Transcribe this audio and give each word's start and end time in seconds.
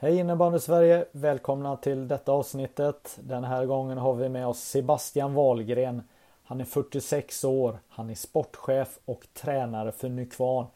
Hej 0.00 0.18
innebandy 0.18 0.58
Sverige! 0.58 1.04
Välkomna 1.12 1.76
till 1.76 2.08
detta 2.08 2.32
avsnittet. 2.32 3.18
Den 3.20 3.44
här 3.44 3.66
gången 3.66 3.98
har 3.98 4.14
vi 4.14 4.28
med 4.28 4.46
oss 4.46 4.60
Sebastian 4.60 5.34
Wahlgren. 5.34 6.02
Han 6.44 6.60
är 6.60 6.64
46 6.64 7.44
år. 7.44 7.78
Han 7.88 8.10
är 8.10 8.14
sportchef 8.14 8.98
och 9.04 9.26
tränare 9.34 9.92
för 9.92 10.08
Nykvarn. 10.08 10.66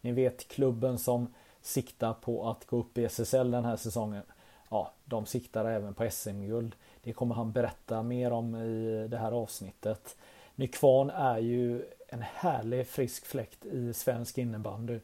Ni 0.00 0.12
vet 0.12 0.48
klubben 0.48 0.98
som 0.98 1.34
siktar 1.62 2.12
på 2.12 2.50
att 2.50 2.66
gå 2.66 2.76
upp 2.76 2.98
i 2.98 3.04
SSL 3.04 3.50
den 3.50 3.64
här 3.64 3.76
säsongen. 3.76 4.22
Ja, 4.70 4.92
de 5.04 5.26
siktar 5.26 5.64
även 5.64 5.94
på 5.94 6.10
SM-guld. 6.10 6.74
Det 7.02 7.12
kommer 7.12 7.34
han 7.34 7.52
berätta 7.52 8.02
mer 8.02 8.32
om 8.32 8.56
i 8.56 9.08
det 9.08 9.18
här 9.18 9.32
avsnittet. 9.32 10.16
Nykvarn 10.54 11.10
är 11.10 11.38
ju 11.38 11.84
en 12.08 12.22
härlig 12.22 12.86
frisk 12.86 13.26
fläkt 13.26 13.66
i 13.66 13.94
svensk 13.94 14.38
innebandy. 14.38 15.00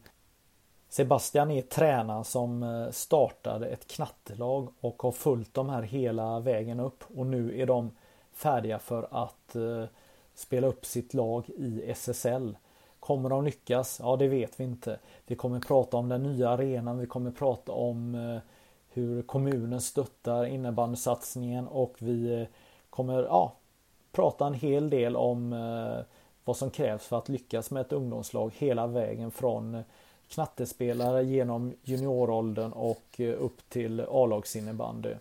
Sebastian 0.89 1.51
är 1.51 1.61
tränaren 1.61 2.23
som 2.23 2.63
eh, 2.63 2.91
startade 2.91 3.67
ett 3.67 3.87
knattelag 3.87 4.67
och 4.79 5.01
har 5.01 5.11
följt 5.11 5.53
de 5.53 5.69
här 5.69 5.81
hela 5.81 6.39
vägen 6.39 6.79
upp 6.79 7.03
och 7.15 7.25
nu 7.25 7.61
är 7.61 7.65
de 7.65 7.91
färdiga 8.33 8.79
för 8.79 9.07
att 9.11 9.55
eh, 9.55 9.83
spela 10.33 10.67
upp 10.67 10.85
sitt 10.85 11.13
lag 11.13 11.49
i 11.49 11.91
SSL. 11.91 12.57
Kommer 12.99 13.29
de 13.29 13.45
lyckas? 13.45 13.99
Ja, 14.03 14.15
det 14.15 14.27
vet 14.27 14.59
vi 14.59 14.63
inte. 14.63 14.99
Vi 15.25 15.35
kommer 15.35 15.59
prata 15.59 15.97
om 15.97 16.09
den 16.09 16.23
nya 16.23 16.49
arenan. 16.49 16.97
Vi 16.97 17.05
kommer 17.05 17.31
prata 17.31 17.71
om 17.71 18.15
eh, 18.15 18.41
hur 18.89 19.21
kommunen 19.21 19.81
stöttar 19.81 20.45
innebandysatsningen 20.45 21.67
och 21.67 21.95
vi 21.99 22.47
kommer 22.89 23.23
ja, 23.23 23.53
prata 24.11 24.47
en 24.47 24.53
hel 24.53 24.89
del 24.89 25.15
om 25.15 25.55
vad 26.45 26.57
som 26.57 26.69
krävs 26.69 27.05
för 27.05 27.17
att 27.17 27.29
lyckas 27.29 27.71
med 27.71 27.81
ett 27.81 27.93
ungdomslag 27.93 28.53
hela 28.57 28.87
vägen 28.87 29.31
från 29.31 29.83
knattespelare 30.29 31.23
genom 31.23 31.73
junioråldern 31.83 32.71
och 32.71 33.03
eh, 33.17 33.43
upp 33.43 33.69
till 33.69 34.05
A-lagsinnebandy. 34.09 35.13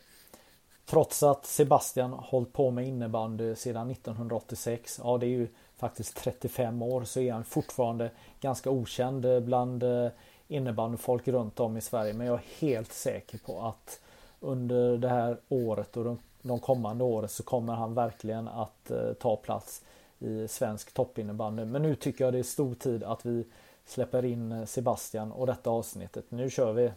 Trots 0.87 1.23
att 1.23 1.47
Sebastian 1.47 2.13
hållit 2.13 2.53
på 2.53 2.71
med 2.71 2.87
innebandy 2.87 3.55
sedan 3.55 3.91
1986, 3.91 5.01
ja 5.05 5.19
det 5.19 5.27
är 5.27 5.31
ju 5.31 5.49
faktiskt 5.77 6.17
35 6.17 6.83
år, 6.83 7.05
så 7.05 7.21
är 7.21 7.33
han 7.33 7.45
fortfarande 7.45 8.11
ganska 8.41 8.71
okänd 8.71 9.25
eh, 9.25 9.41
bland 9.41 9.83
eh, 9.83 10.09
innebandyfolk 10.49 11.29
runt 11.29 11.61
om 11.61 11.77
i 11.77 11.81
Sverige. 11.81 12.13
Men 12.13 12.27
jag 12.27 12.35
är 12.35 12.67
helt 12.67 12.93
säker 12.93 13.39
på 13.39 13.61
att 13.61 14.01
under 14.41 14.97
det 14.99 15.09
här 15.09 15.39
året 15.49 15.97
och 15.97 16.17
de 16.43 16.59
kommande 16.59 17.05
åren 17.05 17.29
så 17.29 17.43
kommer 17.43 17.75
han 17.75 17.95
verkligen 17.95 18.49
att 18.49 18.91
ta 19.21 19.37
plats 19.37 19.83
i 20.19 20.49
svensk 20.49 20.93
toppinnebandy. 20.93 21.65
Men 21.65 21.83
nu 21.83 21.95
tycker 21.95 22.25
jag 22.25 22.35
det 22.35 22.39
är 22.39 22.43
stor 22.43 22.75
tid 22.75 23.05
att 23.05 23.27
vi 23.27 23.45
släpper 23.87 24.25
in 24.25 24.67
Sebastian 24.67 25.33
och 25.33 25.47
detta 25.47 25.71
avsnittet. 25.71 26.25
Nu 26.29 26.51
kör 26.51 26.73
vi! 26.73 26.93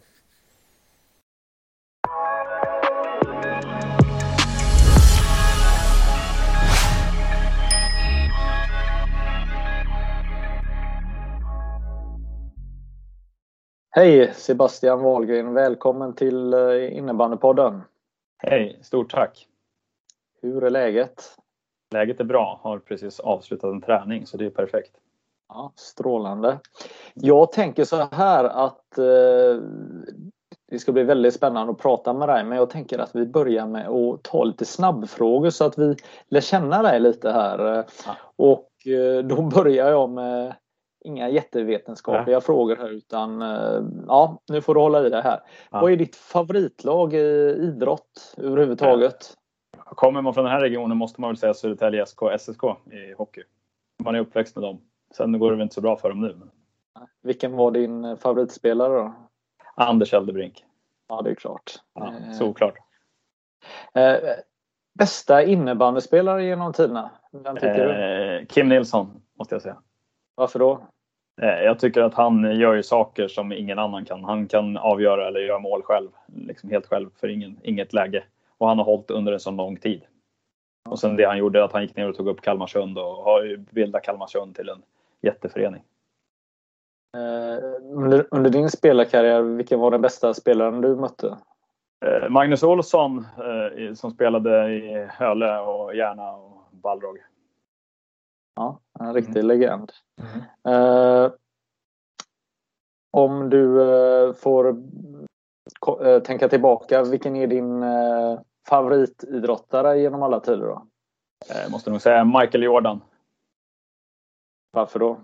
Hej 13.90 14.32
Sebastian 14.34 15.02
Wahlgren! 15.02 15.54
Välkommen 15.54 16.14
till 16.14 16.54
innebandypodden! 16.92 17.82
Hej! 18.38 18.78
Stort 18.82 19.10
tack! 19.10 19.46
Hur 20.42 20.64
är 20.64 20.70
läget? 20.70 21.36
Läget 21.90 22.20
är 22.20 22.24
bra. 22.24 22.60
Har 22.62 22.78
precis 22.78 23.20
avslutat 23.20 23.72
en 23.72 23.80
träning 23.80 24.26
så 24.26 24.36
det 24.36 24.46
är 24.46 24.50
perfekt. 24.50 24.92
Ja, 25.54 25.72
strålande. 25.76 26.58
Jag 27.14 27.52
tänker 27.52 27.84
så 27.84 27.96
här 27.96 28.44
att 28.44 28.98
eh, 28.98 29.62
det 30.70 30.78
ska 30.78 30.92
bli 30.92 31.02
väldigt 31.02 31.34
spännande 31.34 31.72
att 31.72 31.78
prata 31.78 32.12
med 32.12 32.28
dig 32.28 32.44
men 32.44 32.58
jag 32.58 32.70
tänker 32.70 32.98
att 32.98 33.16
vi 33.16 33.26
börjar 33.26 33.66
med 33.66 33.88
att 33.88 34.22
ta 34.22 34.44
lite 34.44 34.64
snabbfrågor 34.64 35.50
så 35.50 35.64
att 35.64 35.78
vi 35.78 35.96
lär 36.28 36.40
känna 36.40 36.82
dig 36.82 37.00
lite 37.00 37.30
här. 37.30 37.84
Ja. 38.06 38.16
Och 38.36 38.86
eh, 38.86 39.24
då 39.24 39.42
börjar 39.42 39.90
jag 39.90 40.10
med 40.10 40.54
inga 41.04 41.28
jättevetenskapliga 41.28 42.36
Nej. 42.36 42.46
frågor 42.46 42.76
här 42.76 42.88
utan 42.88 43.42
eh, 43.42 43.82
ja, 44.06 44.42
nu 44.48 44.60
får 44.60 44.74
du 44.74 44.80
hålla 44.80 45.06
i 45.06 45.10
det 45.10 45.22
här. 45.22 45.40
Ja. 45.70 45.80
Vad 45.80 45.92
är 45.92 45.96
ditt 45.96 46.16
favoritlag 46.16 47.14
i 47.14 47.56
idrott 47.60 48.34
överhuvudtaget? 48.36 49.34
Kommer 49.84 50.22
man 50.22 50.34
från 50.34 50.44
den 50.44 50.52
här 50.52 50.60
regionen 50.60 50.96
måste 50.96 51.20
man 51.20 51.30
väl 51.30 51.36
säga 51.36 51.54
Södertälje 51.54 52.06
SK, 52.06 52.20
SSK 52.38 52.64
i 52.92 53.14
hockey. 53.18 53.42
Man 54.04 54.14
är 54.14 54.20
uppväxt 54.20 54.56
med 54.56 54.62
dem. 54.62 54.80
Sen 55.16 55.38
går 55.38 55.50
det 55.50 55.56
väl 55.56 55.62
inte 55.62 55.74
så 55.74 55.80
bra 55.80 55.96
för 55.96 56.08
dem 56.08 56.20
nu. 56.20 56.36
Vilken 57.22 57.52
var 57.52 57.70
din 57.70 58.16
favoritspelare 58.16 58.94
då? 58.94 59.14
Anders 59.74 60.14
Eldebrink. 60.14 60.64
Ja, 61.08 61.22
det 61.22 61.30
är 61.30 61.34
klart. 61.34 61.72
Ja, 61.94 62.14
såklart. 62.32 62.74
Eh, 63.94 64.16
bästa 64.94 65.42
innebandyspelare 65.42 66.44
genom 66.44 66.72
tiderna? 66.72 67.10
Vem 67.32 67.54
tycker 67.54 67.88
eh, 67.88 68.40
du? 68.40 68.46
Kim 68.46 68.68
Nilsson, 68.68 69.22
måste 69.38 69.54
jag 69.54 69.62
säga. 69.62 69.76
Varför 70.34 70.58
då? 70.58 70.86
Eh, 71.42 71.48
jag 71.48 71.78
tycker 71.78 72.02
att 72.02 72.14
han 72.14 72.58
gör 72.58 72.74
ju 72.74 72.82
saker 72.82 73.28
som 73.28 73.52
ingen 73.52 73.78
annan 73.78 74.04
kan. 74.04 74.24
Han 74.24 74.48
kan 74.48 74.76
avgöra 74.76 75.28
eller 75.28 75.40
göra 75.40 75.58
mål 75.58 75.82
själv. 75.82 76.08
Liksom 76.26 76.70
helt 76.70 76.86
själv 76.86 77.10
för 77.20 77.28
ingen, 77.28 77.60
inget 77.62 77.92
läge. 77.92 78.24
Och 78.58 78.68
han 78.68 78.78
har 78.78 78.84
hållit 78.84 79.10
under 79.10 79.32
en 79.32 79.40
så 79.40 79.50
lång 79.50 79.76
tid. 79.76 80.02
Och 80.88 80.98
sen 80.98 81.16
det 81.16 81.24
han 81.24 81.38
gjorde, 81.38 81.64
att 81.64 81.72
han 81.72 81.82
gick 81.82 81.96
ner 81.96 82.08
och 82.08 82.16
tog 82.16 82.28
upp 82.28 82.40
Kalmarsund 82.40 82.98
och 82.98 83.04
har 83.04 83.44
ju 83.44 83.56
bildat 83.56 84.02
Kalmarsund 84.02 84.56
till 84.56 84.68
en 84.68 84.82
jätteförening. 85.22 85.84
Eh, 87.16 87.64
under, 87.82 88.26
under, 88.30 88.50
din 88.50 88.70
spelarkarriär, 88.70 89.42
vilken 89.42 89.80
var 89.80 89.90
den 89.90 90.00
bästa 90.00 90.34
spelaren 90.34 90.80
du 90.80 90.96
mötte? 90.96 91.38
Eh, 92.04 92.28
Magnus 92.28 92.62
Olsson 92.62 93.18
eh, 93.18 93.94
som 93.94 94.10
spelade 94.10 94.74
i 94.74 95.06
Höle 95.10 95.58
och 95.58 95.94
Järna 95.94 96.32
och 96.32 96.68
Balrog. 96.70 97.18
Ja, 98.54 98.80
en 99.00 99.14
riktig 99.14 99.36
mm. 99.36 99.46
legend. 99.46 99.92
Mm. 100.64 100.76
Eh, 100.76 101.32
om 103.12 103.50
du 103.50 103.74
får 104.38 104.76
tänka 106.20 106.48
tillbaka, 106.48 107.02
vilken 107.02 107.36
är 107.36 107.46
din 107.46 107.84
favoritidrottare 108.68 109.98
genom 109.98 110.22
alla 110.22 110.40
tider 110.40 110.66
då? 110.66 110.86
Jag 111.48 111.70
måste 111.70 111.90
nog 111.90 112.00
säga 112.00 112.24
Michael 112.24 112.62
Jordan. 112.62 113.00
Varför 114.70 114.98
då? 114.98 115.20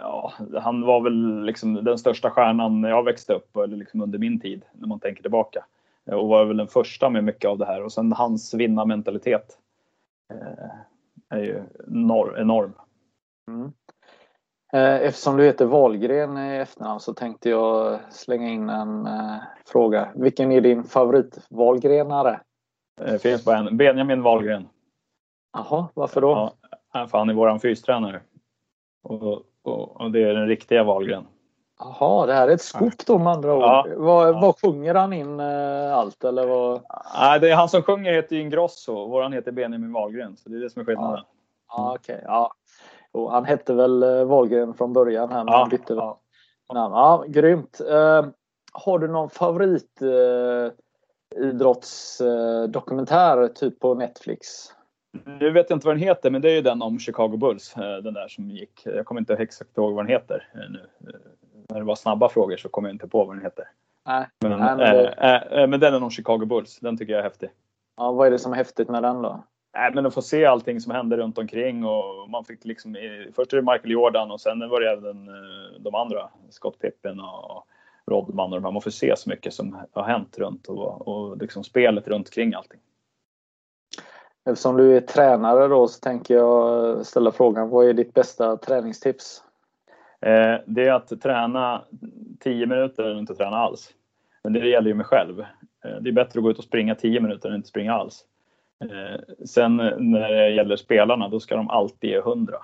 Ja, 0.00 0.32
han 0.60 0.82
var 0.82 1.00
väl 1.00 1.44
liksom 1.44 1.74
den 1.74 1.98
största 1.98 2.30
stjärnan 2.30 2.80
när 2.80 2.88
jag 2.88 3.04
växte 3.04 3.34
upp, 3.34 3.56
eller 3.56 3.76
liksom 3.76 4.00
under 4.00 4.18
min 4.18 4.40
tid, 4.40 4.64
när 4.72 4.88
man 4.88 5.00
tänker 5.00 5.22
tillbaka. 5.22 5.64
Och 6.06 6.28
var 6.28 6.44
väl 6.44 6.56
den 6.56 6.68
första 6.68 7.10
med 7.10 7.24
mycket 7.24 7.50
av 7.50 7.58
det 7.58 7.66
här. 7.66 7.84
Och 7.84 7.92
sen 7.92 8.12
hans 8.12 8.54
vinnarmentalitet 8.54 9.58
är 11.28 11.38
ju 11.38 11.62
enorm. 12.36 12.72
Mm. 13.48 13.72
Eftersom 15.02 15.36
du 15.36 15.44
heter 15.44 15.66
Wahlgren 15.66 16.38
i 16.38 16.56
efternamn 16.56 17.00
så 17.00 17.14
tänkte 17.14 17.50
jag 17.50 18.00
slänga 18.10 18.48
in 18.48 18.68
en 18.68 19.08
fråga. 19.66 20.08
Vilken 20.14 20.52
är 20.52 20.60
din 20.60 20.84
favorit-Wahlgrenare? 20.84 22.40
Det 22.96 23.22
finns 23.22 23.44
bara 23.44 23.58
en. 23.58 23.76
Benjamin 23.76 24.22
Wahlgren. 24.22 24.68
Jaha, 25.52 25.88
varför 25.94 26.20
då? 26.20 26.52
Ja, 26.92 27.06
för 27.06 27.18
han 27.18 27.30
är 27.30 27.34
våran 27.34 27.60
fystränare. 27.60 28.20
Och, 29.02 29.42
och, 29.62 30.00
och, 30.00 30.10
det 30.10 30.22
är 30.22 30.34
den 30.34 30.48
riktiga 30.48 30.84
Wahlgren. 30.84 31.26
Jaha, 31.78 32.26
det 32.26 32.32
här 32.32 32.48
är 32.48 32.52
ett 32.52 32.62
skop 32.62 33.06
då 33.06 33.18
med 33.18 33.32
andra 33.32 33.54
ord. 33.54 33.62
Ja, 33.62 33.86
vad, 33.96 34.28
ja. 34.28 34.40
vad 34.40 34.60
sjunger 34.60 34.94
han 34.94 35.12
in 35.12 35.40
äh, 35.40 35.94
allt 35.94 36.24
eller 36.24 36.46
vad? 36.46 36.82
Nej, 37.18 37.40
det 37.40 37.50
är 37.50 37.54
han 37.54 37.68
som 37.68 37.82
sjunger 37.82 38.12
heter 38.12 38.36
Ingrosso. 38.36 39.08
Våran 39.08 39.32
heter 39.32 39.52
Benjamin 39.52 39.92
Wahlgren. 39.92 40.36
Så 40.36 40.48
det 40.48 40.56
är 40.56 40.60
det 40.60 40.70
som 40.70 40.80
är 40.80 40.86
skillnaden. 40.86 41.16
Ja, 41.16 41.24
ja 41.76 41.94
okej. 41.94 42.22
Ja. 42.26 42.52
Och 43.12 43.32
han 43.32 43.44
hette 43.44 43.74
väl 43.74 44.02
äh, 44.02 44.24
Wahlgren 44.24 44.74
från 44.74 44.92
början 44.92 45.32
här 45.32 45.44
men 45.44 45.52
ja, 45.52 45.58
han 45.58 45.68
bytte 45.68 45.94
ja. 45.94 46.20
namn. 46.74 46.94
Ja, 46.94 47.24
grymt. 47.28 47.80
Uh, 47.80 48.26
har 48.72 48.98
du 48.98 49.08
någon 49.08 49.30
favorit 49.30 50.02
uh, 50.02 50.70
idrottsdokumentär 51.36 53.48
typ 53.48 53.80
på 53.80 53.94
Netflix? 53.94 54.72
Nu 55.24 55.50
vet 55.50 55.70
jag 55.70 55.76
inte 55.76 55.86
vad 55.86 55.96
den 55.96 56.02
heter, 56.02 56.30
men 56.30 56.42
det 56.42 56.50
är 56.50 56.54
ju 56.54 56.62
den 56.62 56.82
om 56.82 56.98
Chicago 56.98 57.36
Bulls. 57.36 57.74
Den 57.74 58.14
där 58.14 58.28
som 58.28 58.50
gick. 58.50 58.82
Jag 58.84 59.06
kommer 59.06 59.20
inte 59.20 59.34
exakt 59.34 59.78
ihåg 59.78 59.94
vad 59.94 60.04
den 60.04 60.12
heter 60.12 60.48
nu. 60.54 60.86
när 61.68 61.78
det 61.78 61.84
var 61.84 61.94
snabba 61.94 62.28
frågor 62.28 62.56
så 62.56 62.68
kommer 62.68 62.88
jag 62.88 62.94
inte 62.94 63.08
på 63.08 63.24
vad 63.24 63.36
den 63.36 63.44
heter. 63.44 63.64
Nej. 64.06 64.26
Men, 64.40 64.50
Nej, 64.50 64.76
men, 64.76 64.78
det, 64.78 65.14
äh, 65.52 65.62
äh, 65.62 65.68
men 65.68 65.80
den 65.80 65.94
är 65.94 66.00
nog 66.00 66.12
Chicago 66.12 66.46
Bulls. 66.46 66.78
Den 66.80 66.96
tycker 66.96 67.12
jag 67.12 67.20
är 67.20 67.24
häftig. 67.24 67.50
ja, 67.96 68.12
vad 68.12 68.26
är 68.26 68.30
det 68.30 68.38
som 68.38 68.52
är 68.52 68.56
häftigt 68.56 68.88
med 68.88 69.02
den 69.02 69.22
då? 69.22 69.44
Nej, 69.74 69.90
men 69.94 70.06
att 70.06 70.14
få 70.14 70.22
se 70.22 70.44
allting 70.44 70.80
som 70.80 70.92
hände 70.92 71.16
runt 71.16 71.38
omkring 71.38 71.84
och 71.84 72.30
man 72.30 72.44
fick 72.44 72.64
liksom, 72.64 72.96
först 73.36 73.52
är 73.52 73.56
det 73.56 73.72
Michael 73.72 73.90
Jordan 73.90 74.30
och 74.30 74.40
sen 74.40 74.68
var 74.68 74.80
det 74.80 74.90
även 74.90 75.28
eh, 75.28 75.80
de 75.80 75.94
andra, 75.94 76.30
Scott 76.50 76.78
Pippen 76.78 77.20
och 77.20 77.66
Rodman 78.06 78.52
och 78.52 78.60
de 78.60 78.64
här. 78.64 78.72
Man 78.72 78.82
får 78.82 78.90
se 78.90 79.16
så 79.16 79.30
mycket 79.30 79.54
som 79.54 79.76
har 79.92 80.02
hänt 80.02 80.38
runt 80.38 80.66
och, 80.66 81.08
och 81.08 81.38
liksom 81.38 81.64
spelet 81.64 82.08
runt 82.08 82.28
omkring 82.28 82.54
allting. 82.54 82.80
Eftersom 84.48 84.76
du 84.76 84.96
är 84.96 85.00
tränare 85.00 85.68
då 85.68 85.88
så 85.88 86.00
tänker 86.00 86.34
jag 86.34 87.06
ställa 87.06 87.32
frågan, 87.32 87.68
vad 87.68 87.88
är 87.88 87.92
ditt 87.92 88.14
bästa 88.14 88.56
träningstips? 88.56 89.42
Eh, 90.20 90.54
det 90.66 90.84
är 90.84 90.92
att 90.92 91.20
träna 91.20 91.82
10 92.40 92.66
minuter 92.66 93.02
eller 93.02 93.18
inte 93.18 93.34
träna 93.34 93.56
alls. 93.56 93.90
Men 94.42 94.52
det 94.52 94.68
gäller 94.68 94.88
ju 94.88 94.94
mig 94.94 95.06
själv. 95.06 95.40
Eh, 95.40 95.96
det 96.00 96.10
är 96.10 96.12
bättre 96.12 96.38
att 96.38 96.42
gå 96.42 96.50
ut 96.50 96.58
och 96.58 96.64
springa 96.64 96.94
10 96.94 97.20
minuter 97.20 97.48
än 97.48 97.54
inte 97.54 97.68
springa 97.68 97.94
alls. 97.94 98.24
Eh, 98.84 99.20
sen 99.46 99.76
när 99.98 100.28
det 100.28 100.50
gäller 100.50 100.76
spelarna, 100.76 101.28
då 101.28 101.40
ska 101.40 101.56
de 101.56 101.70
alltid 101.70 102.10
ge 102.10 102.18
100. 102.18 102.56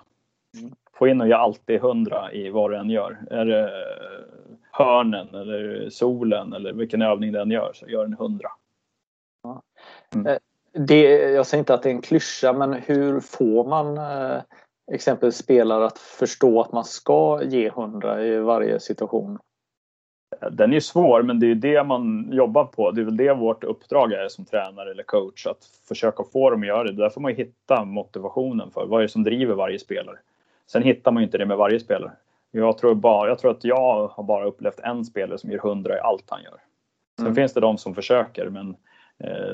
Få 0.93 1.09
in 1.09 1.21
och 1.21 1.29
ge 1.29 1.35
alltid 1.35 1.77
100 1.77 2.33
i 2.33 2.51
vad 2.51 2.71
du 2.71 2.77
än 2.77 2.91
gör. 2.91 3.19
Är 3.31 3.45
det 3.45 3.71
hörnen 4.71 5.35
eller 5.35 5.91
solen 5.91 6.53
eller 6.53 6.73
vilken 6.73 7.03
övning 7.03 7.33
den 7.33 7.51
gör 7.51 7.73
så 7.75 7.87
gör 7.87 8.05
den 8.05 8.13
100. 8.13 8.49
Mm. 10.15 10.39
Det, 10.75 11.03
jag 11.31 11.47
säger 11.47 11.59
inte 11.59 11.75
att 11.75 11.83
det 11.83 11.89
är 11.89 11.95
en 11.95 12.03
klyscha 12.03 12.53
men 12.53 12.73
hur 12.73 13.21
får 13.21 13.65
man 13.69 13.99
eh, 13.99 14.43
exempelvis 14.93 15.37
spelare 15.37 15.87
att 15.87 15.99
förstå 15.99 16.61
att 16.61 16.73
man 16.73 16.85
ska 16.85 17.43
ge 17.43 17.67
100 17.67 18.25
i 18.25 18.39
varje 18.39 18.81
situation? 18.81 19.39
Den 20.51 20.73
är 20.73 20.81
svår 20.81 21.23
men 21.23 21.41
det 21.41 21.51
är 21.51 21.55
det 21.55 21.85
man 21.85 22.29
jobbar 22.33 22.65
på. 22.65 22.91
Det 22.91 23.01
är 23.01 23.05
väl 23.05 23.17
det 23.17 23.35
vårt 23.35 23.65
uppdrag 23.65 24.13
är 24.13 24.29
som 24.29 24.45
tränare 24.45 24.91
eller 24.91 25.03
coach. 25.03 25.47
Att 25.47 25.65
försöka 25.89 26.25
få 26.33 26.51
dem 26.51 26.61
att 26.61 26.67
göra 26.67 26.85
det. 26.85 26.93
Där 26.93 27.11
får 27.11 27.21
man 27.21 27.35
hitta 27.35 27.85
motivationen 27.85 28.71
för. 28.71 28.87
Vad 28.87 29.01
är 29.01 29.03
det 29.03 29.09
som 29.09 29.23
driver 29.23 29.55
varje 29.55 29.79
spelare? 29.79 30.17
Sen 30.67 30.83
hittar 30.83 31.13
man 31.13 31.23
inte 31.23 31.39
det 31.39 31.47
med 31.47 31.57
varje 31.57 31.81
spelare. 31.81 32.13
Jag 32.51 32.79
tror, 32.79 32.95
bara, 32.95 33.29
jag 33.29 33.39
tror 33.39 33.51
att 33.51 33.65
jag 33.65 34.09
har 34.09 34.23
bara 34.23 34.45
upplevt 34.45 34.81
en 34.81 35.05
spelare 35.05 35.39
som 35.39 35.51
ger 35.51 35.59
100 35.59 35.97
i 35.97 36.01
allt 36.01 36.25
han 36.27 36.43
gör. 36.43 36.61
Sen 37.17 37.27
mm. 37.27 37.35
finns 37.35 37.53
det 37.53 37.61
de 37.61 37.79
som 37.79 37.95
försöker 37.95 38.49
men, 38.49 38.77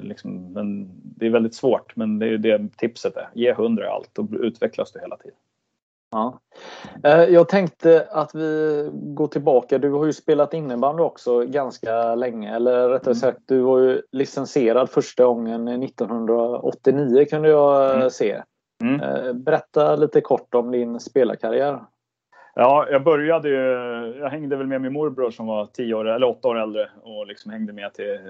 liksom, 0.03 0.53
men 0.53 0.91
det 1.03 1.27
är 1.27 1.31
väldigt 1.31 1.55
svårt. 1.55 1.97
Men 1.97 2.19
det 2.19 2.27
är 2.27 2.39
det 2.39 2.69
tipset 2.77 3.17
är. 3.17 3.29
Ge 3.35 3.51
100 3.51 3.85
i 3.85 3.89
allt 3.89 4.19
och 4.19 4.27
utvecklas 4.31 4.93
du 4.93 5.01
hela 5.01 5.17
tiden. 5.17 5.39
Ja. 6.11 6.41
Eh, 7.05 7.25
jag 7.25 7.49
tänkte 7.49 8.07
att 8.11 8.35
vi 8.35 8.89
går 8.93 9.27
tillbaka. 9.27 9.79
Du 9.79 9.91
har 9.91 10.07
ju 10.07 10.13
spelat 10.13 10.55
innebandy 10.55 11.03
också 11.03 11.45
ganska 11.45 12.15
länge. 12.15 12.57
Eller 12.57 12.89
rättare 12.89 13.15
sagt, 13.15 13.39
du 13.47 13.61
var 13.61 13.79
ju 13.79 14.03
licensierad 14.13 14.91
första 14.91 15.25
gången 15.25 15.69
1989 15.69 17.25
kunde 17.25 17.49
jag 17.49 17.97
mm. 17.97 18.11
se. 18.11 18.43
Mm. 18.83 19.01
Eh, 19.01 19.33
berätta 19.33 19.97
lite 19.97 20.21
kort 20.21 20.55
om 20.55 20.71
din 20.71 21.01
spelarkarriär. 21.01 21.81
Ja, 22.55 22.87
jag 22.91 23.05
började 23.05 23.49
ju, 23.49 23.57
jag 24.21 24.31
hängde 24.31 24.57
väl 24.57 24.67
med 24.67 24.81
min 24.81 24.93
morbror 24.93 25.31
som 25.31 25.47
var 25.47 25.67
10 25.67 25.95
år, 25.95 26.09
eller 26.09 26.27
8 26.27 26.49
år 26.49 26.59
äldre 26.59 26.89
och 27.03 27.27
liksom 27.27 27.53
hängde 27.53 27.73
med 27.73 27.95
till 27.95 28.15
eh, 28.15 28.21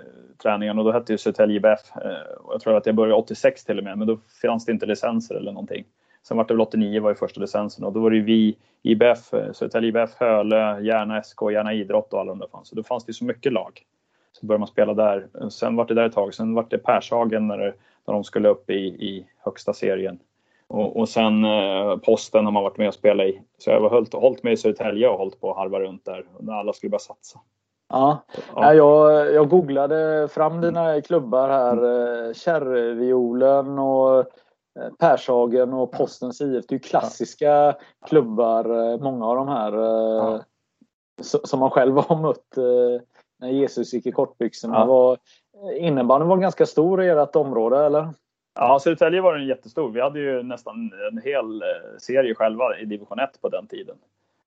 träningen 0.43 0.79
och 0.79 0.85
då 0.85 0.93
hette 0.93 1.13
ju 1.13 1.19
Södertälje 1.19 1.57
IBF. 1.57 1.97
Eh, 1.97 2.11
jag 2.49 2.61
tror 2.61 2.77
att 2.77 2.87
jag 2.87 2.95
började 2.95 3.15
86 3.15 3.65
till 3.65 3.79
och 3.79 3.85
med, 3.85 3.99
men 3.99 4.07
då 4.07 4.19
fanns 4.43 4.65
det 4.65 4.73
inte 4.73 4.87
licenser 4.87 5.35
eller 5.35 5.53
någonting. 5.53 5.85
Sen 6.23 6.37
var 6.37 6.45
det 6.45 6.55
väl 6.55 6.61
89 6.61 7.03
var 7.03 7.11
ju 7.11 7.15
första 7.15 7.41
licensen 7.41 7.85
och 7.85 7.93
då 7.93 8.01
var 8.01 8.11
det 8.11 8.17
ju 8.17 8.23
vi 8.23 8.57
IBF, 8.83 9.35
eh, 9.35 9.53
Södertälje 9.53 9.89
IBF, 9.89 10.11
Hölö, 10.17 10.81
Järna 10.81 11.23
SK, 11.23 11.43
Järna 11.53 11.75
Idrott 11.75 12.13
och 12.13 12.21
alla 12.21 12.33
de 12.33 12.39
där 12.39 12.49
fanns. 12.53 12.69
Så 12.69 12.77
då 12.77 12.83
fanns 12.83 13.05
det 13.05 13.11
ju 13.11 13.15
så 13.15 13.25
mycket 13.25 13.53
lag. 13.53 13.83
Så 14.33 14.47
började 14.47 14.61
man 14.61 14.69
spela 14.69 14.95
där. 14.95 15.51
Sen 15.51 15.77
var 15.77 15.85
det 15.85 15.95
där 15.95 16.07
ett 16.07 16.13
tag, 16.13 16.35
sen 16.35 16.55
var 16.55 16.67
det 16.71 16.79
Pershagen 16.79 17.49
när, 17.49 17.59
när 18.07 18.15
de 18.15 18.25
skulle 18.25 18.49
upp 18.49 18.71
i, 18.71 18.87
i 18.87 19.27
högsta 19.39 19.73
serien. 19.73 20.19
Och, 20.71 20.97
och 20.97 21.09
sen 21.09 21.45
eh, 21.45 21.97
posten 21.97 22.45
har 22.45 22.53
man 22.53 22.63
varit 22.63 22.79
med 22.79 22.89
och 22.89 22.95
spelat 22.95 23.27
i. 23.27 23.43
Så 23.59 23.71
jag 23.71 23.81
har 23.81 23.91
hållit, 23.91 24.15
hållit 24.15 24.43
med 24.43 24.53
i 24.53 24.57
Södertälje 24.57 25.09
och 25.09 25.19
hållit 25.19 25.41
på 25.41 25.51
att 25.51 25.57
harva 25.57 25.81
runt 25.81 26.05
där 26.05 26.25
när 26.41 26.53
alla 26.53 26.73
skulle 26.73 26.91
börja 26.91 26.99
satsa. 27.01 27.41
Ja, 27.89 28.25
ja. 28.55 28.75
Jag, 28.75 29.33
jag 29.35 29.49
googlade 29.49 30.29
fram 30.29 30.61
dina 30.61 31.01
klubbar 31.01 31.49
här. 31.49 31.77
Mm. 31.77 32.35
Kärrviolen 32.35 33.79
och 33.79 34.19
eh, 34.19 34.93
Pershagen 34.99 35.73
och 35.73 35.93
Postens 35.93 36.41
IF. 36.41 36.67
Det 36.67 36.73
är 36.73 36.77
ju 36.77 36.79
klassiska 36.79 37.47
ja. 37.47 37.79
klubbar, 38.07 38.93
eh, 38.93 38.99
många 38.99 39.27
av 39.27 39.37
de 39.37 39.49
här. 39.49 39.73
Ja. 39.73 40.41
Som 41.23 41.61
man 41.61 41.71
själv 41.71 41.97
har 41.97 42.17
mött 42.17 42.57
när 43.41 43.49
Jesus 43.49 43.93
gick 43.93 44.07
i 44.07 44.13
kortbyxorna. 44.13 44.75
Ja. 44.79 45.17
Innebandyn 45.77 46.29
var 46.29 46.37
ganska 46.37 46.67
stor 46.67 47.03
i 47.03 47.09
ert 47.09 47.37
område 47.37 47.87
eller? 47.87 48.09
Ja, 48.55 48.79
Södertälje 48.79 49.21
var 49.21 49.35
den 49.35 49.47
jättestor. 49.47 49.91
Vi 49.91 50.01
hade 50.01 50.21
ju 50.21 50.43
nästan 50.43 50.93
en 51.13 51.19
hel 51.19 51.63
eh, 51.63 51.99
serie 51.99 52.35
själva 52.35 52.79
i 52.79 52.85
division 52.85 53.19
1 53.19 53.41
på 53.41 53.49
den 53.49 53.67
tiden. 53.67 53.97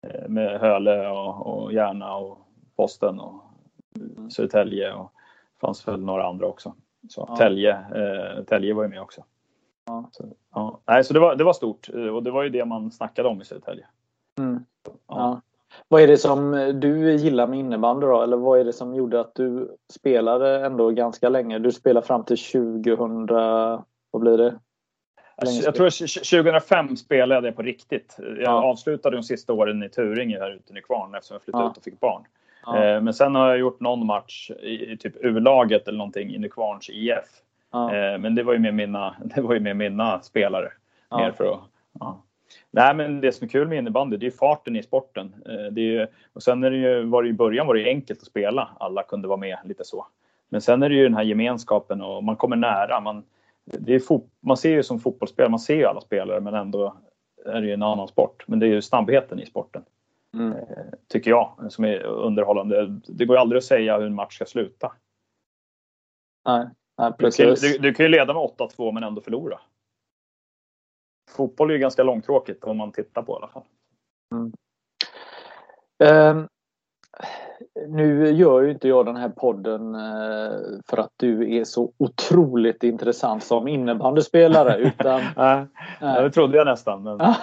Eh, 0.01 0.29
med 0.29 0.59
Hölö 0.59 1.09
och, 1.09 1.47
och 1.47 1.73
Järna 1.73 2.15
och 2.15 2.37
Posten 2.75 3.19
och 3.19 3.43
Södertälje 4.29 4.93
och 4.93 5.11
fanns 5.61 5.87
väl 5.87 5.99
några 5.99 6.27
andra 6.27 6.47
också. 6.47 6.73
Så 7.09 7.25
ja. 7.29 7.35
Tälje, 7.35 7.71
eh, 7.71 8.43
Tälje 8.43 8.73
var 8.73 8.83
ju 8.83 8.89
med 8.89 9.01
också. 9.01 9.23
Ja. 9.85 10.09
Så, 10.11 10.23
ja. 10.53 10.79
Nej, 10.85 11.03
så 11.03 11.13
det 11.13 11.19
var, 11.19 11.35
det 11.35 11.43
var 11.43 11.53
stort 11.53 11.89
och 12.13 12.23
det 12.23 12.31
var 12.31 12.43
ju 12.43 12.49
det 12.49 12.65
man 12.65 12.91
snackade 12.91 13.29
om 13.29 13.41
i 13.41 13.45
Södertälje. 13.45 13.85
Mm. 14.39 14.65
Ja. 14.87 14.93
ja. 15.07 15.41
Vad 15.87 16.01
är 16.01 16.07
det 16.07 16.17
som 16.17 16.51
du 16.81 17.15
gillar 17.15 17.47
med 17.47 17.59
innebandy 17.59 18.05
då? 18.05 18.21
Eller 18.21 18.37
vad 18.37 18.59
är 18.59 18.63
det 18.63 18.73
som 18.73 18.95
gjorde 18.95 19.19
att 19.19 19.35
du 19.35 19.77
spelade 19.89 20.65
ändå 20.65 20.89
ganska 20.89 21.29
länge? 21.29 21.59
Du 21.59 21.71
spelade 21.71 22.07
fram 22.07 22.23
till 22.23 22.37
2000 22.37 23.27
vad 24.13 24.21
blir 24.21 24.37
det? 24.37 24.59
Jag 25.63 25.75
tror 25.75 25.89
2005 25.89 26.97
spelade 26.97 27.47
jag 27.47 27.55
på 27.55 27.61
riktigt. 27.61 28.15
Jag 28.17 28.37
ja. 28.39 28.63
avslutade 28.63 29.17
de 29.17 29.23
sista 29.23 29.53
åren 29.53 29.83
i 29.83 29.89
Turinge 29.89 30.39
här 30.39 30.51
ute 30.51 30.79
i 30.79 30.81
Kvarn 30.81 31.15
eftersom 31.15 31.35
jag 31.35 31.41
flyttade 31.41 31.63
ja. 31.63 31.71
ut 31.71 31.77
och 31.77 31.83
fick 31.83 31.99
barn. 31.99 32.23
Ja. 32.65 32.83
Eh, 32.83 33.01
men 33.01 33.13
sen 33.13 33.35
har 33.35 33.49
jag 33.49 33.57
gjort 33.57 33.79
någon 33.79 34.05
match 34.05 34.51
i, 34.51 34.97
typ 34.97 35.13
U-laget 35.21 35.87
eller 35.87 35.97
någonting 35.97 36.35
i 36.35 36.37
Nykvarns 36.37 36.89
IF. 36.89 37.41
Eh, 37.73 38.19
men 38.19 38.35
det 38.35 38.43
var 38.43 38.53
ju 38.53 38.59
med 38.59 38.73
mina, 38.73 39.15
det 39.35 39.41
var 39.41 39.53
ju 39.53 39.59
med 39.59 39.77
mina 39.77 40.21
spelare. 40.21 40.71
Mer 41.11 41.31
för 41.31 41.53
att, 41.53 41.59
Nej, 42.71 42.95
men 42.95 43.21
det 43.21 43.31
som 43.31 43.45
är 43.45 43.49
kul 43.49 43.67
med 43.67 43.77
innebandy 43.77 44.17
det 44.17 44.25
är 44.25 44.31
farten 44.31 44.75
i 44.75 44.83
sporten. 44.83 45.35
Eh, 45.45 45.71
det 45.71 45.97
är, 45.97 46.07
och 46.33 46.43
sen 46.43 46.63
är 46.63 46.71
det 46.71 46.77
ju, 46.77 47.03
var 47.03 47.23
det 47.23 47.29
i 47.29 47.33
början 47.33 47.67
var 47.67 47.75
det 47.75 47.85
enkelt 47.85 48.19
att 48.19 48.27
spela. 48.27 48.69
Alla 48.79 49.03
kunde 49.03 49.27
vara 49.27 49.37
med 49.37 49.57
lite 49.65 49.83
så. 49.83 50.07
Men 50.49 50.61
sen 50.61 50.83
är 50.83 50.89
det 50.89 50.95
ju 50.95 51.03
den 51.03 51.15
här 51.15 51.23
gemenskapen 51.23 52.01
och 52.01 52.23
man 52.23 52.35
kommer 52.35 52.55
nära. 52.55 52.99
Man, 52.99 53.23
det 53.65 53.95
är 53.95 54.21
man 54.41 54.57
ser 54.57 54.71
ju 54.71 54.83
som 54.83 54.99
fotbollsspelare, 54.99 55.51
man 55.51 55.59
ser 55.59 55.75
ju 55.75 55.85
alla 55.85 56.01
spelare 56.01 56.41
men 56.41 56.53
ändå 56.53 56.97
är 57.45 57.61
det 57.61 57.67
ju 57.67 57.73
en 57.73 57.83
annan 57.83 58.07
sport. 58.07 58.43
Men 58.47 58.59
det 58.59 58.65
är 58.65 58.69
ju 58.69 58.81
snabbheten 58.81 59.39
i 59.39 59.45
sporten. 59.45 59.83
Mm. 60.33 60.51
Eh, 60.51 60.85
tycker 61.07 61.31
jag, 61.31 61.67
som 61.69 61.85
är 61.85 62.03
underhållande. 62.03 62.99
Det 63.07 63.25
går 63.25 63.35
ju 63.35 63.41
aldrig 63.41 63.57
att 63.57 63.63
säga 63.63 63.97
hur 63.97 64.05
en 64.05 64.15
match 64.15 64.35
ska 64.35 64.45
sluta. 64.45 64.93
Nej, 66.45 66.67
nej 66.97 67.13
precis. 67.13 67.61
Du, 67.61 67.67
kan, 67.67 67.81
du, 67.81 67.89
du 67.89 67.93
kan 67.93 68.05
ju 68.05 68.09
leda 68.09 68.33
med 68.33 68.43
8-2 68.43 68.91
men 68.91 69.03
ändå 69.03 69.21
förlora. 69.21 69.59
Fotboll 71.31 71.69
är 71.69 71.73
ju 71.73 71.79
ganska 71.79 72.03
långtråkigt 72.03 72.63
om 72.63 72.77
man 72.77 72.91
tittar 72.91 73.21
på 73.21 73.33
i 73.33 73.35
alla 73.35 73.47
fall. 73.47 73.63
Mm. 74.33 74.53
Um, 76.37 76.47
nu 77.93 78.31
gör 78.31 78.61
ju 78.61 78.71
inte 78.71 78.87
jag 78.87 79.05
den 79.05 79.15
här 79.15 79.29
podden 79.29 79.95
eh, 79.95 80.59
för 80.89 80.97
att 80.97 81.11
du 81.17 81.55
är 81.55 81.63
så 81.63 81.91
otroligt 81.97 82.83
intressant 82.83 83.43
som 83.43 83.67
innebandyspelare. 83.67 84.77
Utan, 84.99 85.21
Nej, 86.01 86.23
det 86.23 86.31
trodde 86.31 86.57
jag 86.57 86.65
nästan. 86.67 87.03
Men... 87.03 87.17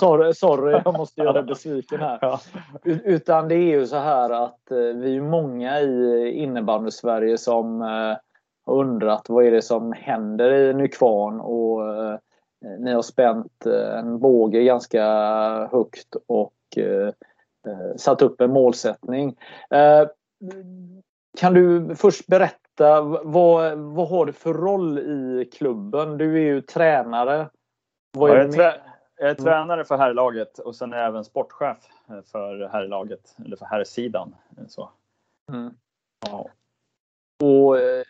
sorry, 0.00 0.34
sorry, 0.34 0.80
jag 0.84 0.98
måste 0.98 1.20
göra 1.20 1.32
dig 1.32 1.42
besviken 1.42 2.00
här. 2.00 2.40
Utan 2.84 3.48
det 3.48 3.54
är 3.54 3.78
ju 3.78 3.86
så 3.86 3.96
här 3.96 4.30
att 4.30 4.70
eh, 4.70 4.76
vi 4.76 5.16
är 5.16 5.20
många 5.22 5.80
i 5.80 6.30
innebandy-Sverige 6.32 7.38
som 7.38 7.82
eh, 7.82 8.16
har 8.66 8.74
undrat 8.74 9.28
vad 9.28 9.44
är 9.44 9.50
det 9.50 9.62
som 9.62 9.92
händer 9.92 10.52
i 10.52 10.74
Nykvarn 10.74 11.40
och 11.40 11.80
ni 12.78 12.92
har 12.92 13.02
spänt 13.02 13.66
en 13.98 14.18
båge 14.18 14.64
ganska 14.64 15.04
högt 15.72 16.16
och 16.26 16.52
satt 17.96 18.22
upp 18.22 18.40
en 18.40 18.52
målsättning. 18.52 19.36
Eh, 19.70 20.08
kan 21.38 21.54
du 21.54 21.94
först 21.96 22.26
berätta 22.26 23.00
vad, 23.24 23.78
vad 23.78 24.08
har 24.08 24.26
du 24.26 24.32
för 24.32 24.54
roll 24.54 24.98
i 24.98 25.50
klubben? 25.52 26.18
Du 26.18 26.36
är 26.36 26.54
ju 26.54 26.60
tränare. 26.60 27.48
Vad 28.12 28.30
är 28.30 28.36
ja, 28.36 28.42
jag, 28.42 28.52
trä 28.52 28.74
jag 29.16 29.30
är 29.30 29.34
tränare 29.34 29.84
för 29.84 29.96
herrlaget 29.96 30.58
och 30.58 30.76
sen 30.76 30.92
är 30.92 30.98
jag 30.98 31.06
även 31.06 31.24
sportchef 31.24 31.78
för 32.32 32.68
herrlaget, 32.68 33.36
eller 33.44 33.56
för 33.56 33.66
herrsidan. 33.66 34.34
Så. 34.68 34.90
Mm. 35.52 35.74
Ja. 36.26 36.46
Och 37.40 37.78
eh, 37.78 38.02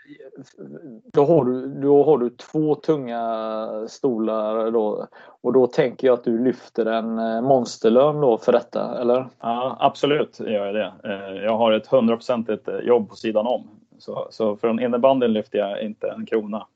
då 1.13 1.25
har, 1.25 1.45
du, 1.45 1.67
då 1.67 2.05
har 2.05 2.19
du 2.19 2.31
två 2.31 2.75
tunga 2.75 3.69
stolar 3.89 4.71
då. 4.71 5.07
Och 5.43 5.53
då 5.53 5.67
tänker 5.67 6.07
jag 6.07 6.15
att 6.15 6.25
du 6.25 6.45
lyfter 6.45 6.87
en 6.87 7.19
eh, 7.19 7.43
monsterlön 7.43 8.21
då 8.21 8.39
för 8.39 8.53
detta, 8.53 9.01
eller? 9.01 9.27
Ja, 9.41 9.77
absolut 9.81 10.41
gör 10.41 10.67
jag 10.67 10.75
det. 10.75 10.93
Eh, 11.05 11.45
jag 11.45 11.57
har 11.57 11.73
ett 11.73 11.87
hundraprocentigt 11.87 12.69
jobb 12.83 13.09
på 13.09 13.17
sidan 13.17 13.47
om. 13.47 13.69
Så, 13.99 14.29
så 14.31 14.57
från 14.57 14.81
innebandyn 14.81 15.33
lyfter 15.33 15.59
jag 15.59 15.83
inte 15.83 16.09
en 16.09 16.27
krona. 16.27 16.67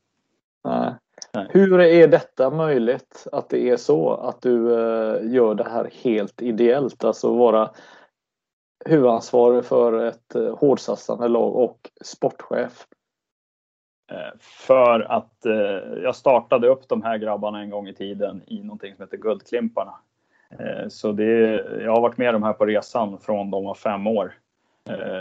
Nej. 0.65 0.93
Nej. 1.35 1.47
Hur 1.51 1.81
är 1.81 2.09
detta 2.09 2.51
möjligt? 2.51 3.27
Att 3.33 3.49
det 3.49 3.71
är 3.71 3.77
så 3.77 4.15
att 4.15 4.43
du 4.43 4.69
gör 5.23 5.55
det 5.55 5.69
här 5.71 5.91
helt 6.03 6.43
ideellt? 6.43 7.05
Alltså 7.05 7.35
vara 7.35 7.71
huvudansvarig 8.85 9.65
för 9.65 10.05
ett 10.05 10.35
eh, 10.35 10.59
hårdsatsande 10.59 11.29
lag 11.29 11.57
och 11.57 11.91
sportchef? 12.05 12.87
Eh, 14.13 14.39
för 14.41 15.01
att 15.01 15.47
eh, 15.47 16.03
jag 16.03 16.17
startade 16.17 16.69
upp 16.69 16.89
de 16.89 17.03
här 17.03 17.19
grabbarna 17.19 17.61
en 17.61 17.71
gång 17.71 17.89
i 17.89 17.95
tiden 17.95 18.43
i 18.47 18.63
någonting 18.63 18.95
som 18.95 19.03
heter 19.03 19.17
Guldklimparna. 19.17 19.95
Eh, 20.51 20.89
så 20.89 21.13
det, 21.13 21.51
jag 21.83 21.95
har 21.95 22.01
varit 22.01 22.19
med 22.19 22.35
de 22.35 22.43
här 22.43 22.53
på 22.53 22.67
resan 22.67 23.19
från 23.19 23.51
de 23.51 23.65
var 23.65 23.75
fem 23.75 24.07
år. 24.07 24.35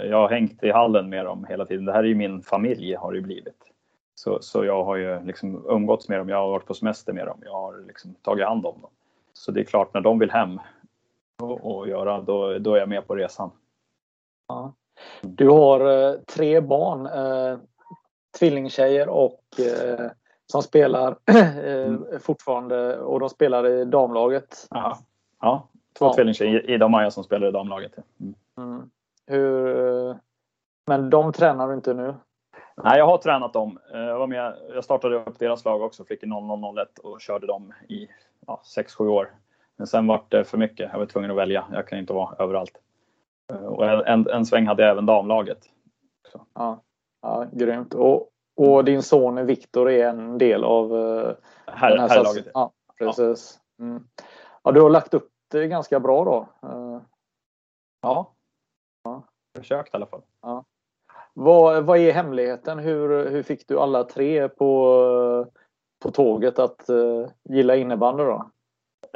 Jag 0.09 0.17
har 0.17 0.29
hängt 0.29 0.63
i 0.63 0.71
hallen 0.71 1.09
med 1.09 1.25
dem 1.25 1.45
hela 1.49 1.65
tiden. 1.65 1.85
Det 1.85 1.93
här 1.93 2.03
är 2.03 2.07
ju 2.07 2.15
min 2.15 2.41
familj 2.41 2.93
har 2.93 3.13
det 3.13 3.21
blivit. 3.21 3.71
Så, 4.15 4.37
så 4.41 4.65
jag 4.65 4.83
har 4.83 4.95
ju 4.95 5.25
liksom 5.25 5.65
umgåtts 5.67 6.09
med 6.09 6.19
dem. 6.19 6.29
Jag 6.29 6.37
har 6.37 6.49
varit 6.49 6.65
på 6.65 6.73
semester 6.73 7.13
med 7.13 7.27
dem. 7.27 7.37
Jag 7.45 7.51
har 7.51 7.87
liksom 7.87 8.13
tagit 8.13 8.45
hand 8.45 8.65
om 8.65 8.81
dem. 8.81 8.89
Så 9.33 9.51
det 9.51 9.59
är 9.59 9.63
klart 9.63 9.93
när 9.93 10.01
de 10.01 10.19
vill 10.19 10.31
hem 10.31 10.59
och 11.41 11.87
göra, 11.87 12.21
då, 12.21 12.57
då 12.59 12.75
är 12.75 12.79
jag 12.79 12.89
med 12.89 13.07
på 13.07 13.15
resan. 13.15 13.51
Ja. 14.47 14.73
Du 15.21 15.49
har 15.49 16.09
eh, 16.09 16.19
tre 16.19 16.61
barn, 16.61 17.05
eh, 17.05 17.59
tvillingtjejer 18.39 19.09
och 19.09 19.43
eh, 19.59 20.11
som 20.45 20.61
spelar 20.61 21.17
eh, 21.25 21.57
mm. 21.65 22.05
fortfarande 22.19 22.99
och 22.99 23.19
de 23.19 23.29
spelar 23.29 23.67
i 23.67 23.85
damlaget. 23.85 24.67
Ja, 24.69 24.97
ja. 25.41 25.67
två 25.97 26.05
ja. 26.05 26.13
tvillingtjejer, 26.13 26.83
och 26.83 26.91
Maja 26.91 27.11
som 27.11 27.23
spelar 27.23 27.47
i 27.47 27.51
damlaget. 27.51 27.97
Mm. 28.19 28.35
Mm. 28.57 28.89
Hur, 29.25 30.17
men 30.87 31.09
de 31.09 31.33
tränar 31.33 31.67
du 31.67 31.73
inte 31.73 31.93
nu? 31.93 32.15
Nej, 32.75 32.97
jag 32.97 33.05
har 33.05 33.17
tränat 33.17 33.53
dem. 33.53 33.79
Eh, 33.93 33.99
jag, 33.99 34.19
var 34.19 34.27
med, 34.27 34.57
jag 34.73 34.83
startade 34.83 35.15
upp 35.15 35.39
deras 35.39 35.65
lag 35.65 35.81
också, 35.81 36.05
fick 36.05 36.23
i 36.23 36.27
0001 36.27 36.99
och 36.99 37.21
körde 37.21 37.47
dem 37.47 37.73
i 37.89 38.07
ja, 38.47 38.61
6-7 38.77 39.07
år. 39.07 39.31
Men 39.77 39.87
sen 39.87 40.07
var 40.07 40.25
det 40.29 40.43
för 40.43 40.57
mycket. 40.57 40.89
Jag 40.91 40.99
var 40.99 41.05
tvungen 41.05 41.31
att 41.31 41.37
välja. 41.37 41.65
Jag 41.71 41.87
kan 41.87 41.99
inte 41.99 42.13
vara 42.13 42.35
överallt. 42.39 42.79
Eh, 43.51 43.65
och 43.65 44.07
en, 44.07 44.29
en 44.29 44.45
sväng 44.45 44.67
hade 44.67 44.85
även 44.85 45.05
damlaget. 45.05 45.69
Så. 46.31 46.45
Ja, 46.53 46.83
ja, 47.21 47.47
grymt. 47.51 47.93
Och, 47.93 48.29
och 48.55 48.85
din 48.85 49.03
son 49.03 49.45
Viktor 49.45 49.89
är 49.89 50.09
en 50.09 50.37
del 50.37 50.63
av 50.63 50.93
uh, 50.93 51.33
här, 51.67 51.97
herrlaget? 51.97 52.47
Ja, 52.53 52.71
precis. 52.97 53.59
Ja. 53.77 53.85
Mm. 53.85 54.07
ja, 54.63 54.71
du 54.71 54.81
har 54.81 54.89
lagt 54.89 55.13
upp 55.13 55.29
det 55.51 55.67
ganska 55.67 55.99
bra 55.99 56.25
då? 56.25 56.67
Uh, 56.69 57.01
ja. 58.01 58.33
ja, 59.03 59.23
försökt 59.57 59.93
i 59.93 59.97
alla 59.97 60.05
fall. 60.05 60.21
Ja. 60.41 60.65
Vad, 61.33 61.83
vad 61.83 61.97
är 61.97 62.11
hemligheten? 62.11 62.79
Hur, 62.79 63.29
hur 63.29 63.43
fick 63.43 63.67
du 63.67 63.79
alla 63.79 64.03
tre 64.03 64.49
på, 64.49 65.47
på 65.99 66.11
tåget 66.11 66.59
att 66.59 66.89
uh, 66.89 67.27
gilla 67.43 67.75
innebandy 67.75 68.23
då? 68.23 68.49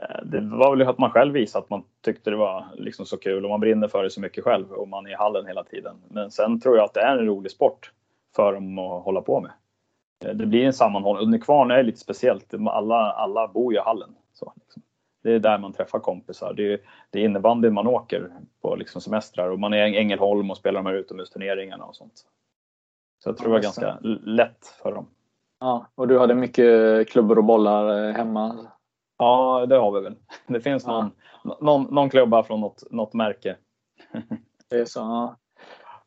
Eh, 0.02 0.24
det 0.24 0.42
var 0.42 0.76
väl 0.76 0.88
att 0.88 0.98
man 0.98 1.12
själv 1.12 1.34
visade 1.34 1.64
att 1.64 1.70
man 1.70 1.84
tyckte 2.02 2.30
det 2.30 2.36
var 2.36 2.66
liksom 2.76 3.06
så 3.06 3.18
kul 3.18 3.44
och 3.44 3.50
man 3.50 3.60
brinner 3.60 3.88
för 3.88 4.04
det 4.04 4.10
så 4.10 4.22
mycket 4.22 4.44
själv 4.44 4.72
och 4.72 4.88
man 4.88 5.06
är 5.06 5.12
i 5.12 5.16
hallen 5.16 5.48
hela 5.48 5.64
tiden. 5.64 5.96
Men 6.08 6.32
sen 6.32 6.60
tror 6.60 6.78
jag 6.78 6.86
att 6.86 6.94
det 6.94 7.02
är 7.02 7.18
en 7.18 7.26
rolig 7.26 7.52
sport 7.52 7.92
för 8.36 8.54
dem 8.54 8.80
att 8.80 9.04
hålla 9.04 9.22
på 9.22 9.42
med. 9.42 9.52
Eh, 10.26 10.36
det 10.36 10.46
blir 10.46 10.66
en 10.66 10.74
sammanhållning. 10.74 11.32
Nykvarn 11.32 11.72
är 11.72 11.84
lite 11.84 12.00
speciellt. 12.00 12.54
Alla, 12.54 13.12
alla 13.12 13.48
bor 13.48 13.74
ju 13.74 13.80
i 13.80 13.82
hallen. 13.82 14.16
Så, 14.34 14.54
liksom. 14.56 14.82
Det 15.24 15.34
är 15.34 15.40
där 15.40 15.58
man 15.58 15.74
träffar 15.74 16.00
kompisar. 16.00 16.54
Det 16.54 16.74
är, 16.74 16.80
det 17.10 17.20
är 17.20 17.26
innebandyn 17.26 17.74
man 17.74 17.88
åker 17.88 18.32
på 18.62 18.76
liksom 18.76 19.02
semestrar 19.02 19.50
och 19.50 19.60
man 19.60 19.74
är 19.74 19.88
i 19.88 19.98
Ängelholm 19.98 20.52
och 20.52 20.58
spelar 20.58 20.84
de 20.84 20.86
här 20.86 20.94
utomhusturneringarna 20.94 21.86
och 21.86 21.96
sånt. 21.96 22.26
Så 23.24 23.30
jag 23.30 23.38
tror 23.38 23.48
det 23.48 23.54
var 23.54 23.62
ganska 23.62 23.98
lätt 24.26 24.68
för 24.84 24.92
dem. 24.92 25.08
Ja, 25.60 25.86
och 25.96 26.08
du 26.08 26.20
hade 26.20 26.36
mycket 26.36 27.10
klubbor 27.10 27.38
och 27.38 27.44
bollar 27.44 28.08
eh, 28.08 28.16
hemma 28.16 28.68
Ja, 29.18 29.66
det 29.66 29.76
har 29.78 29.92
vi 29.92 30.02
väl. 30.02 30.16
Det 30.48 30.62
finns 30.62 30.88
någon, 30.88 31.12
ja. 31.44 31.58
någon, 31.62 31.84
någon 31.84 32.10
klubba 32.10 32.44
från 32.44 32.62
något, 32.62 32.84
något 32.92 33.14
märke. 33.14 33.56
Det 34.70 34.76
är 34.76 34.86
så. 34.86 35.00
Ja. 35.00 35.36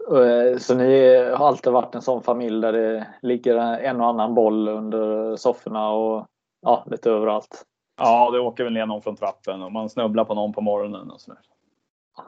Eh, 0.09 0.59
så 0.59 0.75
ni 0.75 1.17
har 1.17 1.49
alltid 1.49 1.73
varit 1.73 1.95
en 1.95 2.03
sån 2.03 2.23
familj 2.23 2.61
där 2.61 2.73
det 2.73 3.07
ligger 3.23 3.57
en 3.57 4.01
och 4.01 4.07
annan 4.07 4.35
boll 4.35 4.69
under 4.69 5.37
sofforna 5.37 5.91
och 5.91 6.27
ja, 6.61 6.85
lite 6.87 7.11
överallt? 7.11 7.65
Ja, 8.01 8.31
det 8.31 8.41
åker 8.41 8.65
väl 8.65 8.73
ner 8.73 8.87
någon 8.87 9.03
från 9.03 9.17
trappen 9.17 9.63
och 9.63 9.73
man 9.73 9.89
snubblar 9.89 10.25
på 10.25 10.35
någon 10.35 10.53
på 10.53 10.61
morgonen 10.61 11.11
och 11.11 11.21
sådär. 11.21 11.41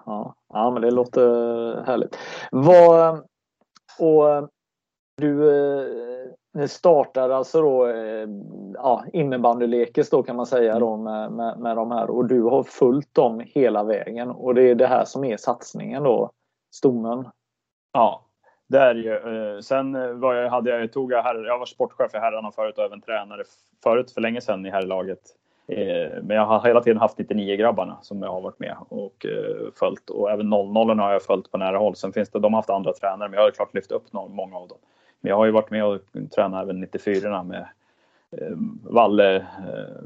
Ja, 0.07 0.35
ja 0.53 0.71
men 0.71 0.83
det 0.83 0.91
låter 0.91 1.83
härligt. 1.87 2.19
Vad, 2.51 3.19
och 3.99 4.51
du 5.17 5.51
eh, 5.51 5.87
ni 6.55 6.69
startar 6.69 7.31
alltså 7.31 7.61
då 7.63 7.87
eh, 7.87 8.29
ja, 8.75 9.05
innebandylekes 9.13 10.11
då 10.11 10.23
kan 10.23 10.37
man 10.37 10.47
säga 10.47 10.79
då 10.79 10.97
med, 10.97 11.33
med, 11.33 11.59
med 11.59 11.77
de 11.77 11.91
här 11.91 12.11
och 12.11 12.27
du 12.27 12.43
har 12.43 12.63
följt 12.63 13.15
dem 13.15 13.43
hela 13.47 13.85
vägen 13.85 14.31
och 14.31 14.55
det 14.55 14.63
är 14.63 14.75
det 14.75 14.87
här 14.87 15.05
som 15.05 15.25
är 15.25 15.37
satsningen 15.37 16.03
då, 16.03 16.31
stommen. 16.75 17.29
Ja, 17.93 18.25
det 18.67 18.79
är 18.79 18.95
ju. 18.95 19.13
Eh, 19.13 19.61
sen 19.61 20.21
var 20.21 20.35
jag, 20.35 20.51
hade 20.51 20.71
jag, 20.71 20.93
tog 20.93 21.13
jag, 21.13 21.23
här, 21.23 21.45
jag 21.45 21.59
var 21.59 21.67
sportchef 21.67 22.15
i 22.15 22.19
herrarna 22.19 22.51
förut 22.51 22.79
och 22.79 22.85
även 22.85 23.01
tränare 23.01 23.43
förut 23.83 24.11
för 24.11 24.21
länge 24.21 24.41
sedan 24.41 24.67
i 24.67 24.71
herrlaget. 24.71 25.21
Eh, 25.69 26.23
men 26.23 26.37
jag 26.37 26.47
har 26.47 26.67
hela 26.67 26.81
tiden 26.81 26.99
haft 26.99 27.19
99-grabbarna 27.19 27.99
som 28.03 28.23
jag 28.23 28.31
har 28.31 28.41
varit 28.41 28.59
med 28.59 28.77
och 28.89 29.27
följt 29.79 30.11
och 30.11 30.31
även 30.31 30.51
00 30.51 30.99
har 30.99 31.13
jag 31.13 31.23
följt 31.23 31.51
på 31.51 31.59
nära 31.59 31.79
håll. 31.79 31.97
Sen 31.97 32.13
finns 32.13 32.31
det, 32.31 32.39
de 32.39 32.53
har 32.53 32.59
haft 32.59 32.71
andra 32.71 32.93
tränare 32.93 33.29
men 33.29 33.39
jag 33.39 33.47
har 33.47 33.51
klart 33.51 33.75
lyft 33.75 33.93
upp 33.93 34.13
många 34.13 34.57
av 34.57 34.69
dem. 34.69 34.79
Men 35.23 35.31
jag 35.31 35.37
har 35.37 35.45
ju 35.45 35.51
varit 35.51 35.71
med 35.71 35.85
och 35.85 36.01
tränat 36.35 36.63
även 36.63 36.81
94 36.81 37.43
med 37.43 37.69
eh, 38.31 38.57
Valle, 38.83 39.37
eh, 39.37 40.03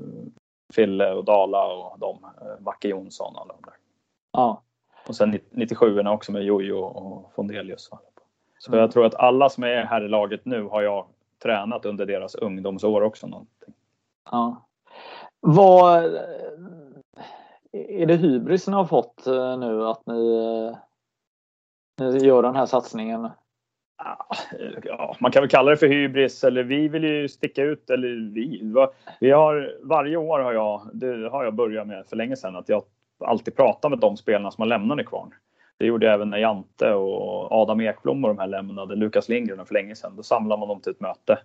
Fille 0.75 1.13
och 1.13 1.25
Dala 1.25 1.67
och 1.67 1.99
de, 1.99 2.25
eh, 2.25 2.61
Backe 2.61 2.89
Jonsson 2.89 3.35
och 3.35 3.41
alla 3.41 3.55
de 3.55 3.63
där. 3.65 3.75
Ja. 4.33 4.63
Och 5.09 5.17
sen 5.17 5.39
97 5.51 6.01
också 6.01 6.33
med 6.33 6.43
Jojo 6.43 6.79
och 6.79 7.33
Fondelius. 7.35 7.91
Så 8.59 8.73
mm. 8.73 8.81
jag 8.81 8.93
tror 8.93 9.07
att 9.07 9.15
alla 9.15 9.49
som 9.49 9.65
är 9.65 9.85
här 9.85 10.05
i 10.05 10.09
laget 10.09 10.45
nu 10.45 10.63
har 10.63 10.83
jag 10.83 11.07
tränat 11.43 11.85
under 11.85 12.07
deras 12.07 12.35
ungdomsår 12.35 13.01
också. 13.01 13.27
Någonting. 13.27 13.75
Ja. 14.31 14.67
Vad 15.41 16.05
är 17.73 18.07
det 18.07 18.17
hybris 18.17 18.67
ni 18.69 18.75
har 18.75 18.85
fått 18.85 19.27
nu 19.59 19.87
att 19.87 20.07
ni, 20.07 20.73
ni 21.99 22.19
gör 22.19 22.43
den 22.43 22.57
här 22.57 22.67
satsningen? 22.67 23.29
Ja, 24.85 25.17
man 25.21 25.31
kan 25.31 25.43
väl 25.43 25.51
kalla 25.51 25.71
det 25.71 25.77
för 25.77 25.89
hybris 25.89 26.45
eller 26.45 26.63
vi 26.63 26.89
vill 26.89 27.05
ju 27.05 27.29
sticka 27.29 27.63
ut 27.63 27.91
eller 27.91 28.09
vi. 28.35 28.73
vi 29.21 29.31
har, 29.31 29.75
varje 29.83 30.17
år 30.17 30.39
har 30.39 30.53
jag, 30.53 30.91
det 30.93 31.29
har 31.29 31.45
jag 31.45 31.55
börjat 31.55 31.87
med 31.87 32.07
för 32.09 32.17
länge 32.17 32.37
sedan, 32.37 32.57
att 32.57 32.69
jag 32.69 32.83
alltid 33.25 33.57
pratar 33.57 33.89
med 33.89 33.99
de 33.99 34.17
spelarna 34.17 34.51
som 34.51 34.63
har 34.63 34.69
lämnat 34.69 34.97
Nykvarn. 34.97 35.31
Det 35.79 35.87
gjorde 35.87 36.07
jag 36.07 36.15
även 36.15 36.31
när 36.31 36.39
Jante 36.39 36.93
och 36.93 37.53
Adam 37.53 37.81
Ekblom 37.81 38.25
och 38.25 38.29
de 38.29 38.39
här 38.39 38.47
lämnade, 38.47 38.97
Lukas 38.97 39.29
Lindgren 39.29 39.67
för 39.67 39.75
länge 39.75 39.95
sedan. 39.95 40.17
Då 40.17 40.23
samlade 40.23 40.61
man 40.61 40.69
dem 40.69 40.81
till 40.81 40.93
ett 40.93 41.01
möte 41.01 41.39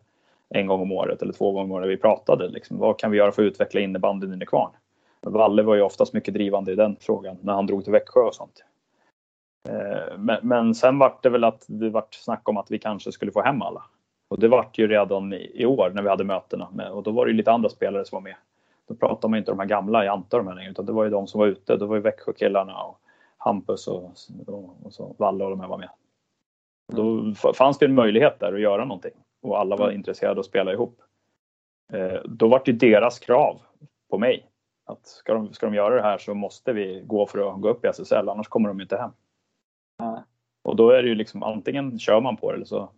en 0.50 0.68
gång 0.68 0.82
om 0.82 0.92
året 0.92 1.22
eller 1.22 1.34
två 1.34 1.52
gånger 1.52 1.64
om 1.64 1.72
året. 1.72 1.90
Vi 1.90 1.98
pratade 1.98 2.48
liksom, 2.48 2.78
vad 2.78 3.00
kan 3.00 3.12
vi 3.12 3.18
göra 3.18 3.32
för 3.32 3.42
att 3.42 3.52
utveckla 3.52 3.82
innebandyn 3.82 4.34
i 4.34 4.38
Nykvarn? 4.38 4.72
Valle 5.22 5.64
var 5.64 5.76
ju 5.76 5.82
oftast 5.82 6.14
mycket 6.14 6.34
drivande 6.34 6.72
i 6.72 6.76
den 6.76 6.96
frågan 7.00 7.38
när 7.42 7.54
han 7.54 7.68
drog 7.68 7.84
till 7.84 7.94
Växjö 7.94 8.22
och 8.22 8.36
sånt. 8.36 8.64
Eh, 9.70 10.18
men, 10.18 10.40
men 10.42 10.76
sen 10.76 11.00
vart 11.00 11.24
det 11.24 11.30
väl 11.30 11.44
att 11.44 11.66
det 11.68 11.90
vart 11.90 12.14
snack 12.14 12.50
om 12.50 12.58
att 12.58 12.72
vi 12.72 12.80
kanske 12.80 13.12
skulle 13.12 13.32
få 13.32 13.42
hem 13.42 13.62
alla. 13.62 13.84
Och 14.28 14.40
det 14.40 14.48
vart 14.48 14.78
ju 14.78 14.88
redan 14.88 15.34
i, 15.34 15.52
i 15.54 15.66
år 15.66 15.92
när 15.96 16.02
vi 16.02 16.10
hade 16.10 16.24
mötena 16.24 16.68
med, 16.74 16.92
och 16.92 17.04
då 17.04 17.12
var 17.12 17.26
det 17.26 17.34
lite 17.34 17.52
andra 17.52 17.70
spelare 17.70 18.06
som 18.06 18.16
var 18.16 18.22
med. 18.22 18.36
Då 18.88 18.96
pratade 18.96 19.32
man 19.32 19.38
inte 19.38 19.52
om 19.52 19.58
de 19.58 19.64
här 19.64 19.70
gamla 19.70 20.00
här 20.00 20.56
längre, 20.56 20.72
utan 20.72 20.86
det 20.86 20.92
var 20.92 21.04
ju 21.04 21.10
de 21.10 21.28
som 21.28 21.40
var 21.40 21.48
ute. 21.48 21.78
Då 21.78 21.86
var 21.86 21.96
ju 21.96 22.02
Växjökillarna 22.02 22.84
och 22.84 23.00
Hampus 23.38 23.88
och, 23.88 24.12
och, 24.48 24.76
och 24.84 24.94
så 24.94 25.16
Valle 25.18 25.44
och 25.44 25.50
de 25.50 25.60
här 25.60 25.68
var 25.68 25.78
med. 25.78 25.90
Och 26.88 26.96
då 26.96 27.34
fanns 27.54 27.78
det 27.78 27.86
en 27.86 27.96
möjlighet 27.96 28.40
där 28.40 28.54
att 28.54 28.62
göra 28.62 28.86
någonting 28.86 29.14
och 29.42 29.60
alla 29.60 29.76
var 29.76 29.86
mm. 29.86 29.98
intresserade 29.98 30.40
att 30.40 30.46
spela 30.46 30.74
ihop. 30.74 31.02
Eh, 31.94 32.20
då 32.26 32.48
vart 32.48 32.66
det 32.66 32.72
deras 32.72 33.20
krav 33.20 33.62
på 34.10 34.18
mig 34.18 34.48
att 34.86 35.08
ska 35.08 35.34
de, 35.34 35.54
ska 35.54 35.66
de 35.66 35.76
göra 35.76 35.96
det 35.96 36.02
här 36.02 36.18
så 36.18 36.34
måste 36.34 36.74
vi 36.74 37.04
gå 37.06 37.26
för 37.26 37.50
att 37.50 37.62
gå 37.62 37.70
upp 37.70 37.86
i 37.86 37.88
SSL, 37.88 38.30
annars 38.30 38.48
kommer 38.48 38.70
de 38.70 38.82
inte 38.82 38.98
hem. 38.98 39.12
Och 40.64 40.76
då 40.76 40.90
är 40.90 41.04
det 41.04 41.10
ju 41.10 41.16
liksom 41.16 41.44
antingen 41.44 42.00
kör 42.00 42.22
man 42.22 42.38
på 42.38 42.52
det 42.52 42.56
eller 42.56 42.66
så 42.66 42.90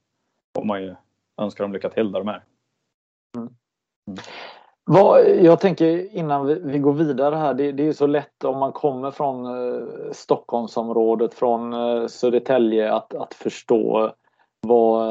får 0.56 0.66
man 0.66 0.82
ju 0.82 0.96
önska 1.42 1.64
dem 1.64 1.74
lycka 1.74 1.90
till 1.90 2.12
där 2.12 2.20
de 2.20 2.28
är. 2.28 2.44
Mm. 3.38 3.50
Mm. 4.08 4.20
Vad, 4.86 5.30
jag 5.30 5.60
tänker 5.60 6.16
innan 6.16 6.46
vi, 6.46 6.60
vi, 6.64 6.80
går 6.80 6.94
vidare 6.94 7.36
här, 7.36 7.54
det, 7.54 7.72
det 7.72 7.88
är 7.88 7.94
så 7.94 8.08
lätt 8.08 8.44
om 8.44 8.60
man 8.60 8.72
kommer 8.72 9.12
från 9.12 9.46
eh, 9.46 9.88
Stockholmsområdet, 10.12 11.34
från 11.34 11.74
eh, 11.74 12.08
Södertälje 12.08 12.94
att, 12.94 13.16
att 13.16 13.34
förstå 13.34 14.14
var, 14.62 15.06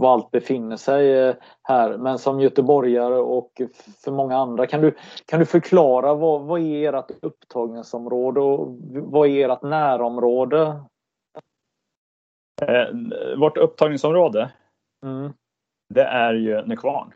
var 0.00 0.12
allt 0.12 0.30
befinner 0.30 0.76
sig 0.76 1.34
här. 1.62 1.98
Men 1.98 2.18
som 2.18 2.40
göteborgare 2.40 3.14
och 3.14 3.62
för 4.04 4.10
många 4.12 4.36
andra, 4.36 4.66
kan 4.66 4.80
du, 4.80 4.94
kan 5.26 5.40
du 5.40 5.46
förklara 5.46 6.14
vad, 6.14 6.40
vad 6.42 6.60
är 6.60 6.92
ert 6.92 7.10
upptagningsområde 7.22 8.40
och 8.40 8.68
vad 8.92 9.28
är 9.28 9.48
ert 9.48 9.62
närområde? 9.62 10.82
Eh, 12.62 12.86
vårt 13.38 13.56
upptagningsområde, 13.56 14.50
Mm. 15.06 15.32
det 15.94 16.02
är 16.04 16.34
ju 16.34 16.62
Nykvarn. 16.66 17.12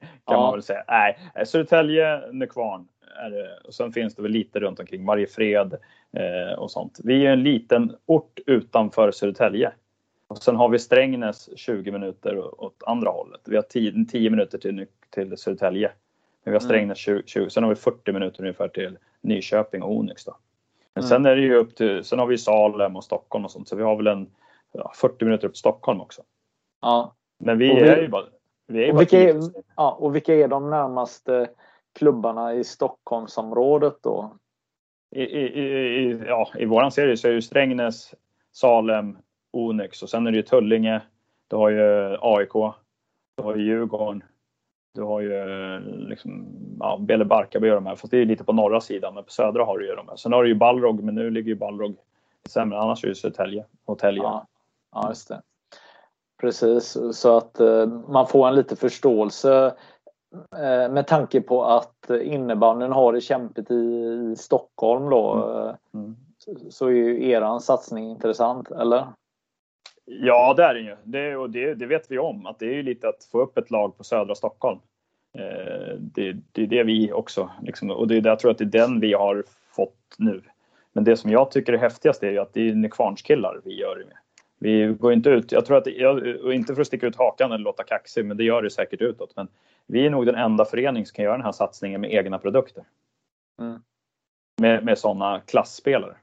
Kan 0.00 0.34
Ja. 0.36 0.40
man 0.40 0.52
väl 0.52 0.62
säga. 0.62 0.84
Nej, 0.88 1.18
eh, 1.34 1.44
Södertälje, 1.44 2.32
Nykvarn. 2.32 2.88
Är 3.18 3.30
det. 3.30 3.58
Och 3.64 3.74
sen 3.74 3.92
finns 3.92 4.14
det 4.14 4.22
väl 4.22 4.30
lite 4.32 4.60
runt 4.60 4.80
omkring, 4.80 5.04
Mariefred 5.04 5.74
eh, 6.16 6.58
och 6.58 6.70
sånt. 6.70 7.00
Vi 7.04 7.26
är 7.26 7.32
en 7.32 7.42
liten 7.42 7.96
ort 8.06 8.38
utanför 8.46 9.10
Södertälje. 9.10 9.72
Och 10.28 10.38
sen 10.42 10.56
har 10.56 10.68
vi 10.68 10.78
Strängnäs 10.78 11.48
20 11.58 11.90
minuter 11.92 12.62
åt 12.64 12.82
andra 12.86 13.10
hållet. 13.10 13.40
Vi 13.44 13.56
har 13.56 13.62
10, 13.62 14.04
10 14.10 14.30
minuter 14.30 14.58
till, 14.58 14.86
till 15.10 15.36
Södertälje. 15.38 15.88
Men 16.44 16.52
vi 16.52 16.56
har 16.56 16.60
Mm. 16.60 16.68
Strängnäs 16.68 16.98
20, 16.98 17.22
20, 17.26 17.50
sen 17.50 17.62
har 17.62 17.70
vi 17.70 17.76
40 17.76 18.12
minuter 18.12 18.40
ungefär 18.40 18.68
till 18.68 18.98
Nyköping 19.20 19.82
och 19.82 19.92
Onyx. 19.96 20.24
Då. 20.24 20.36
Men 20.94 21.04
Mm. 21.04 21.08
sen 21.08 21.26
är 21.26 21.36
det 21.36 21.42
ju 21.42 21.54
upp 21.54 21.74
till, 21.76 22.04
sen 22.04 22.18
har 22.18 22.26
vi 22.26 22.38
Salem 22.38 22.96
och 22.96 23.04
Stockholm 23.04 23.44
och 23.44 23.50
sånt. 23.50 23.68
Så 23.68 23.76
vi 23.76 23.82
har 23.82 23.96
väl 23.96 24.06
en 24.06 24.30
ja, 24.72 24.92
40 24.94 25.24
minuter 25.24 25.46
upp 25.48 25.54
till 25.54 25.58
Stockholm 25.58 26.00
också. 26.00 26.22
Ja. 26.80 27.14
Men 27.38 27.58
vi, 27.58 27.74
vi- 27.74 27.80
är 27.80 28.02
ju 28.02 28.08
bara, 28.08 28.24
vi 28.66 28.82
är 28.82 28.86
ju 28.86 28.92
bara 28.92 28.98
vilka, 28.98 29.20
är, 29.22 29.40
ja, 29.76 29.96
och 30.00 30.14
vilka 30.14 30.34
är 30.34 30.48
de 30.48 30.70
närmaste 30.70 31.48
klubbarna 31.92 32.54
i 32.54 32.64
Stockholmsområdet 32.64 33.96
då? 34.02 34.36
I, 35.10 35.22
i, 35.22 35.60
i, 35.60 36.22
ja, 36.26 36.48
I 36.58 36.64
våran 36.64 36.90
serie 36.92 37.16
så 37.16 37.28
är 37.28 37.32
det 37.32 37.42
Strängnäs, 37.42 38.14
Salem, 38.52 39.18
Onyx 39.56 40.02
och 40.02 40.10
sen 40.10 40.26
är 40.26 40.30
det 40.30 40.36
ju 40.36 40.42
Tullinge. 40.42 41.00
Du 41.48 41.56
har 41.56 41.70
ju 41.70 42.16
AIK. 42.20 42.52
Du 43.36 43.42
har 43.42 43.56
ju 43.56 43.64
Djurgården. 43.64 44.22
Du 44.94 45.02
har 45.02 45.20
ju 45.20 45.34
liksom, 46.08 46.46
ja, 46.80 46.96
Bele 47.00 47.24
Barkarby 47.24 47.70
och 47.70 47.74
de 47.74 47.86
här. 47.86 47.96
Fast 47.96 48.10
det 48.10 48.16
är 48.16 48.18
ju 48.18 48.24
lite 48.24 48.44
på 48.44 48.52
norra 48.52 48.80
sidan. 48.80 49.14
Men 49.14 49.24
på 49.24 49.30
södra 49.30 49.64
har 49.64 49.78
du 49.78 49.88
ju 49.88 49.94
de 49.94 50.08
här. 50.08 50.16
Sen 50.16 50.32
har 50.32 50.42
du 50.42 50.48
ju 50.48 50.54
Balrog. 50.54 51.02
Men 51.02 51.14
nu 51.14 51.30
ligger 51.30 51.48
ju 51.48 51.54
Balrog 51.54 51.96
sämre. 52.48 52.78
Annars 52.78 53.04
är 53.04 53.08
det 53.08 53.14
Södertälje 53.14 53.64
och 53.84 53.98
Tälje. 53.98 54.22
Ja, 54.22 54.46
ja 54.92 55.08
just 55.08 55.28
det. 55.28 55.42
Precis, 56.40 56.96
så 57.12 57.36
att 57.36 57.60
eh, 57.60 57.86
man 57.86 58.26
får 58.26 58.48
en 58.48 58.54
lite 58.54 58.76
förståelse 58.76 59.74
eh, 60.56 60.92
med 60.92 61.06
tanke 61.06 61.40
på 61.40 61.64
att 61.64 62.10
innebandyn 62.22 62.92
har 62.92 63.12
det 63.12 63.20
kämpigt 63.20 63.70
i, 63.70 63.74
i 64.32 64.36
Stockholm 64.36 65.10
då. 65.10 65.50
eh, 65.58 65.74
Mm. 65.94 66.16
Så 66.70 66.86
är 66.86 66.90
ju 66.90 67.30
eran 67.30 67.60
satsning 67.60 68.10
intressant, 68.10 68.70
eller? 68.70 69.06
Ja, 70.06 70.54
det 70.54 70.62
är 70.62 70.74
det 70.74 70.80
ju. 70.80 70.96
Det, 71.04 71.36
och 71.36 71.50
det, 71.50 71.74
det 71.74 71.86
vet 71.86 72.10
vi 72.10 72.18
om. 72.18 72.46
Att 72.46 72.58
det 72.58 72.66
är 72.66 72.74
ju 72.74 72.82
lite 72.82 73.08
att 73.08 73.24
få 73.32 73.40
upp 73.40 73.58
ett 73.58 73.70
lag 73.70 73.96
på 73.96 74.04
södra 74.04 74.34
Stockholm. 74.34 74.78
Eh, 75.38 75.94
det, 75.98 76.36
det 76.52 76.62
är 76.62 76.66
det 76.66 76.82
vi 76.82 77.12
också, 77.12 77.50
liksom, 77.62 77.90
och 77.90 78.08
det 78.08 78.16
jag 78.16 78.38
tror 78.38 78.50
att 78.50 78.58
det 78.58 78.64
är 78.64 78.66
den 78.66 79.00
vi 79.00 79.12
har 79.12 79.44
fått 79.76 80.14
nu. 80.18 80.42
Men 80.92 81.04
det 81.04 81.16
som 81.16 81.30
jag 81.30 81.50
tycker 81.50 81.72
är 81.72 81.78
häftigast 81.78 82.22
är 82.22 82.30
ju 82.30 82.38
att 82.38 82.52
det 82.52 82.68
är 82.68 82.74
Nykvarnskillar 82.74 83.60
vi 83.64 83.80
gör 83.80 83.96
det 83.96 84.04
med. 84.04 84.16
Vi 84.58 84.94
går 84.94 85.12
inte 85.12 85.30
ut, 85.30 85.52
jag 85.52 85.66
tror 85.66 85.76
att, 85.76 85.86
och 86.42 86.54
inte 86.54 86.74
för 86.74 86.80
att 86.80 86.86
sticka 86.86 87.06
ut 87.06 87.16
hakan 87.16 87.52
eller 87.52 87.64
låta 87.64 87.82
kaxig, 87.82 88.26
men 88.26 88.36
det 88.36 88.44
gör 88.44 88.62
det 88.62 88.70
säkert 88.70 89.00
utåt. 89.00 89.36
Men 89.36 89.48
vi 89.86 90.06
är 90.06 90.10
nog 90.10 90.26
den 90.26 90.34
enda 90.34 90.64
förening 90.64 91.06
som 91.06 91.14
kan 91.14 91.24
göra 91.24 91.36
den 91.36 91.44
här 91.44 91.52
satsningen 91.52 92.00
med 92.00 92.12
egna 92.12 92.38
produkter. 92.38 92.84
Mm. 93.60 93.80
Med, 94.60 94.84
med 94.84 94.98
sådana 94.98 95.40
klassspelare. 95.40 96.16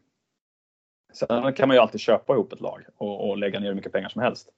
Sen 1.14 1.54
kan 1.54 1.68
man 1.68 1.78
ju 1.78 1.82
alltid 1.82 2.00
köpa 2.02 2.34
ihop 2.34 2.54
ett 2.54 2.62
lag 2.62 2.86
och, 2.98 3.30
och 3.30 3.38
lägga 3.38 3.60
ner 3.60 3.68
hur 3.68 3.76
mycket 3.76 3.92
pengar 3.92 4.10
som 4.10 4.22
helst. 4.22 4.50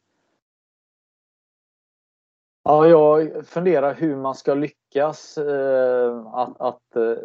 Ja, 2.64 2.88
jag 2.88 3.46
funderar 3.48 3.94
hur 3.94 4.16
man 4.16 4.36
ska 4.36 4.54
lyckas 4.54 5.38
eh, 5.38 6.26
att, 6.26 6.62
att 6.62 6.96
eh, 6.96 7.18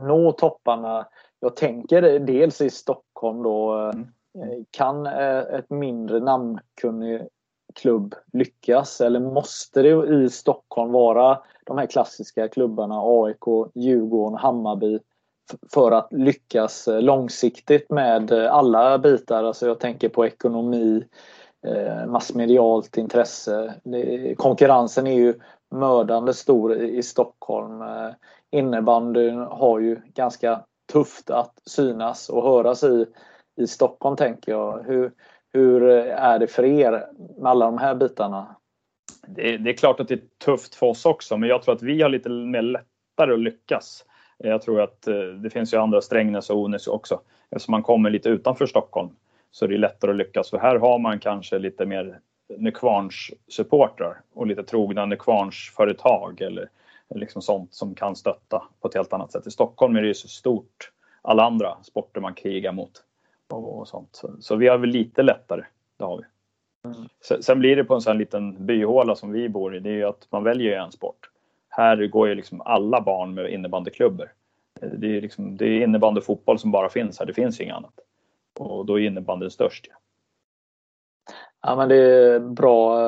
nå 0.00 0.32
topparna. 0.32 1.08
Jag 1.40 1.56
tänker 1.56 2.18
dels 2.18 2.60
i 2.60 2.70
Stockholm 2.70 3.42
då. 3.42 3.88
eh, 3.88 3.94
Mm. 4.34 4.64
Kan 4.70 5.06
eh, 5.06 5.38
ett 5.38 5.70
mindre 5.70 6.20
namnkunnig 6.20 7.28
klubb 7.74 8.14
lyckas? 8.32 9.00
Eller 9.00 9.20
måste 9.20 9.82
det 9.82 10.22
i 10.24 10.28
Stockholm 10.28 10.92
vara 10.92 11.42
de 11.66 11.78
här 11.78 11.86
klassiska 11.86 12.48
klubbarna 12.48 13.00
AIK, 13.04 13.70
Djurgården, 13.74 14.38
Hammarby 14.38 14.98
för 15.72 15.92
att 15.92 16.12
lyckas 16.12 16.88
eh, 16.88 17.02
långsiktigt 17.02 17.90
med 17.90 18.32
eh, 18.32 18.54
alla 18.54 18.98
bitar? 18.98 19.44
Alltså 19.44 19.66
jag 19.66 19.80
tänker 19.80 20.08
på 20.08 20.26
ekonomi, 20.26 21.04
eh, 21.66 22.06
massmedialt 22.06 22.96
intresse. 22.96 23.74
Konkurrensen 24.36 25.06
är 25.06 25.14
ju 25.14 25.34
mördande 25.70 26.34
stor 26.34 26.76
i, 26.76 27.02
Stockholm. 27.02 27.82
Innebandyn 28.50 29.38
har 29.38 29.78
ju 29.78 30.00
ganska 30.14 30.60
tufft 30.92 31.30
att 31.30 31.54
synas 31.66 32.28
och 32.28 32.42
höras 32.42 32.84
i, 32.84 33.06
i 33.60 33.66
Stockholm 33.66 34.16
tänker 34.16 34.52
jag. 34.52 34.84
Hur, 34.86 35.12
hur 35.52 35.82
är 36.08 36.38
det 36.38 36.46
för 36.46 36.64
er 36.64 37.06
med 37.38 37.50
alla 37.50 37.64
de 37.64 37.78
här 37.78 37.94
bitarna? 37.94 38.56
Det, 39.26 39.56
det 39.56 39.70
är 39.70 39.74
klart 39.74 40.00
att 40.00 40.08
det 40.08 40.14
är 40.14 40.22
tufft 40.44 40.74
för 40.74 40.86
oss 40.86 41.06
också, 41.06 41.36
men 41.36 41.48
jag 41.48 41.62
tror 41.62 41.74
att 41.74 41.82
vi 41.82 42.02
har 42.02 42.08
lite 42.08 42.28
mer 42.28 42.62
lättare 42.62 43.32
att 43.32 43.40
lyckas. 43.40 44.04
Jag 44.42 44.62
tror 44.62 44.80
att 44.80 45.06
eh, 45.06 45.14
det 45.16 45.50
finns 45.50 45.74
ju 45.74 45.78
andra, 45.78 46.00
Strängnäs 46.00 46.50
och 46.50 46.58
Onäs 46.58 46.86
också. 46.86 47.20
Eftersom 47.50 47.72
man 47.72 47.82
kommer 47.82 48.10
lite 48.10 48.28
utanför 48.28 48.66
Stockholm 48.66 49.10
så 49.50 49.64
är 49.64 49.68
det 49.68 49.78
lättare 49.78 50.10
att 50.10 50.16
lyckas. 50.16 50.50
För 50.50 50.58
här 50.58 50.76
har 50.76 50.98
man 50.98 51.18
kanske 51.18 51.58
lite 51.58 51.86
mer 51.86 52.20
Nykvarns 52.58 53.30
supportrar 53.48 54.20
och 54.34 54.46
lite 54.46 54.62
trogna 54.62 55.06
Nykvarns 55.06 55.72
företag 55.76 56.40
eller 56.40 56.68
liksom 57.14 57.42
sånt 57.42 57.74
som 57.74 57.94
kan 57.94 58.16
stötta 58.16 58.62
på 58.80 58.88
ett 58.88 58.94
helt 58.94 59.12
annat 59.12 59.32
sätt. 59.32 59.46
I 59.46 59.50
Stockholm 59.50 59.96
är 59.96 60.02
det 60.02 60.08
ju 60.08 60.14
så 60.14 60.28
stort, 60.28 60.92
alla 61.22 61.42
andra 61.42 61.76
sporter 61.82 62.20
man 62.20 62.34
krigar 62.34 62.72
mot 62.72 63.04
och, 63.48 63.88
sånt. 63.88 64.22
Så, 64.40 64.56
vi 64.56 64.68
har 64.68 64.78
väl 64.78 64.90
lite 64.90 65.22
lättare, 65.22 65.64
det 65.96 66.04
har 66.04 66.16
vi. 66.16 66.24
Sen, 67.20 67.42
sen 67.42 67.58
blir 67.58 67.76
det 67.76 67.84
på 67.84 67.94
en 67.94 68.00
sån 68.00 68.10
här 68.10 68.18
liten 68.18 68.66
byhåla 68.66 69.14
som 69.14 69.32
vi 69.32 69.48
bor 69.48 69.76
i, 69.76 69.80
det 69.80 69.90
är 69.90 69.94
ju 69.94 70.04
att 70.04 70.26
man 70.30 70.44
väljer 70.44 70.78
en 70.78 70.92
sport. 70.92 71.29
Här 71.70 72.06
går 72.06 72.28
ju 72.28 72.34
liksom 72.34 72.60
alla 72.60 73.00
barn 73.00 73.34
med 73.34 73.52
innebandyklubbor. 73.52 74.32
Det 74.80 75.16
är, 75.16 75.20
liksom, 75.20 75.56
det 75.56 75.66
är 75.66 75.82
innebandy 75.82 76.18
och 76.18 76.24
fotboll 76.24 76.58
som 76.58 76.70
bara 76.70 76.88
finns 76.88 77.18
här, 77.18 77.26
det 77.26 77.34
finns 77.34 77.60
inget 77.60 77.76
annat. 77.76 77.94
Och 78.58 78.86
då 78.86 79.00
är 79.00 79.06
innebandyn 79.06 79.50
störst. 79.50 79.86
Ja. 79.90 79.96
Ja, 81.62 81.76
men 81.76 81.88
det 81.88 81.96
är 81.96 82.40
bra 82.40 83.06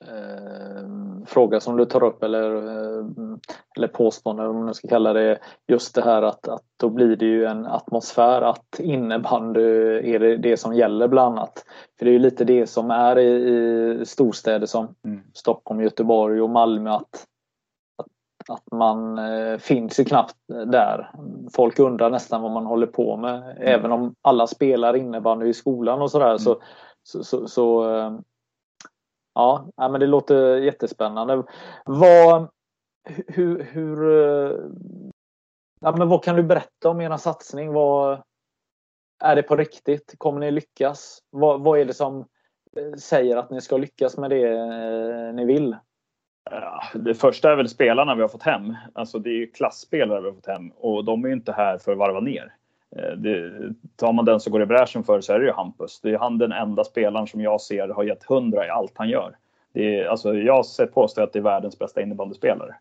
eh, 0.00 0.86
fråga 1.26 1.60
som 1.60 1.76
du 1.76 1.84
tar 1.84 2.02
upp 2.02 2.22
eller, 2.22 2.56
eh, 2.56 3.06
eller 3.76 3.88
påstående 3.88 4.46
om 4.46 4.64
man 4.64 4.74
ska 4.74 4.88
kalla 4.88 5.12
det. 5.12 5.38
Just 5.68 5.94
det 5.94 6.02
här 6.02 6.22
att, 6.22 6.48
att 6.48 6.64
då 6.76 6.88
blir 6.90 7.16
det 7.16 7.26
ju 7.26 7.44
en 7.44 7.66
atmosfär 7.66 8.42
att 8.42 8.80
innebandy 8.80 9.62
är 10.14 10.18
det, 10.18 10.36
det 10.36 10.56
som 10.56 10.74
gäller 10.74 11.08
bland 11.08 11.38
annat. 11.38 11.64
För 11.98 12.04
det 12.04 12.10
är 12.10 12.12
ju 12.12 12.18
lite 12.18 12.44
det 12.44 12.66
som 12.66 12.90
är 12.90 13.18
i, 13.18 14.00
i 14.00 14.06
storstäder 14.06 14.66
som 14.66 14.94
Mm. 15.04 15.20
Stockholm, 15.34 15.80
Göteborg 15.80 16.40
och 16.40 16.50
Malmö 16.50 16.90
att, 16.90 17.26
att, 18.48 18.62
man 18.72 19.18
eh, 19.18 19.58
finns 19.58 20.00
ju 20.00 20.04
knappt 20.04 20.36
där. 20.66 21.10
Folk 21.54 21.78
undrar 21.78 22.10
nästan 22.10 22.42
vad 22.42 22.50
man 22.50 22.66
håller 22.66 22.86
på 22.86 23.16
med. 23.16 23.56
Även 23.60 23.92
om 23.92 24.14
alla 24.22 24.46
spelar 24.46 24.96
innebandy 24.96 25.46
i 25.46 25.54
skolan 25.54 26.02
och 26.02 26.10
sådär 26.10 26.38
så, 26.38 26.60
så, 27.02 27.24
så, 27.24 27.48
så 27.48 27.96
eh, 27.96 28.12
Ja, 29.34 29.70
men 29.76 30.00
det 30.00 30.06
låter 30.06 30.56
jättespännande. 30.56 31.42
Vad, 31.84 32.48
hur, 33.26 33.62
hur, 33.62 34.10
eh, 34.10 34.58
ja, 35.80 35.96
men 35.96 36.08
vad 36.08 36.24
kan 36.24 36.36
du 36.36 36.42
berätta 36.42 36.90
om 36.90 37.00
er 37.00 37.16
satsning? 37.16 37.72
Vad, 37.72 38.22
är 39.24 39.36
det 39.36 39.42
på 39.42 39.56
riktigt? 39.56 40.14
Kommer 40.18 40.40
ni 40.40 40.50
lyckas? 40.50 41.18
Vad, 41.30 41.60
vad 41.60 41.78
är 41.78 41.84
det 41.84 41.94
som 41.94 42.18
eh, 42.76 42.92
säger 42.98 43.36
att 43.36 43.50
ni 43.50 43.60
ska 43.60 43.76
lyckas 43.76 44.16
med 44.16 44.30
det 44.30 45.32
ni 45.32 45.44
vill? 45.44 45.76
Ja, 46.50 46.82
Det 46.94 47.14
första 47.14 47.52
är 47.52 47.56
väl 47.56 47.68
spelarna 47.68 48.14
vi 48.14 48.20
har 48.20 48.28
fått 48.28 48.42
hem. 48.42 48.74
Alltså 48.92 49.18
det 49.18 49.30
är 49.30 49.34
ju 49.34 49.46
klassspelare 49.46 50.20
vi 50.20 50.26
har 50.26 50.34
fått 50.34 50.46
hem 50.46 50.70
och 50.70 51.04
de 51.04 51.24
är 51.24 51.28
ju 51.28 51.34
inte 51.34 51.52
här 51.52 51.78
för 51.78 51.92
att 51.92 51.98
varva 51.98 52.20
ner. 52.20 52.52
Eh, 52.96 53.12
det, 53.16 53.52
tar 53.96 54.12
man 54.12 54.24
den 54.24 54.40
som 54.40 54.52
går 54.52 54.62
i 54.62 54.66
bräschen 54.66 55.04
för 55.04 55.20
så 55.20 55.32
är 55.32 55.38
det 55.38 55.46
ju 55.46 55.52
Hampus. 55.52 56.00
Det 56.00 56.10
är 56.10 56.18
han 56.18 56.38
den 56.38 56.52
enda 56.52 56.84
spelaren 56.84 57.26
som 57.26 57.40
jag 57.40 57.60
ser 57.60 57.88
har 57.88 58.04
gett 58.04 58.24
hundra 58.24 58.66
i 58.66 58.70
allt 58.70 58.92
han 58.94 59.08
gör. 59.08 59.36
Det 59.72 59.98
är, 59.98 60.06
alltså 60.06 60.34
jag 60.34 60.66
ser 60.66 60.86
påstå 60.86 61.22
att 61.22 61.32
det 61.32 61.38
är 61.38 61.42
världens 61.42 61.78
bästa 61.78 62.02
innebandyspelare. 62.02 62.74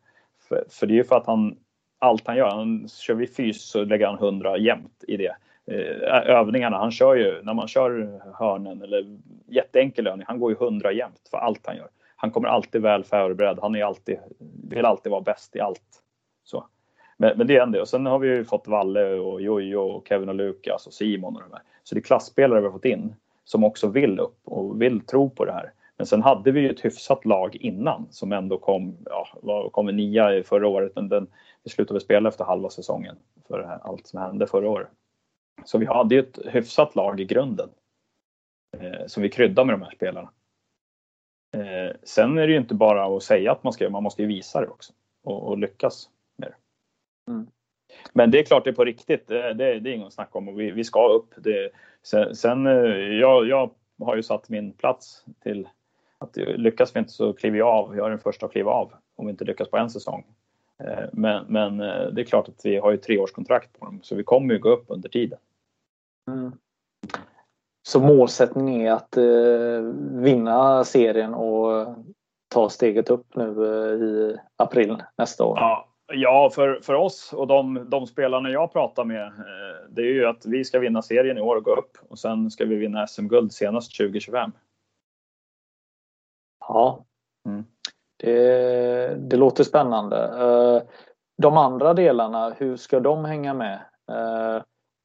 För, 0.49 0.63
för 0.69 0.87
det 0.87 0.93
är 0.93 0.95
ju 0.95 1.03
för 1.03 1.15
att 1.15 1.27
han, 1.27 1.55
allt 1.99 2.27
han 2.27 2.37
gör, 2.37 2.49
han, 2.49 2.87
kör 2.87 3.13
vi 3.13 3.27
fys 3.27 3.69
så 3.69 3.83
lägger 3.83 4.07
han 4.07 4.17
hundra 4.17 4.57
jämt 4.57 5.03
i 5.07 5.17
det. 5.17 5.35
Eh, 5.65 6.29
övningarna, 6.29 6.77
han 6.77 6.91
kör 6.91 7.15
ju, 7.15 7.41
när 7.43 7.53
man 7.53 7.67
kör 7.67 8.21
hörnen 8.33 8.81
eller 8.81 9.17
jätteenkel 9.47 10.07
övning, 10.07 10.25
han 10.27 10.39
går 10.39 10.51
ju 10.51 10.57
hundra 10.57 10.91
jämt 10.91 11.27
för 11.31 11.37
allt 11.37 11.67
han 11.67 11.77
gör. 11.77 11.87
Han 12.21 12.31
kommer 12.31 12.47
alltid 12.47 12.81
väl 12.81 13.03
förberedd, 13.03 13.59
han 13.61 13.75
är 13.75 13.83
alltid, 13.83 14.17
vill 14.69 14.85
alltid 14.85 15.11
vara 15.11 15.21
bäst 15.21 15.55
i 15.55 15.59
allt. 15.59 16.03
Så. 16.43 16.67
Men, 17.17 17.37
men 17.37 17.47
det 17.47 17.57
är 17.57 17.63
en 17.63 17.71
del. 17.71 17.81
Och 17.81 17.87
sen 17.87 18.05
har 18.05 18.19
vi 18.19 18.27
ju 18.27 18.45
fått 18.45 18.67
Valle 18.67 19.13
och 19.13 19.41
Jojo 19.41 19.79
och 19.79 20.07
Kevin 20.07 20.29
och 20.29 20.35
Lukas 20.35 20.87
och 20.87 20.93
Simon 20.93 21.35
och 21.35 21.41
de 21.41 21.51
här. 21.51 21.61
Så 21.83 21.95
det 21.95 21.99
är 21.99 22.03
klassspelare 22.03 22.59
vi 22.59 22.65
har 22.65 22.73
fått 22.73 22.85
in. 22.85 23.15
som 23.43 23.63
också 23.63 23.87
vill 23.87 24.19
upp 24.19 24.37
och 24.43 24.81
vill 24.81 25.01
tro 25.01 25.29
på 25.29 25.45
det 25.45 25.51
här. 25.51 25.73
Men 25.97 26.05
sen 26.05 26.21
hade 26.21 26.51
vi 26.51 26.59
ju 26.59 26.69
ett 26.69 26.85
hyfsat 26.85 27.25
lag 27.25 27.55
innan 27.55 28.07
som 28.09 28.31
ändå 28.31 28.57
kom, 28.57 28.97
ja, 29.43 29.69
kom 29.69 29.85
nia 29.85 30.43
förra 30.43 30.67
året, 30.67 30.91
men 30.95 31.09
den, 31.09 31.27
vi 31.63 31.69
slutade 31.69 31.99
spela 31.99 32.29
efter 32.29 32.45
halva 32.45 32.69
säsongen 32.69 33.15
för 33.47 33.79
allt 33.81 34.07
som 34.07 34.19
hände 34.19 34.47
förra 34.47 34.69
året. 34.69 34.87
Så 35.65 35.77
vi 35.77 35.85
hade 35.85 36.15
ju 36.15 36.21
ett 36.21 36.39
hyfsat 36.45 36.95
lag 36.95 37.19
i 37.19 37.25
grunden 37.25 37.69
eh, 38.77 39.07
som 39.07 39.23
vi 39.23 39.29
kryddade 39.29 39.65
med 39.65 39.73
de 39.73 39.81
här 39.81 39.91
spelarna. 39.91 40.29
Eh, 41.57 41.95
sen 42.03 42.37
är 42.37 42.47
det 42.47 42.53
ju 42.53 42.59
inte 42.59 42.73
bara 42.73 43.17
att 43.17 43.23
säga 43.23 43.51
att 43.51 43.63
man 43.63 43.73
ska 43.73 43.83
göra, 43.83 43.91
man 43.91 44.03
måste 44.03 44.21
ju 44.21 44.27
visa 44.27 44.61
det 44.61 44.67
också 44.67 44.93
och, 45.23 45.47
och 45.47 45.57
lyckas 45.57 46.09
med 46.35 46.49
det. 46.49 46.55
Mm. 47.31 47.47
Men 48.13 48.31
det 48.31 48.39
är 48.39 48.43
klart 48.43 48.63
det 48.63 48.69
är 48.69 48.73
på 48.75 48.85
riktigt, 48.85 49.27
det, 49.27 49.53
det, 49.53 49.79
det 49.79 49.89
är 49.89 49.93
inget 49.93 50.13
snack 50.13 50.35
om 50.35 50.47
och 50.47 50.59
vi, 50.59 50.71
vi 50.71 50.83
ska 50.83 51.07
upp. 51.07 51.33
Det, 51.37 51.69
sen, 52.03 52.35
sen 52.35 52.67
eh, 52.67 52.73
jag, 53.19 53.47
jag 53.47 53.71
har 53.99 54.15
ju 54.15 54.23
satt 54.23 54.49
min 54.49 54.73
plats 54.73 55.25
till 55.43 55.67
att 56.17 56.37
lyckas 56.37 56.95
vi 56.95 56.99
inte 56.99 57.11
så 57.11 57.33
kliver 57.33 57.57
jag 57.57 57.67
av. 57.67 57.97
Jag 57.97 58.05
är 58.05 58.09
den 58.09 58.19
första 58.19 58.45
att 58.45 58.51
kliva 58.51 58.71
av 58.71 58.93
om 59.15 59.25
vi 59.25 59.31
inte 59.31 59.45
lyckas 59.45 59.69
på 59.69 59.77
en 59.77 59.89
säsong. 59.89 60.25
Eh, 60.83 61.05
men, 61.13 61.45
men 61.47 61.79
eh, 61.79 62.07
det 62.07 62.21
är 62.21 62.25
klart 62.25 62.49
att 62.49 62.65
vi 62.65 62.77
har 62.77 62.91
ju 62.91 62.97
treårskontrakt 62.97 63.79
på 63.79 63.85
dem 63.85 63.99
så 64.03 64.15
vi 64.15 64.23
kommer 64.23 64.53
ju 64.53 64.59
gå 64.59 64.69
upp 64.69 64.85
under 64.87 65.09
tiden. 65.09 65.39
Mm. 66.27 66.51
Så 67.91 67.99
målsättningen 67.99 68.81
är 68.81 68.91
att 68.91 69.17
eh, 69.17 69.81
vinna 70.23 70.83
serien 70.83 71.33
och 71.33 71.95
ta 72.53 72.69
steget 72.69 73.09
upp 73.09 73.35
nu 73.35 73.65
eh, 73.65 74.03
i 74.03 74.37
april 74.55 75.03
nästa 75.17 75.43
år? 75.43 75.57
Ja, 75.59 75.89
ja 76.13 76.49
för, 76.53 76.79
för 76.83 76.93
oss 76.93 77.33
och 77.33 77.47
de, 77.47 77.89
de 77.89 78.07
spelarna 78.07 78.49
jag 78.49 78.73
pratar 78.73 79.05
med, 79.05 79.25
eh, 79.25 79.89
det 79.89 80.01
är 80.01 80.13
ju 80.13 80.25
att 80.25 80.45
vi 80.45 80.63
ska 80.63 80.79
vinna 80.79 81.01
serien 81.01 81.37
i 81.37 81.41
år 81.41 81.55
och 81.55 81.63
gå 81.63 81.75
upp 81.75 81.97
och 82.09 82.19
sen 82.19 82.51
ska 82.51 82.65
vi 82.65 82.75
vinna 82.75 83.07
SM-guld 83.07 83.53
senast 83.53 83.97
2025. 83.97 84.51
Ja, 86.67 87.05
mm. 87.47 87.65
det, 88.17 89.29
det 89.29 89.37
låter 89.37 89.63
spännande. 89.63 90.85
De 91.41 91.57
andra 91.57 91.93
delarna, 91.93 92.49
hur 92.49 92.77
ska 92.77 92.99
de 92.99 93.25
hänga 93.25 93.53
med? 93.53 93.79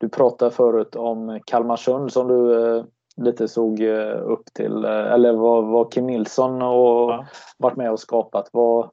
Eh, 0.07 0.11
du 0.11 0.17
pratade 0.17 0.51
förut 0.51 0.97
om 0.97 1.41
Kalmarsund 1.45 2.13
som 2.13 2.29
du 2.29 2.77
eh, 2.77 2.85
lite 3.17 3.49
såg 3.49 3.81
upp 4.23 4.45
till, 4.55 4.85
eller 4.85 5.33
vad, 5.33 5.65
vad 5.65 5.93
Kim 5.93 6.07
Nilsson 6.07 6.63
och 6.63 7.11
ja. 7.11 7.27
varit 7.59 7.77
med 7.77 7.91
och 7.91 8.01
skapat. 8.01 8.51
Vad, 8.53 8.91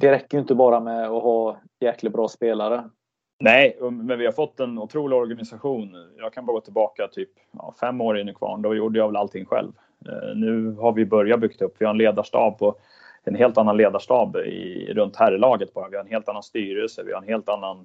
det 0.00 0.10
räcker 0.10 0.36
ju 0.36 0.40
inte 0.40 0.54
bara 0.54 0.80
med 0.80 1.04
att 1.04 1.22
ha 1.22 1.56
jäkligt 1.80 2.12
bra 2.12 2.28
spelare. 2.28 2.84
Nej, 3.40 3.78
men 3.80 4.18
vi 4.18 4.24
har 4.24 4.32
fått 4.32 4.60
en 4.60 4.78
otrolig 4.78 5.18
organisation. 5.18 5.96
Jag 6.16 6.32
kan 6.32 6.46
bara 6.46 6.52
gå 6.52 6.60
tillbaka 6.60 7.08
typ 7.08 7.30
ja, 7.52 7.74
fem 7.80 8.00
år 8.00 8.18
in 8.18 8.28
i 8.28 8.34
kvarn. 8.34 8.62
Då 8.62 8.74
gjorde 8.74 8.98
jag 8.98 9.06
väl 9.06 9.16
allting 9.16 9.44
själv. 9.44 9.72
Eh, 10.08 10.36
nu 10.36 10.76
har 10.80 10.92
vi 10.92 11.06
börjat 11.06 11.40
bygga 11.40 11.66
upp. 11.66 11.76
Vi 11.78 11.84
har 11.84 11.90
en 11.90 11.98
ledarstab 11.98 12.58
på 12.58 12.74
en 13.24 13.34
helt 13.34 13.58
annan 13.58 13.76
ledarstab 13.76 14.36
i, 14.36 14.92
runt 14.94 15.16
herrlaget 15.16 15.74
bara. 15.74 15.88
Vi 15.88 15.96
har 15.96 16.04
en 16.04 16.10
helt 16.10 16.28
annan 16.28 16.42
styrelse. 16.42 17.02
Vi 17.02 17.12
har 17.12 17.22
en 17.22 17.28
helt 17.28 17.48
annan 17.48 17.76
eh, 17.78 17.84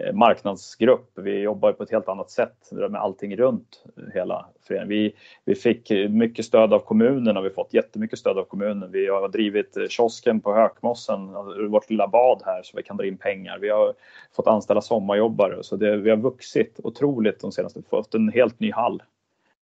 Eh, 0.00 0.12
marknadsgrupp. 0.12 1.10
Vi 1.14 1.40
jobbar 1.40 1.72
på 1.72 1.82
ett 1.82 1.90
helt 1.90 2.08
annat 2.08 2.30
sätt 2.30 2.72
med 2.72 2.94
allting 2.94 3.36
runt 3.36 3.84
hela 4.14 4.46
föreningen. 4.60 4.88
Vi, 4.88 5.14
vi 5.44 5.54
fick 5.54 5.90
mycket 6.10 6.44
stöd 6.44 6.72
av 6.72 6.78
kommunen 6.78 7.36
och 7.36 7.44
vi 7.44 7.48
har 7.48 7.54
fått 7.54 7.74
jättemycket 7.74 8.18
stöd 8.18 8.38
av 8.38 8.44
kommunen. 8.44 8.92
Vi 8.92 9.08
har 9.08 9.28
drivit 9.28 9.76
eh, 9.76 9.86
kiosken 9.86 10.40
på 10.40 10.54
Hökmossen, 10.54 11.36
alltså 11.36 11.66
vårt 11.66 11.90
lilla 11.90 12.08
bad 12.08 12.42
här, 12.44 12.62
så 12.62 12.76
vi 12.76 12.82
kan 12.82 12.96
dra 12.96 13.06
in 13.06 13.18
pengar. 13.18 13.58
Vi 13.58 13.68
har 13.68 13.94
fått 14.36 14.46
anställa 14.46 14.80
sommarjobbare 14.80 15.62
så 15.62 15.76
det, 15.76 15.96
vi 15.96 16.10
har 16.10 16.16
vuxit 16.16 16.80
otroligt 16.82 17.40
de 17.40 17.52
senaste, 17.52 17.82
fått 17.90 18.14
en 18.14 18.28
helt 18.28 18.60
ny 18.60 18.72
hall 18.72 19.02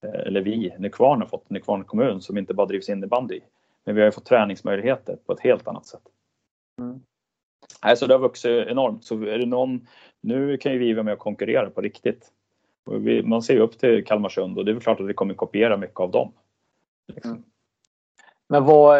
eh, 0.02 0.26
eller 0.26 0.40
vi, 0.40 0.74
Nykvarn 0.78 1.20
har 1.20 1.28
fått, 1.28 1.50
Nykvarn 1.50 1.84
kommun 1.84 2.20
som 2.20 2.38
inte 2.38 2.54
bara 2.54 2.66
drivs 2.66 2.88
innebandy. 2.88 3.40
Men 3.84 3.94
vi 3.94 4.00
har 4.00 4.06
ju 4.06 4.12
fått 4.12 4.24
träningsmöjligheter 4.24 5.16
på 5.26 5.32
ett 5.32 5.40
helt 5.40 5.68
annat 5.68 5.86
sätt. 5.86 6.02
Mm. 6.80 7.00
Nej, 7.84 7.96
så 7.96 8.06
det 8.06 8.14
har 8.14 8.18
vuxit 8.18 8.68
enormt. 8.68 9.04
Så 9.04 9.14
är 9.14 9.38
det 9.38 9.46
någon, 9.46 9.86
nu 10.20 10.56
kan 10.56 10.72
ju 10.72 10.78
vi 10.78 10.92
vara 10.92 11.02
med 11.02 11.14
och 11.14 11.18
konkurrera 11.18 11.70
på 11.70 11.80
riktigt. 11.80 12.32
Vi, 12.90 13.22
man 13.22 13.42
ser 13.42 13.54
ju 13.54 13.60
upp 13.60 13.78
till 13.78 14.04
Kalmarsund 14.04 14.58
och 14.58 14.64
det 14.64 14.70
är 14.70 14.74
väl 14.74 14.82
klart 14.82 15.00
att 15.00 15.06
vi 15.06 15.14
kommer 15.14 15.34
kopiera 15.34 15.76
mycket 15.76 16.00
av 16.00 16.10
dem. 16.10 16.32
Liksom. 17.12 17.30
Mm. 17.30 17.44
Men 18.48 18.64
vad 18.64 18.98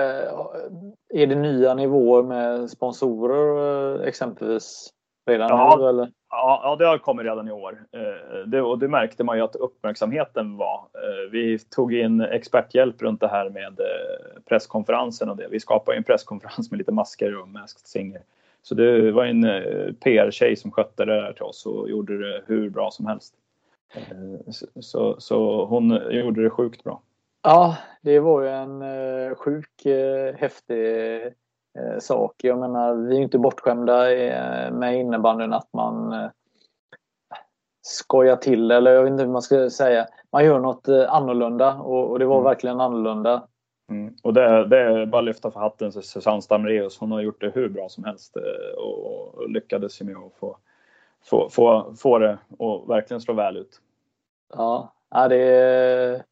är 1.08 1.26
det 1.26 1.34
nya 1.34 1.74
nivåer 1.74 2.22
med 2.22 2.70
sponsorer 2.70 4.00
eh, 4.00 4.08
exempelvis? 4.08 4.92
Redan 5.26 5.48
ja, 5.48 5.76
nu 5.78 5.88
eller? 5.88 6.10
Ja, 6.30 6.60
ja, 6.64 6.76
det 6.76 6.86
har 6.86 6.98
kommit 6.98 7.24
redan 7.24 7.48
i 7.48 7.52
år. 7.52 7.84
Eh, 7.92 8.38
det, 8.46 8.62
och 8.62 8.78
det 8.78 8.88
märkte 8.88 9.24
man 9.24 9.36
ju 9.36 9.42
att 9.42 9.56
uppmärksamheten 9.56 10.56
var. 10.56 10.76
Eh, 10.94 11.30
vi 11.30 11.58
tog 11.58 11.94
in 11.94 12.20
experthjälp 12.20 13.02
runt 13.02 13.20
det 13.20 13.28
här 13.28 13.50
med 13.50 13.80
eh, 13.80 14.42
presskonferensen 14.48 15.30
och 15.30 15.36
det. 15.36 15.48
Vi 15.48 15.60
skapade 15.60 15.96
en 15.96 16.04
presskonferens 16.04 16.70
med 16.70 16.78
lite 16.78 16.92
masker 16.92 17.40
och 17.40 17.48
Masked 17.48 17.86
Singer. 17.86 18.22
Så 18.68 18.74
det 18.74 19.12
var 19.12 19.24
en 19.24 19.42
PR-tjej 19.94 20.56
som 20.56 20.72
skötte 20.72 21.04
det 21.04 21.20
där 21.20 21.32
till 21.32 21.42
oss 21.42 21.66
och 21.66 21.90
gjorde 21.90 22.18
det 22.18 22.42
hur 22.46 22.70
bra 22.70 22.90
som 22.90 23.06
helst. 23.06 23.34
Så, 24.80 25.16
så 25.18 25.64
hon 25.64 26.00
gjorde 26.10 26.42
det 26.42 26.50
sjukt 26.50 26.84
bra. 26.84 27.00
Ja, 27.42 27.76
det 28.02 28.20
var 28.20 28.42
ju 28.42 28.48
en 28.48 28.84
sjuk 29.34 29.86
häftig 30.36 31.22
eh, 31.78 31.98
sak. 31.98 32.34
Jag 32.42 32.58
menar, 32.58 32.94
vi 32.94 33.16
är 33.16 33.20
inte 33.20 33.38
bortskämda 33.38 34.12
eh, 34.14 34.72
med 34.72 35.00
innebandyn 35.00 35.52
att 35.52 35.72
man 35.72 36.12
eh, 36.12 36.30
skojar 37.82 38.36
till 38.36 38.70
eller 38.70 38.92
jag 38.92 39.02
vet 39.02 39.10
inte 39.10 39.24
hur 39.24 39.30
man 39.30 39.42
ska 39.42 39.70
säga. 39.70 40.06
Man 40.32 40.44
gör 40.44 40.58
något 40.58 40.88
eh, 40.88 41.12
annorlunda 41.14 41.74
och, 41.74 42.10
och 42.10 42.18
det 42.18 42.26
var 42.26 42.36
mm. 42.36 42.44
verkligen 42.44 42.80
annorlunda. 42.80 43.46
Mm. 43.90 44.14
Och 44.22 44.34
det, 44.34 44.66
det 44.66 44.78
är 44.78 45.06
bara 45.06 45.18
att 45.18 45.24
lyfta 45.24 45.50
för 45.50 45.60
hatten 45.60 45.90
till 45.90 46.02
Susanne 46.02 46.42
Stamreus. 46.42 46.98
Hon 46.98 47.12
har 47.12 47.20
gjort 47.20 47.40
det 47.40 47.50
hur 47.54 47.68
bra 47.68 47.88
som 47.88 48.04
helst 48.04 48.36
eh, 48.36 48.78
och, 48.78 49.34
och 49.34 49.50
lyckades 49.50 50.00
ju 50.00 50.04
med 50.04 50.16
att 50.16 50.34
få, 50.40 50.56
få, 51.24 51.48
få, 51.48 51.94
få 51.98 52.18
det 52.18 52.38
och 52.58 52.90
verkligen 52.90 53.20
slå 53.20 53.34
väl 53.34 53.56
ut. 53.56 53.80
Ja, 54.54 54.92
det 55.28 55.36
är, 55.36 56.22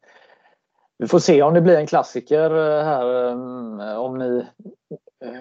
vi 0.97 1.07
får 1.07 1.19
se 1.19 1.41
om 1.41 1.53
det 1.53 1.61
blir 1.61 1.77
en 1.77 1.87
klassiker 1.87 2.51
eh, 2.51 2.83
här 2.83 3.27
eh, 3.27 3.97
om 3.97 4.17
ni 4.17 4.45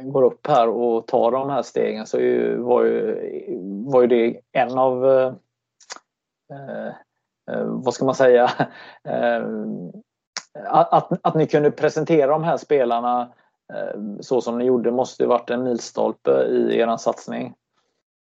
går 0.03 0.23
upp 0.23 0.47
här 0.47 0.69
och 0.69 1.07
tar 1.07 1.31
de 1.31 1.51
här 1.51 1.63
stegen 1.63 2.07
så 2.07 2.19
var 2.59 2.85
ju, 2.85 3.17
var 3.87 4.03
ju 4.03 4.07
det 4.07 4.41
en 4.53 4.79
av 4.79 5.07
eh, 7.51 7.65
vad 7.65 7.95
ska 7.95 8.05
man 8.05 8.15
säga 8.15 8.45
eh, 9.05 9.43
att, 10.67 11.13
att 11.23 11.35
ni 11.35 11.47
kunde 11.47 11.71
presentera 11.71 12.27
de 12.27 12.45
här 12.45 12.57
spelarna 12.57 13.33
eh, 13.75 14.01
så 14.21 14.41
som 14.41 14.59
ni 14.59 14.65
gjorde 14.65 14.91
måste 14.91 15.27
varit 15.27 15.51
en 15.51 15.65
milstolpe 15.65 16.31
i 16.31 16.79
er 16.79 16.97
satsning. 16.97 17.55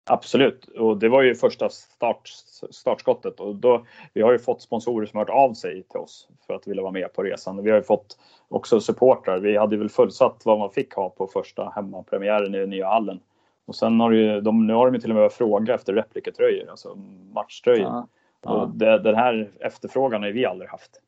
Absolut, 0.09 0.65
och 0.65 0.97
det 0.97 1.09
var 1.09 1.21
ju 1.21 1.35
första 1.35 1.69
start, 1.69 2.27
startskottet 2.71 3.39
och 3.39 3.55
då, 3.55 3.85
vi 4.13 4.21
har 4.21 4.31
ju 4.31 4.39
fått 4.39 4.61
sponsorer 4.61 5.05
som 5.05 5.19
hört 5.19 5.29
av 5.29 5.53
sig 5.53 5.83
till 5.83 5.99
oss 5.99 6.27
för 6.47 6.53
att 6.53 6.67
vilja 6.67 6.81
vara 6.81 6.91
med 6.91 7.13
på 7.13 7.23
resan. 7.23 7.63
Vi 7.63 7.69
har 7.69 7.77
ju 7.77 7.83
fått 7.83 8.17
också 8.47 8.79
supportrar. 8.79 9.39
Vi 9.39 9.57
hade 9.57 9.77
väl 9.77 9.89
fullsatt 9.89 10.41
vad 10.45 10.59
man 10.59 10.69
fick 10.69 10.93
ha 10.93 11.09
på 11.09 11.27
första 11.27 11.69
hemmapremiären 11.75 12.55
i 12.55 12.67
nya 12.67 12.87
hallen. 12.87 13.19
Och 13.65 13.75
sen 13.75 13.99
har 13.99 14.11
ju, 14.11 14.41
de, 14.41 14.67
nu 14.67 14.73
har 14.73 14.85
de 14.85 14.95
ju 14.95 15.01
till 15.01 15.09
och 15.09 15.15
med 15.15 15.21
börjat 15.21 15.33
fråga 15.33 15.73
efter 15.73 15.93
replikatröjor, 15.93 16.69
alltså 16.69 16.95
matchtröjor. 17.33 17.87
Ja, 17.87 18.07
ja. 18.41 18.51
Och 18.51 18.69
det, 18.69 18.99
den 18.99 19.15
här 19.15 19.51
efterfrågan 19.59 20.23
har 20.23 20.29
vi 20.29 20.45
aldrig 20.45 20.69
haft. 20.69 21.01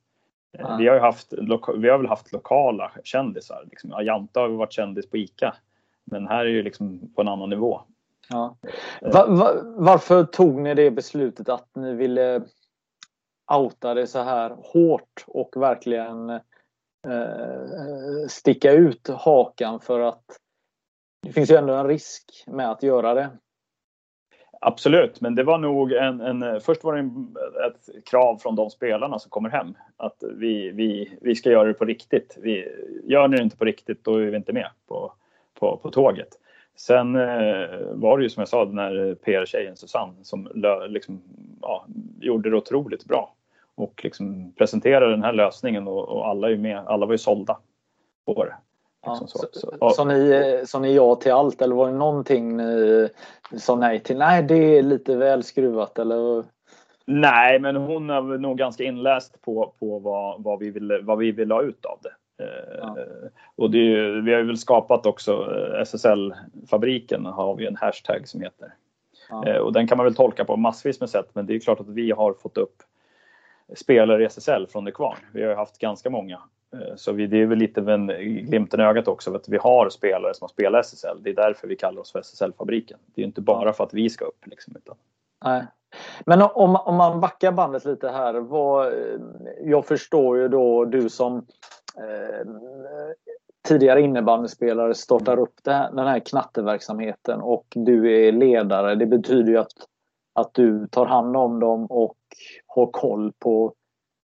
Ja. 0.58 0.76
Vi 0.80 0.88
har 0.88 0.96
ju 0.96 1.02
haft, 1.02 1.34
vi 1.78 1.90
har 1.90 1.98
väl 1.98 2.08
haft 2.08 2.32
lokala 2.32 2.92
kändisar. 3.04 3.68
Liksom. 3.70 3.94
Ajanta 3.94 4.40
har 4.40 4.50
varit 4.50 4.72
kändis 4.72 5.10
på 5.10 5.18
ICA. 5.18 5.56
Men 6.04 6.28
här 6.28 6.46
är 6.46 6.50
ju 6.50 6.64
liksom 6.64 7.14
på 7.16 7.22
en 7.22 7.28
annan 7.28 7.50
nivå. 7.50 7.82
Ja. 8.30 8.56
Va, 9.02 9.26
va, 9.28 9.52
varför 9.64 10.24
tog 10.24 10.62
ni 10.62 10.74
det 10.74 10.92
beslutet 10.92 11.50
att 11.50 11.76
ni 11.76 11.94
ville 11.94 12.42
outa 13.54 13.94
det 13.94 14.08
så 14.08 14.20
här 14.20 14.56
hårt 14.60 15.26
och 15.28 15.54
verkligen 15.56 16.30
eh, 16.30 16.40
sticka 18.30 18.72
ut 18.72 19.08
hakan 19.08 19.80
för 19.80 20.00
att 20.00 20.24
det 21.22 21.34
finns 21.34 21.52
ju 21.52 21.56
ändå 21.56 21.74
en 21.74 21.88
risk 21.88 22.44
med 22.48 22.72
att 22.72 22.84
göra 22.84 23.14
det. 23.14 23.30
Absolut, 24.66 25.22
men 25.22 25.36
det 25.36 25.44
var 25.44 25.58
nog 25.58 25.92
en, 25.92 26.22
en 26.22 26.62
först 26.62 26.84
var 26.84 26.94
det 26.94 27.00
en, 27.00 27.36
ett 27.68 28.06
krav 28.06 28.38
från 28.38 28.56
de 28.56 28.70
spelarna 28.70 29.20
som 29.20 29.30
kommer 29.30 29.50
hem 29.50 29.76
att 29.98 30.24
vi, 30.36 30.72
vi, 30.72 31.18
vi 31.22 31.36
ska 31.36 31.50
göra 31.52 31.68
det 31.68 31.74
på 31.74 31.86
riktigt. 31.86 32.38
Vi, 32.42 32.68
gör 33.04 33.28
ni 33.28 33.38
det 33.38 33.44
inte 33.44 33.58
på 33.58 33.66
riktigt 33.66 34.04
då 34.04 34.16
är 34.16 34.26
vi 34.26 34.38
inte 34.38 34.54
med 34.54 34.70
på, 34.88 35.14
på, 35.60 35.78
på 35.78 35.92
tåget. 35.92 36.28
Sen 36.76 37.16
eh, 37.16 37.68
var 37.92 38.18
det 38.18 38.24
ju 38.24 38.30
som 38.30 38.42
jag 38.42 38.48
sa 38.48 38.66
den 38.66 38.78
här 38.78 39.16
PR-tjejen 39.16 39.76
Susanne 39.76 40.14
som 40.22 40.52
liksom, 40.88 41.22
ja, 41.62 41.86
gjorde 42.20 42.50
det 42.50 42.58
otroligt 42.58 43.06
bra 43.06 43.34
och 43.76 44.02
liksom 44.04 44.54
presenterade 44.58 45.12
den 45.12 45.24
här 45.24 45.34
lösningen 45.34 45.88
och, 45.88 46.10
och 46.10 46.28
alla, 46.28 46.52
är 46.52 46.58
med, 46.58 46.78
alla 46.78 47.06
var 47.06 47.14
ju 47.14 47.18
sålda 47.18 47.58
på 48.26 48.46
det. 48.46 48.56
Liksom 49.08 49.28
så. 49.28 49.38
Så, 49.38 49.48
så, 49.80 49.90
så, 49.90 50.06
ni, 50.06 50.64
så 50.66 50.80
ni 50.80 50.96
ja 50.96 51.16
till 51.16 51.32
allt 51.32 51.62
eller 51.62 51.76
var 51.76 51.88
det 51.88 51.98
någonting 51.98 52.58
ni 52.58 53.10
sa 53.58 53.76
nej 53.76 54.00
till? 54.00 54.18
Nej, 54.18 54.44
det 54.44 54.78
är 54.78 54.84
lite 54.84 55.16
väl 55.16 55.44
skruvat 55.44 56.00
eller? 56.00 56.44
Nej, 57.06 57.60
men 57.60 57.76
hon 57.76 58.10
är 58.10 58.22
nog 58.22 58.58
ganska 58.58 58.84
inläst 58.84 59.42
på, 59.42 59.74
på 59.80 60.00
vad, 60.00 60.44
vad, 60.44 60.60
vi 60.60 60.70
vill, 60.70 61.00
vad 61.02 61.18
vi 61.18 61.32
vill 61.32 61.52
ha 61.52 61.62
ut 61.62 61.86
av 61.86 62.00
det. 62.02 62.14
Ja. 62.78 62.98
Och 63.56 63.72
det 63.72 63.78
är, 63.78 64.22
vi 64.22 64.34
har 64.34 64.40
ju 64.40 64.48
väl 64.48 64.58
skapat 64.58 65.06
också 65.06 65.48
SSL-fabriken 65.86 67.26
har 67.26 67.56
vi 67.56 67.68
en 67.68 67.76
hashtag 67.76 68.28
som 68.28 68.42
heter. 68.42 68.74
Ja. 69.30 69.60
Och 69.60 69.74
den 69.74 69.88
kan 69.88 69.98
man 69.98 70.06
väl 70.06 70.16
tolka 70.16 70.46
på 70.46 70.58
massvis 70.58 71.00
med 71.00 71.10
sätt 71.10 71.30
men 71.34 71.46
det 71.46 71.56
är 71.56 71.60
klart 71.60 71.80
att 71.80 71.90
vi 71.90 72.12
har 72.12 72.34
fått 72.34 72.58
upp 72.58 72.76
spelare 73.76 74.24
i 74.24 74.26
SSL 74.26 74.68
från 74.68 74.84
Nykvarn. 74.84 75.18
Vi 75.34 75.42
har 75.44 75.50
ju 75.50 75.56
haft 75.56 75.78
ganska 75.78 76.10
många. 76.10 76.40
Eh, 76.74 76.96
så 76.96 77.12
vi, 77.12 77.28
det 77.28 77.42
är 77.42 77.46
väl 77.46 77.58
lite 77.58 77.82
en 77.82 78.08
glimten 78.46 78.80
i 78.80 78.84
ögat 78.84 79.08
också 79.08 79.36
att 79.36 79.50
vi 79.50 79.58
har 79.58 79.90
spelare 79.90 80.34
som 80.34 80.46
har 80.46 80.50
spelat 80.50 80.86
SSL. 80.86 81.18
Det 81.24 81.30
är 81.30 81.36
därför 81.36 81.68
vi 81.68 81.76
kallar 81.76 82.02
oss 82.02 82.12
för 82.12 82.20
SSL-fabriken. 82.20 82.98
Det 83.16 83.22
är 83.22 83.26
inte 83.26 83.42
bara 83.42 83.74
för 83.74 83.84
att 83.84 83.94
vi 83.94 84.10
ska 84.10 84.26
upp. 84.26 84.48
Liksom, 84.48 84.76
utan... 84.76 84.96
Nej. 85.46 85.66
Men 86.26 86.42
om, 86.42 86.76
om 86.76 86.96
man 86.96 87.20
backar 87.20 87.52
bandet 87.52 87.86
lite 87.86 88.10
här. 88.10 88.34
Vad, 88.34 88.94
jag 89.62 89.86
förstår 89.86 90.38
ju 90.38 90.48
då 90.48 90.86
du 90.86 91.10
som 91.10 91.38
eh, 91.98 92.48
tidigare 93.68 94.02
innebandyspelare 94.02 94.94
startar 94.94 95.40
upp 95.40 95.54
här, 95.66 95.92
den 95.92 96.08
här 96.08 96.20
knatteverksamheten 96.20 97.42
och 97.42 97.66
du 97.70 98.28
är 98.28 98.32
ledare. 98.32 98.96
Det 98.96 99.06
betyder 99.06 99.52
ju 99.52 99.58
att, 99.58 99.74
att 100.34 100.54
du 100.54 100.88
tar 100.88 101.06
hand 101.06 101.38
om 101.38 101.60
dem 101.60 101.86
och 101.86 102.18
har 102.68 102.88
koll 102.88 103.34
på 103.40 103.74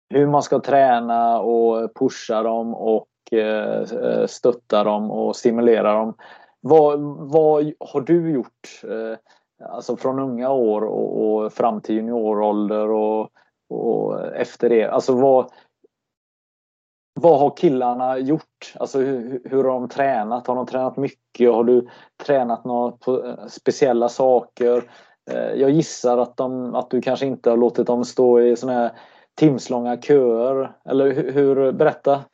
hur 0.08 0.26
man 0.26 0.42
ska 0.42 0.60
träna 0.60 1.40
och 1.40 1.94
pusha 1.94 2.42
dem 2.42 2.74
och 2.74 3.32
eh, 3.32 4.26
stötta 4.26 4.84
dem 4.84 5.10
och 5.10 5.36
stimulera 5.36 5.92
dem. 5.92 6.14
Vad, 6.60 7.00
vad 7.30 7.72
har 7.80 8.00
du 8.00 8.30
gjort? 8.30 8.82
Eh, 8.84 9.18
alltså 9.68 9.96
från 9.96 10.18
unga 10.18 10.50
år 10.50 10.84
och, 10.84 11.26
och 11.26 11.52
fram 11.52 11.80
till 11.80 11.94
juniorålder 11.94 12.90
och, 12.90 13.30
och 13.68 14.26
efter 14.36 14.68
det. 14.68 14.84
Alltså 14.84 15.12
vad, 15.12 15.50
vad 17.20 17.40
har 17.40 17.56
killarna 17.56 18.18
gjort? 18.18 18.74
Alltså 18.74 18.98
hur, 18.98 19.42
hur 19.44 19.64
har 19.64 19.72
de 19.72 19.88
tränat? 19.88 20.46
Har 20.46 20.56
de 20.56 20.66
tränat 20.66 20.96
mycket? 20.96 21.52
Har 21.52 21.64
du 21.64 21.88
tränat 22.26 22.64
några 22.64 22.96
eh, 23.06 23.46
speciella 23.46 24.08
saker? 24.08 24.90
Jag 25.56 25.70
gissar 25.70 26.18
att, 26.18 26.36
de, 26.36 26.74
att 26.74 26.90
du 26.90 27.02
kanske 27.02 27.26
inte 27.26 27.50
har 27.50 27.56
låtit 27.56 27.86
dem 27.86 28.04
stå 28.04 28.40
i 28.40 28.56
såna 28.56 28.72
här 28.72 28.90
timslånga 29.36 29.96
köer. 29.96 30.72
Eller 30.84 31.12
hur? 31.12 31.32
hur 31.32 31.72
berätta! 31.72 32.24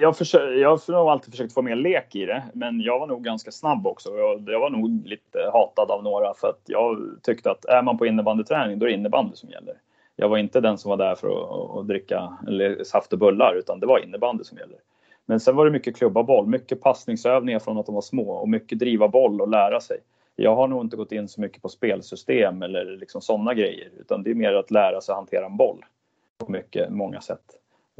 Jag, 0.00 0.16
försöker, 0.16 0.52
jag 0.52 0.70
har 0.70 0.92
nog 0.92 1.08
alltid 1.08 1.30
försökt 1.30 1.54
få 1.54 1.62
mer 1.62 1.76
lek 1.76 2.14
i 2.14 2.26
det, 2.26 2.42
men 2.54 2.80
jag 2.80 2.98
var 2.98 3.06
nog 3.06 3.24
ganska 3.24 3.50
snabb 3.50 3.86
också. 3.86 4.16
Jag, 4.16 4.48
jag 4.48 4.60
var 4.60 4.70
nog 4.70 5.06
lite 5.06 5.38
hatad 5.52 5.90
av 5.90 6.02
några 6.02 6.34
för 6.34 6.48
att 6.48 6.60
jag 6.66 6.98
tyckte 7.22 7.50
att 7.50 7.64
är 7.64 7.82
man 7.82 7.98
på 7.98 8.06
innebandyträning, 8.06 8.78
då 8.78 8.86
är 8.86 8.90
det 8.90 8.96
innebandy 8.96 9.36
som 9.36 9.50
gäller. 9.50 9.74
Jag 10.16 10.28
var 10.28 10.38
inte 10.38 10.60
den 10.60 10.78
som 10.78 10.88
var 10.88 10.96
där 10.96 11.14
för 11.14 11.28
att, 11.28 11.78
att 11.78 11.88
dricka 11.88 12.38
eller 12.46 12.84
saft 12.84 13.12
och 13.12 13.18
bullar, 13.18 13.54
utan 13.54 13.80
det 13.80 13.86
var 13.86 14.04
innebandy 14.04 14.44
som 14.44 14.58
gäller. 14.58 14.78
Men 15.26 15.40
sen 15.40 15.56
var 15.56 15.64
det 15.64 15.70
mycket 15.70 15.96
klubba 15.96 16.22
boll, 16.22 16.46
mycket 16.46 16.80
passningsövningar 16.80 17.58
från 17.58 17.78
att 17.78 17.86
de 17.86 17.94
var 17.94 18.02
små 18.02 18.30
och 18.30 18.48
mycket 18.48 18.78
driva 18.78 19.08
boll 19.08 19.40
och 19.40 19.48
lära 19.48 19.80
sig. 19.80 19.98
Jag 20.36 20.56
har 20.56 20.68
nog 20.68 20.84
inte 20.84 20.96
gått 20.96 21.12
in 21.12 21.28
så 21.28 21.40
mycket 21.40 21.62
på 21.62 21.68
spelsystem 21.68 22.62
eller 22.62 22.84
liksom 22.84 23.20
sådana 23.20 23.54
grejer, 23.54 23.90
utan 24.00 24.22
det 24.22 24.30
är 24.30 24.34
mer 24.34 24.52
att 24.52 24.70
lära 24.70 25.00
sig 25.00 25.14
hantera 25.14 25.46
en 25.46 25.56
boll 25.56 25.84
på 26.38 26.52
mycket, 26.52 26.90
många 26.90 27.20
sätt. 27.20 27.44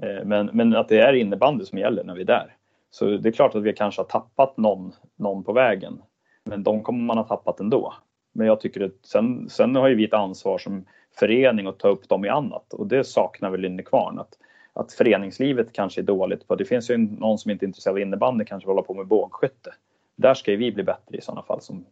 Eh, 0.03 0.25
men, 0.25 0.51
men 0.53 0.77
att 0.77 0.89
det 0.89 1.01
är 1.01 1.13
innebandy 1.13 1.65
som 1.65 1.79
gäller 1.79 2.05
när 2.05 2.15
vi 2.15 2.21
är 2.21 2.27
där. 2.27 2.57
Så 2.91 3.05
det 3.07 3.29
är 3.29 3.33
klart 3.33 3.55
att 3.55 3.63
vi 3.63 3.73
kanske 3.73 4.01
har 4.01 4.07
tappat 4.07 4.57
någon, 4.57 4.93
någon 5.17 5.45
på 5.45 5.53
vägen. 5.53 6.03
Men 6.45 6.63
de 6.63 6.83
kommer 6.83 7.05
man 7.05 7.19
ha 7.19 7.25
tappat 7.25 7.61
ändå. 7.61 7.95
Men 8.33 8.47
jag 8.47 8.61
tycker 8.61 8.81
att 8.81 9.07
sen, 9.07 9.49
sen 9.51 9.77
har 9.77 9.89
ju 9.89 9.95
vi 9.95 10.05
ett 10.05 10.15
ansvar 10.15 10.59
som 10.59 10.85
förening 11.19 11.67
att 11.67 11.79
ta 11.79 11.89
upp 11.89 12.09
dem 12.09 12.25
i 12.25 12.29
annat 12.29 12.73
och 12.73 12.87
det 12.87 13.05
saknar 13.05 13.51
väl 13.51 13.61
Linnekvarn. 13.61 14.19
Att, 14.19 14.39
att 14.73 14.93
föreningslivet 14.93 15.73
kanske 15.73 16.01
är 16.01 16.03
dåligt 16.03 16.49
på, 16.49 16.55
det 16.55 16.65
finns 16.65 16.91
ju 16.91 16.97
någon 16.97 17.39
som 17.39 17.51
inte 17.51 17.65
är 17.65 17.67
intresserad 17.67 17.95
av 17.95 18.01
innebandy 18.01 18.45
kanske 18.45 18.71
håller 18.71 18.83
på 18.83 18.95
med 18.95 19.07
bågskytte. 19.07 19.75
Där 20.17 20.35
ska 20.35 20.51
ju 20.51 20.57
vi 20.57 20.73
bli 20.73 20.83
bättre 20.83 21.17
i 21.17 21.21
sådana 21.21 21.43
fall. 21.43 21.61
Som, 21.61 21.85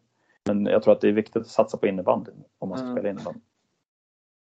men 0.46 0.66
jag 0.66 0.82
tror 0.82 0.92
att 0.92 1.00
det 1.00 1.08
är 1.08 1.12
viktigt 1.12 1.36
att 1.36 1.46
satsa 1.46 1.76
på 1.76 1.86
innebandy 1.86 2.30
om 2.58 2.68
man 2.68 2.78
ska 2.78 2.86
mm. 2.86 2.96
spela 2.96 3.10
innebandy. 3.10 3.40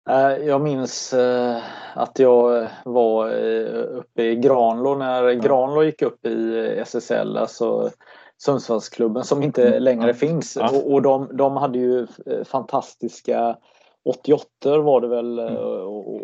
Eh, 0.09 0.47
jag 0.47 0.61
minns 0.61 1.13
eh, 1.13 1.57
att 1.93 2.19
jag 2.19 2.67
var 2.85 3.29
eh, 3.29 3.97
uppe 3.97 4.23
i 4.23 4.35
Granlo 4.35 4.95
när 4.95 5.33
Granlo 5.33 5.83
gick 5.83 6.01
upp 6.01 6.25
i 6.25 6.67
SSL, 6.85 7.37
alltså 7.37 7.89
Sundsvallsklubben 8.37 9.23
som 9.23 9.43
inte 9.43 9.67
mm. 9.67 9.83
längre 9.83 10.13
finns. 10.13 10.57
Och, 10.85 11.01
de, 11.01 11.29
de 11.33 11.57
hade 11.57 11.79
ju 11.79 12.07
fantastiska 12.45 13.57
88 14.05 14.77
var 14.77 15.01
det 15.01 15.07
väl 15.07 15.39
mm. 15.39 15.55
och, 15.55 16.15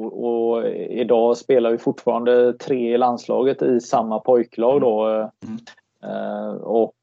och, 0.00 0.24
och, 0.24 0.66
idag 0.74 1.36
spelar 1.36 1.70
vi 1.70 1.78
fortfarande 1.78 2.52
tre 2.52 2.94
i 2.94 2.98
landslaget 2.98 3.62
i 3.62 3.80
samma 3.80 4.18
pojklag 4.18 4.80
då. 4.80 5.04
Mm. 5.06 6.56
Och 6.60 6.94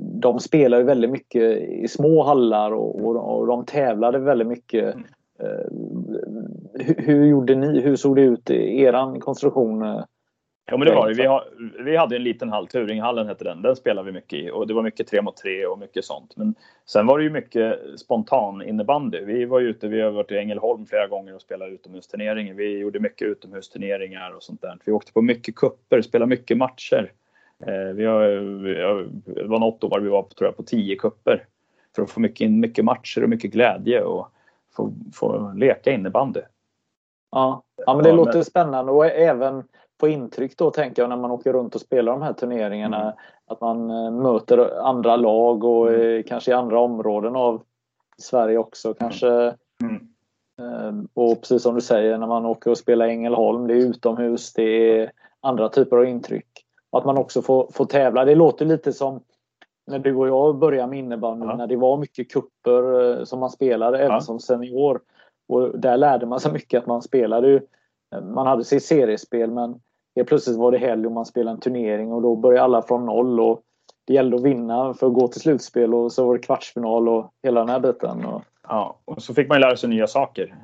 de 0.00 0.40
spelar 0.40 0.78
ju 0.78 0.84
väldigt 0.84 1.10
mycket 1.10 1.58
i 1.62 1.88
små 1.88 2.22
hallar 2.22 2.70
och, 2.72 3.04
och 3.38 3.46
de 3.46 3.64
tävlade 3.64 4.18
väldigt 4.18 4.48
mycket. 4.48 4.96
Eh, 5.38 6.86
hur, 6.98 7.26
gjorde 7.26 7.54
ni? 7.54 7.80
Hur 7.80 7.96
såg 7.96 8.16
det 8.16 8.22
ut 8.22 8.50
i 8.50 8.82
eran 8.82 9.20
konstruktion? 9.20 10.04
Ja 10.68 10.76
men 10.76 10.88
det 10.88 10.94
var 10.94 11.08
det. 11.08 11.14
Vi, 11.14 11.26
har, 11.26 11.44
vi 11.84 11.96
hade 11.96 12.16
en 12.16 12.22
liten 12.22 12.48
hall, 12.48 12.66
Turinghallen 12.66 13.26
hette 13.26 13.44
den. 13.44 13.62
Den 13.62 13.76
spelade 13.76 14.06
vi 14.06 14.12
mycket 14.12 14.38
i 14.38 14.50
och 14.50 14.66
det 14.66 14.74
var 14.74 14.82
mycket 14.82 15.06
tre 15.06 15.22
mot 15.22 15.36
tre 15.36 15.66
och 15.66 15.78
mycket 15.78 16.04
sånt. 16.04 16.36
Men 16.36 16.54
sen 16.86 17.06
var 17.06 17.18
det 17.18 17.24
ju 17.24 17.30
mycket 17.30 17.78
spontan 18.00 18.62
innebandy. 18.62 19.20
Vi 19.24 19.44
var 19.44 19.60
ute, 19.60 19.88
vi 19.88 20.00
har 20.00 20.10
varit 20.10 20.32
i 20.32 20.38
Ängelholm 20.38 20.86
flera 20.86 21.06
gånger 21.06 21.34
och 21.34 21.40
spelat 21.40 21.68
utomhusturneringar. 21.68 22.54
Vi 22.54 22.78
gjorde 22.78 23.00
mycket 23.00 23.28
utomhusturneringar 23.28 24.30
och 24.30 24.42
sånt 24.42 24.62
där. 24.62 24.78
Vi 24.84 24.92
åkte 24.92 25.12
på 25.12 25.22
mycket 25.22 25.56
kupper, 25.56 26.02
spelade 26.02 26.28
mycket 26.28 26.56
matcher. 26.56 27.12
Eh, 27.66 27.94
vi 27.94 28.04
har, 28.04 28.28
det 29.34 29.44
var 29.44 29.58
något 29.58 29.84
år 29.84 30.00
vi 30.00 30.08
var 30.08 30.22
på, 30.22 30.34
tror 30.34 30.48
jag, 30.48 30.56
på 30.56 30.62
tio 30.62 30.96
kupper 30.96 31.44
för 31.96 32.02
att 32.02 32.10
få 32.10 32.20
mycket, 32.20 32.50
mycket 32.50 32.84
matcher 32.84 33.22
och 33.22 33.28
mycket 33.28 33.52
glädje. 33.52 34.02
Och, 34.02 34.28
få, 34.76 34.92
få 35.14 35.52
leka 35.56 35.92
innebandy. 35.92 36.40
Ja, 37.30 37.62
ja 37.86 37.94
men 37.94 38.02
det 38.02 38.08
ja, 38.08 38.16
låter 38.16 38.34
men... 38.34 38.44
spännande 38.44 38.92
och 38.92 39.06
även 39.06 39.64
på 39.98 40.08
intryck 40.08 40.56
då 40.56 40.70
tänker 40.70 41.02
jag 41.02 41.08
när 41.08 41.16
man 41.16 41.30
åker 41.30 41.52
runt 41.52 41.74
och 41.74 41.80
spelar 41.80 42.12
de 42.12 42.22
här 42.22 42.32
turneringarna. 42.32 43.02
Mm. 43.02 43.14
Att 43.46 43.60
man 43.60 43.90
eh, 43.90 44.10
möter 44.10 44.80
andra 44.80 45.16
lag 45.16 45.64
och 45.64 45.94
mm. 45.94 46.22
kanske 46.22 46.50
i 46.50 46.54
andra 46.54 46.80
områden 46.80 47.36
av 47.36 47.62
Sverige 48.18 48.58
också. 48.58 48.94
Kanske 48.94 49.54
mm. 49.82 50.08
Ehm, 50.62 51.08
och 51.14 51.40
precis 51.40 51.62
som 51.62 51.74
du 51.74 51.80
säger 51.80 52.18
när 52.18 52.26
man 52.26 52.46
åker 52.46 52.70
och 52.70 52.78
spelar 52.78 53.06
i 53.06 53.10
Ängelholm, 53.10 53.66
det 53.66 53.74
är 53.74 53.76
utomhus, 53.76 54.52
det 54.52 54.62
är 55.00 55.12
andra 55.40 55.68
typer 55.68 55.96
av 55.96 56.04
intryck. 56.04 56.48
Att 56.92 57.04
man 57.04 57.18
också 57.18 57.42
får, 57.42 57.70
får 57.72 57.84
tävla. 57.84 58.24
Det 58.24 58.34
låter 58.34 58.66
lite 58.66 58.92
som 58.92 59.20
när 59.86 59.98
du 59.98 60.14
och 60.14 60.28
jag 60.28 60.58
började 60.58 60.90
med 60.90 60.98
innebandy, 60.98 61.46
ja. 61.46 61.56
när 61.56 61.66
det 61.66 61.76
var 61.76 61.96
mycket 61.96 62.32
kupper 62.32 63.10
eh, 63.18 63.24
som 63.24 63.40
man 63.40 63.50
spelade 63.50 63.98
även 63.98 64.12
ja. 64.12 64.20
som 64.20 64.40
senior. 64.40 65.00
Och 65.48 65.78
där 65.78 65.96
lärde 65.96 66.26
man 66.26 66.40
sig 66.40 66.52
mycket 66.52 66.80
att 66.80 66.86
man 66.86 67.02
spelade 67.02 67.48
ju, 67.48 67.60
eh, 68.14 68.22
man 68.22 68.46
hade 68.46 68.64
sitt 68.64 68.84
seriespel 68.84 69.50
men 69.50 69.80
helt 70.16 70.28
plötsligt 70.28 70.56
var 70.56 70.72
det 70.72 70.78
helg 70.78 71.06
och 71.06 71.12
man 71.12 71.26
spelade 71.26 71.56
en 71.56 71.60
turnering 71.60 72.12
och 72.12 72.22
då 72.22 72.36
började 72.36 72.64
alla 72.64 72.82
från 72.82 73.06
noll 73.06 73.40
och 73.40 73.62
det 74.06 74.14
gällde 74.14 74.36
att 74.36 74.42
vinna 74.42 74.94
för 74.94 75.06
att 75.06 75.14
gå 75.14 75.28
till 75.28 75.40
slutspel 75.40 75.94
och 75.94 76.12
så 76.12 76.26
var 76.26 76.34
det 76.34 76.42
kvartsfinal 76.42 77.08
och 77.08 77.30
hela 77.42 77.60
den 77.60 77.68
här 77.68 77.80
biten. 77.80 78.24
Och... 78.24 78.42
Ja, 78.68 78.98
och 79.04 79.22
så 79.22 79.34
fick 79.34 79.48
man 79.48 79.60
lära 79.60 79.76
sig 79.76 79.88
nya 79.88 80.06
saker. 80.06 80.54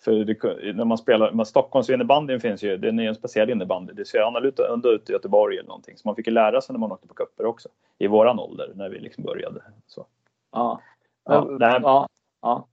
För 0.00 0.12
det, 0.12 0.72
när 0.74 0.84
man 0.84 0.98
spelar, 0.98 1.32
men 1.32 1.46
Stockholms 1.46 1.90
innebandyn 1.90 2.40
finns 2.40 2.62
ju, 2.62 2.76
den 2.76 2.98
är 2.98 3.08
en 3.08 3.14
speciell 3.14 3.50
innebandy. 3.50 3.92
Det 3.92 4.04
ser 4.04 4.20
annorlunda 4.20 4.88
ut 4.88 5.10
i 5.10 5.12
Göteborg 5.12 5.58
eller 5.58 5.68
någonting. 5.68 5.96
Så 5.96 6.08
man 6.08 6.16
fick 6.16 6.26
ju 6.26 6.32
lära 6.32 6.60
sig 6.60 6.72
när 6.72 6.80
man 6.80 6.92
åkte 6.92 7.08
på 7.08 7.14
kupper 7.14 7.46
också. 7.46 7.68
I 7.98 8.06
våran 8.06 8.38
ålder, 8.38 8.72
när 8.74 8.88
vi 8.88 8.98
liksom 8.98 9.24
började. 9.24 9.62
Så. 9.86 10.06
Ja. 10.52 10.80
Ja, 11.24 11.44
nej, 11.44 11.80
ja. 11.82 12.08
ja. 12.42 12.66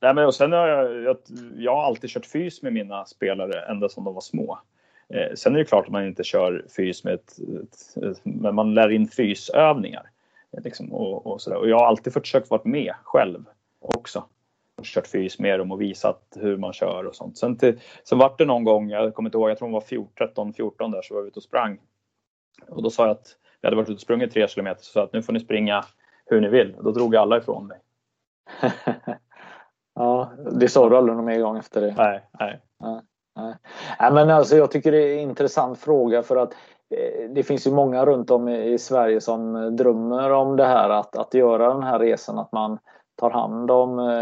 Nej, 0.00 0.14
men 0.14 0.26
och 0.26 0.34
sen 0.34 0.52
har 0.52 0.68
jag, 0.68 1.02
jag, 1.02 1.16
jag 1.56 1.74
har 1.74 1.82
alltid 1.82 2.10
kört 2.10 2.26
fys 2.26 2.62
med 2.62 2.72
mina 2.72 3.04
spelare 3.04 3.60
ända 3.60 3.88
sedan 3.88 4.04
de 4.04 4.14
var 4.14 4.20
små. 4.20 4.58
Eh, 5.08 5.34
sen 5.34 5.54
är 5.54 5.58
det 5.58 5.64
klart 5.64 5.86
att 5.86 5.92
man 5.92 6.06
inte 6.06 6.24
kör 6.24 6.66
fys 6.76 7.04
med 7.04 7.14
ett, 7.14 7.38
ett, 7.38 8.04
ett 8.04 8.20
men 8.22 8.54
man 8.54 8.74
lär 8.74 8.88
in 8.88 9.08
fysövningar. 9.08 10.10
Liksom, 10.64 10.92
och, 10.92 11.26
och, 11.26 11.40
sådär. 11.40 11.56
och 11.56 11.68
jag 11.68 11.78
har 11.78 11.86
alltid 11.86 12.12
försökt 12.12 12.50
vara 12.50 12.60
med 12.64 12.94
själv 13.04 13.44
också 13.80 14.24
kört 14.84 15.06
fys 15.06 15.38
med 15.38 15.58
dem 15.58 15.72
och 15.72 15.80
visat 15.80 16.22
hur 16.36 16.56
man 16.56 16.72
kör 16.72 17.06
och 17.06 17.14
sånt. 17.14 17.38
Sen, 17.38 17.56
till, 17.56 17.80
sen 18.04 18.18
vart 18.18 18.38
det 18.38 18.44
någon 18.44 18.64
gång, 18.64 18.90
jag 18.90 19.14
kommer 19.14 19.28
inte 19.28 19.38
ihåg, 19.38 19.50
jag 19.50 19.58
tror 19.58 19.68
hon 19.68 19.72
var 19.72 20.08
13, 20.18 20.52
14 20.52 20.90
där, 20.90 21.02
så 21.02 21.14
var 21.14 21.22
vi 21.22 21.28
ute 21.28 21.38
och 21.38 21.42
sprang. 21.42 21.80
Och 22.68 22.82
då 22.82 22.90
sa 22.90 23.02
jag 23.02 23.10
att 23.10 23.36
vi 23.60 23.66
hade 23.66 23.76
varit 23.76 23.88
ute 23.88 23.94
och 23.94 24.00
sprungit 24.00 24.32
tre 24.32 24.48
kilometer, 24.48 24.82
så 24.82 25.00
att 25.00 25.12
nu 25.12 25.22
får 25.22 25.32
ni 25.32 25.40
springa 25.40 25.84
hur 26.26 26.40
ni 26.40 26.48
vill. 26.48 26.74
Och 26.74 26.84
då 26.84 26.90
drog 26.90 27.16
alla 27.16 27.36
ifrån 27.36 27.66
mig. 27.66 27.80
ja, 29.94 30.32
det 30.52 30.68
sa 30.68 30.88
du 30.88 30.96
aldrig 30.96 31.16
någon 31.16 31.24
mer 31.24 31.40
gång 31.40 31.58
efter 31.58 31.80
det? 31.80 31.94
Nej, 31.96 32.28
nej. 32.38 32.60
nej, 32.80 33.00
nej. 33.36 33.54
nej 34.00 34.12
men 34.12 34.30
alltså, 34.30 34.56
jag 34.56 34.70
tycker 34.70 34.92
det 34.92 35.02
är 35.02 35.14
en 35.14 35.30
intressant 35.30 35.78
fråga 35.78 36.22
för 36.22 36.36
att 36.36 36.52
eh, 36.90 37.30
det 37.30 37.42
finns 37.42 37.66
ju 37.66 37.70
många 37.70 38.06
runt 38.06 38.30
om 38.30 38.48
i 38.48 38.78
Sverige 38.78 39.20
som 39.20 39.76
drömmer 39.76 40.30
om 40.30 40.56
det 40.56 40.66
här 40.66 40.90
att, 40.90 41.16
att 41.16 41.34
göra 41.34 41.74
den 41.74 41.82
här 41.82 41.98
resan 41.98 42.38
att 42.38 42.52
man 42.52 42.78
tar 43.18 43.30
hand 43.30 43.70
om 43.70 44.20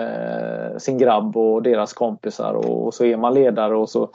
sin 0.78 0.98
grabb 0.98 1.36
och 1.36 1.62
deras 1.62 1.92
kompisar 1.92 2.54
och, 2.54 2.94
så 2.94 3.04
är 3.04 3.16
man 3.16 3.34
ledare 3.34 3.76
och 3.76 3.90
så 3.90 4.10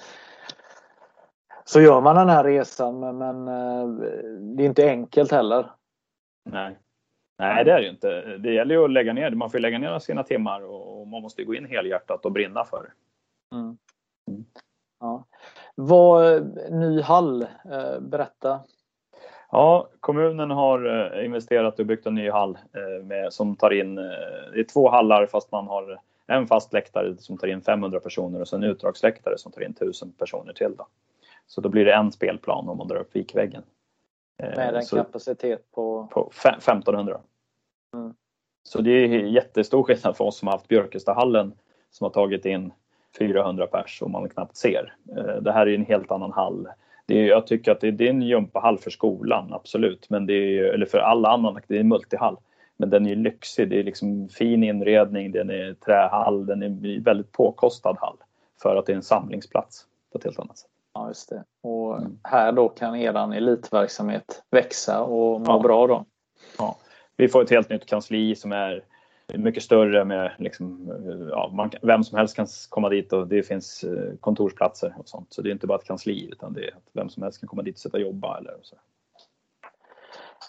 så 1.65 1.82
gör 1.82 2.02
man 2.02 2.15
den 2.15 2.30
här 2.30 2.44
resan 2.44 3.00
men, 3.00 3.17
men 3.17 3.46
det 4.56 4.63
är 4.63 4.67
inte 4.67 4.89
enkelt 4.89 5.32
heller. 5.32 5.72
Nej. 6.50 6.78
Nej, 7.41 7.65
det 7.65 7.72
är 7.72 7.78
det 7.78 7.84
ju 7.84 7.89
inte. 7.89 8.38
Det 8.38 8.54
gäller 8.54 8.76
ju 8.76 8.84
att 8.84 8.91
lägga 8.91 9.13
ner. 9.13 9.32
Man 9.32 9.50
får 9.50 9.60
lägga 9.60 9.80
ner 9.80 10.00
sina 10.00 10.24
timmar 10.24 10.62
och 10.62 11.08
man 11.08 11.22
måste 11.22 11.44
gå 11.44 11.56
in 11.56 11.65
helhjärtat 11.65 12.26
och 12.26 12.32
brinna 12.32 12.65
för 12.65 12.84
det. 12.84 12.91
Mm. 13.56 13.78
Mm. 14.32 14.46
Ja. 15.00 15.26
Vad, 15.76 16.44
ny 16.72 17.02
hall, 17.02 17.41
eh, 17.41 18.00
berätta. 18.00 18.60
Ja, 19.51 19.89
kommunen 19.99 20.51
har 20.51 20.85
eh, 21.15 21.25
investerat 21.25 21.79
och 21.79 21.85
byggt 21.85 22.05
en 22.05 22.15
ny 22.15 22.29
hall 22.29 22.57
eh, 22.73 23.05
med, 23.05 23.33
som 23.33 23.55
tar 23.55 23.73
in, 23.73 23.95
det 23.95 24.59
är 24.59 24.63
två 24.63 24.89
hallar 24.89 25.25
fast 25.25 25.51
man 25.51 25.67
har 25.67 25.99
en 26.27 26.47
fast 26.47 26.73
läktare 26.73 27.17
som 27.17 27.37
tar 27.37 27.47
in 27.47 27.61
500 27.61 27.99
personer 27.99 28.41
och 28.41 28.47
så 28.47 28.55
en 28.55 28.63
utdragsläktare 28.63 29.37
som 29.37 29.51
tar 29.51 29.61
in 29.61 29.71
1000 29.71 30.11
personer 30.11 30.53
till. 30.53 30.75
Då. 30.77 30.87
Så 31.47 31.61
då 31.61 31.69
blir 31.69 31.85
det 31.85 31.93
en 31.93 32.11
spelplan 32.11 32.69
om 32.69 32.77
man 32.77 32.87
drar 32.87 32.97
upp 32.97 33.15
vikväggen. 33.15 33.63
Med 34.39 34.75
en 34.75 34.83
så, 34.83 34.95
kapacitet 34.95 35.71
på? 35.71 36.07
På 36.11 36.31
1500. 36.45 37.21
Mm. 37.93 38.13
Så 38.63 38.81
det 38.81 38.91
är 38.91 39.07
jättestor 39.07 39.83
skillnad 39.83 40.17
för 40.17 40.25
oss 40.25 40.37
som 40.37 40.47
har 40.47 40.55
haft 40.55 40.67
Björkestahallen 40.67 41.53
som 41.91 42.05
har 42.05 42.11
tagit 42.11 42.45
in 42.45 42.73
400 43.19 43.67
pers 43.67 43.99
som 43.99 44.11
man 44.11 44.29
knappt 44.29 44.55
ser. 44.55 44.95
Eh, 45.17 45.41
det 45.41 45.51
här 45.51 45.67
är 45.67 45.75
en 45.75 45.85
helt 45.85 46.11
annan 46.11 46.31
hall. 46.31 46.67
Det 47.12 47.19
är, 47.19 47.28
jag 47.28 47.47
tycker 47.47 47.71
att 47.71 47.80
det, 47.80 47.91
det 47.91 48.06
är 48.06 48.10
en 48.10 48.21
gympahall 48.21 48.78
för 48.78 48.91
skolan, 48.91 49.54
absolut. 49.54 50.10
Men 50.10 50.26
det 50.26 50.34
är, 50.34 50.63
eller 50.63 50.86
för 50.86 50.97
alla 50.97 51.30
andra, 51.30 51.62
det 51.67 51.76
är 51.76 51.80
en 51.80 51.88
multihall. 51.88 52.38
Men 52.78 52.89
den 52.89 53.08
är 53.08 53.15
lyxig, 53.15 53.69
det 53.69 53.80
är 53.80 53.84
liksom 53.84 54.30
fin 54.30 54.63
inredning, 54.63 55.32
den 55.32 55.50
är 55.50 55.74
trähall, 55.74 56.45
den 56.45 56.63
är 56.63 57.04
väldigt 57.04 57.32
påkostad 57.32 57.97
hall. 58.00 58.17
För 58.62 58.76
att 58.76 58.86
det 58.86 58.91
är 58.91 58.95
en 58.95 59.04
samlingsplats 59.04 59.86
på 60.12 60.17
ett 60.17 60.24
helt 60.24 60.39
annat 60.39 60.58
sätt. 60.58 60.69
Ja, 60.93 61.08
just 61.08 61.30
det. 61.30 61.43
Och 61.63 61.97
mm. 61.97 62.19
här 62.24 62.52
då 62.52 62.69
kan 62.69 62.95
eran 62.95 63.34
elitverksamhet 63.34 64.43
växa 64.52 65.04
och 65.04 65.41
må 65.41 65.52
ja. 65.52 65.60
bra 65.60 65.88
då? 65.88 66.06
Ja. 66.58 66.78
Vi 67.17 67.28
får 67.28 67.41
ett 67.41 67.50
helt 67.52 67.69
nytt 67.69 67.86
kansli 67.86 68.36
som 68.36 68.52
är 68.52 68.84
mycket 69.38 69.63
större 69.63 70.06
med 70.06 70.32
liksom, 70.38 70.91
eh, 70.91 71.28
ja, 71.30 71.52
man, 71.54 71.72
vem 71.82 72.04
som 72.04 72.17
helst 72.17 72.36
kan 72.36 72.48
komma 72.70 72.89
dit 72.89 73.13
och 73.13 73.28
det 73.28 73.44
finns 73.44 73.84
eh, 73.84 74.15
kontorsplatser 74.20 74.94
och 74.98 75.10
sånt. 75.10 75.34
Så 75.34 75.41
det 75.41 75.50
är 75.50 75.52
inte 75.52 75.67
bara 75.67 75.78
ett 75.78 75.88
kansli 75.88 76.30
utan 76.32 76.54
det 76.54 76.67
är 76.67 76.72
att 76.72 76.89
vem 76.94 77.10
som 77.10 77.24
helst 77.24 77.39
kan 77.39 77.48
komma 77.48 77.62
dit 77.62 77.76
och 77.76 77.80
sätta 77.80 77.98
och 77.98 78.04
jobba 78.04 78.38
eller 78.38 78.56
så. 78.62 78.76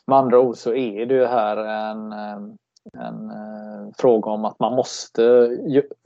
Med 0.06 0.18
andra 0.18 0.40
ord 0.40 0.56
så 0.56 0.74
är 0.74 1.06
det 1.06 1.14
ju 1.14 1.26
här 1.26 1.56
en, 1.56 2.12
eh, 2.12 2.54
en, 2.98 3.30
eh, 3.30 3.92
fråga 3.98 4.30
om 4.30 4.44
att 4.44 4.58
man 4.58 4.74
måste 4.74 5.50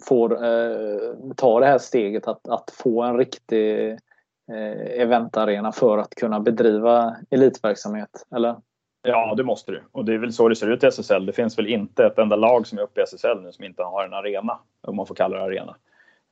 få 0.08 0.44
eh, 0.44 1.14
ta 1.36 1.60
det 1.60 1.66
här 1.66 1.78
steget 1.78 2.28
att, 2.28 2.48
att 2.48 2.70
få 2.70 3.02
en 3.02 3.18
riktig 3.18 3.90
eh, 4.52 5.00
eventarena 5.00 5.72
för 5.72 5.98
att 5.98 6.14
kunna 6.14 6.40
bedriva 6.40 7.16
elitverksamhet, 7.30 8.26
eller? 8.36 8.56
Ja, 9.06 9.34
det 9.34 9.44
måste 9.44 9.72
du. 9.72 9.82
Och 9.92 10.04
det 10.04 10.14
är 10.14 10.18
väl 10.18 10.32
så 10.32 10.48
det 10.48 10.56
ser 10.56 10.70
ut 10.70 10.84
i 10.84 10.86
SSL. 10.86 11.26
Det 11.26 11.32
finns 11.32 11.58
väl 11.58 11.66
inte 11.66 12.06
ett 12.06 12.18
enda 12.18 12.36
lag 12.36 12.66
som 12.66 12.78
är 12.78 12.82
uppe 12.82 13.00
i 13.00 13.02
SSL 13.02 13.42
nu 13.42 13.52
som 13.52 13.64
inte 13.64 13.82
har 13.82 14.04
en 14.04 14.14
arena, 14.14 14.58
om 14.80 14.96
man 14.96 15.06
får 15.06 15.14
kalla 15.14 15.36
det 15.36 15.42
arena. 15.42 15.76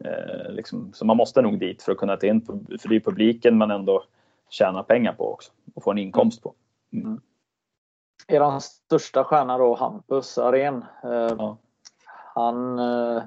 Eh, 0.04 0.52
liksom. 0.52 0.92
Så 0.92 1.04
man 1.04 1.16
måste 1.16 1.42
nog 1.42 1.58
dit 1.58 1.82
för 1.82 1.92
att 1.92 1.98
kunna 1.98 2.16
ta 2.16 2.26
in, 2.26 2.40
för 2.80 2.88
det 2.88 2.96
är 2.96 3.00
publiken 3.00 3.58
man 3.58 3.70
ändå 3.70 4.04
tjänar 4.50 4.82
pengar 4.82 5.12
på 5.12 5.32
också 5.32 5.52
och 5.74 5.82
får 5.82 5.92
en 5.92 5.98
inkomst 5.98 6.42
på. 6.42 6.54
Mm. 6.92 7.06
mm. 7.06 7.20
Er 8.28 8.58
största 8.58 9.24
stjärna 9.24 9.58
då, 9.58 9.74
Hampus 9.74 10.38
Arén. 10.38 10.84
Eh, 11.04 11.10
ja. 11.38 11.56
Han 12.34 12.78
eh, 12.78 13.22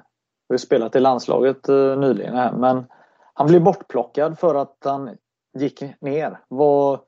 har 0.50 0.54
ju 0.54 0.58
spelat 0.58 0.96
i 0.96 1.00
landslaget 1.00 1.70
eh, 1.70 1.98
nyligen 1.98 2.36
här, 2.36 2.52
men 2.52 2.86
han 3.34 3.48
blev 3.48 3.64
bortplockad 3.64 4.40
för 4.40 4.56
att 4.56 4.78
han 4.84 5.18
gick 5.54 5.84
ner. 6.02 6.40
Vad, 6.48 7.00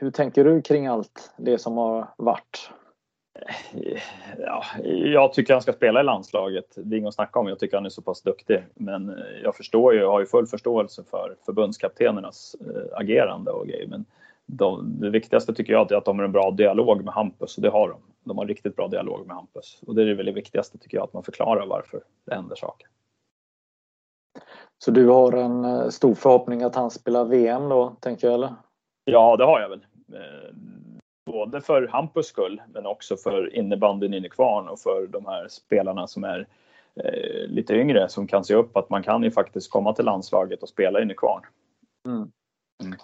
hur 0.00 0.10
tänker 0.10 0.44
du 0.44 0.62
kring 0.62 0.86
allt 0.86 1.32
det 1.36 1.58
som 1.58 1.76
har 1.76 2.08
varit? 2.16 2.70
Ja, 4.38 4.64
jag 4.84 5.32
tycker 5.32 5.52
han 5.52 5.62
ska 5.62 5.72
spela 5.72 6.00
i 6.00 6.02
landslaget. 6.02 6.64
Det 6.76 6.96
är 6.96 6.98
inget 6.98 7.08
att 7.08 7.14
snacka 7.14 7.38
om. 7.38 7.48
Jag 7.48 7.58
tycker 7.58 7.76
han 7.76 7.86
är 7.86 7.90
så 7.90 8.02
pass 8.02 8.22
duktig. 8.22 8.64
Men 8.74 9.22
jag 9.42 9.56
förstår 9.56 9.94
ju, 9.94 10.04
har 10.04 10.20
ju 10.20 10.26
full 10.26 10.46
förståelse 10.46 11.04
för 11.10 11.36
förbundskaptenernas 11.46 12.56
äh, 12.60 12.98
agerande 12.98 13.50
och 13.50 13.66
grejer. 13.66 13.86
Men 13.86 14.04
de, 14.46 15.00
det 15.00 15.10
viktigaste 15.10 15.54
tycker 15.54 15.72
jag 15.72 15.92
är 15.92 15.96
att 15.96 16.04
de 16.04 16.18
har 16.18 16.24
en 16.24 16.32
bra 16.32 16.50
dialog 16.50 17.04
med 17.04 17.14
Hampus 17.14 17.56
och 17.56 17.62
det 17.62 17.70
har 17.70 17.88
de. 17.88 18.00
De 18.24 18.38
har 18.38 18.46
riktigt 18.46 18.76
bra 18.76 18.88
dialog 18.88 19.26
med 19.26 19.36
Hampus 19.36 19.80
och 19.86 19.94
det 19.94 20.02
är 20.02 20.14
väl 20.14 20.26
det 20.26 20.32
viktigaste 20.32 20.78
tycker 20.78 20.96
jag 20.96 21.04
att 21.04 21.12
man 21.12 21.22
förklarar 21.22 21.66
varför 21.66 22.00
det 22.26 22.34
händer 22.34 22.56
saker. 22.56 22.88
Så 24.78 24.90
du 24.90 25.08
har 25.08 25.32
en 25.32 25.64
eh, 25.64 25.88
stor 25.88 26.14
förhoppning 26.14 26.62
att 26.62 26.74
han 26.74 26.90
spelar 26.90 27.24
VM 27.24 27.68
då, 27.68 27.96
tänker 28.00 28.26
jag 28.26 28.34
eller? 28.34 28.54
Ja, 29.10 29.36
det 29.36 29.44
har 29.44 29.60
jag 29.60 29.68
väl. 29.68 29.86
Eh, 30.12 30.54
både 31.26 31.60
för 31.60 31.86
Hampus 31.86 32.26
skull, 32.26 32.62
men 32.74 32.86
också 32.86 33.16
för 33.16 33.54
innebandyn 33.54 34.14
i 34.14 34.20
Nykvarn 34.20 34.68
och 34.68 34.80
för 34.80 35.06
de 35.06 35.26
här 35.26 35.48
spelarna 35.48 36.06
som 36.06 36.24
är 36.24 36.46
eh, 36.94 37.48
lite 37.48 37.74
yngre 37.74 38.08
som 38.08 38.26
kan 38.26 38.44
se 38.44 38.54
upp 38.54 38.76
att 38.76 38.90
man 38.90 39.02
kan 39.02 39.22
ju 39.22 39.30
faktiskt 39.30 39.70
komma 39.70 39.92
till 39.92 40.04
landslaget 40.04 40.62
och 40.62 40.68
spela 40.68 41.00
i 41.00 41.04
Nykvarn. 41.04 41.42
Mm. 42.06 42.30
Mm. 42.82 42.98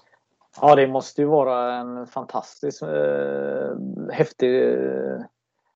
Ja, 0.61 0.75
det 0.75 0.87
måste 0.87 1.21
ju 1.21 1.27
vara 1.27 1.75
en 1.75 2.07
fantastiskt 2.07 2.83
eh, 2.83 3.77
häftig, 4.13 4.73
eh, 4.73 5.19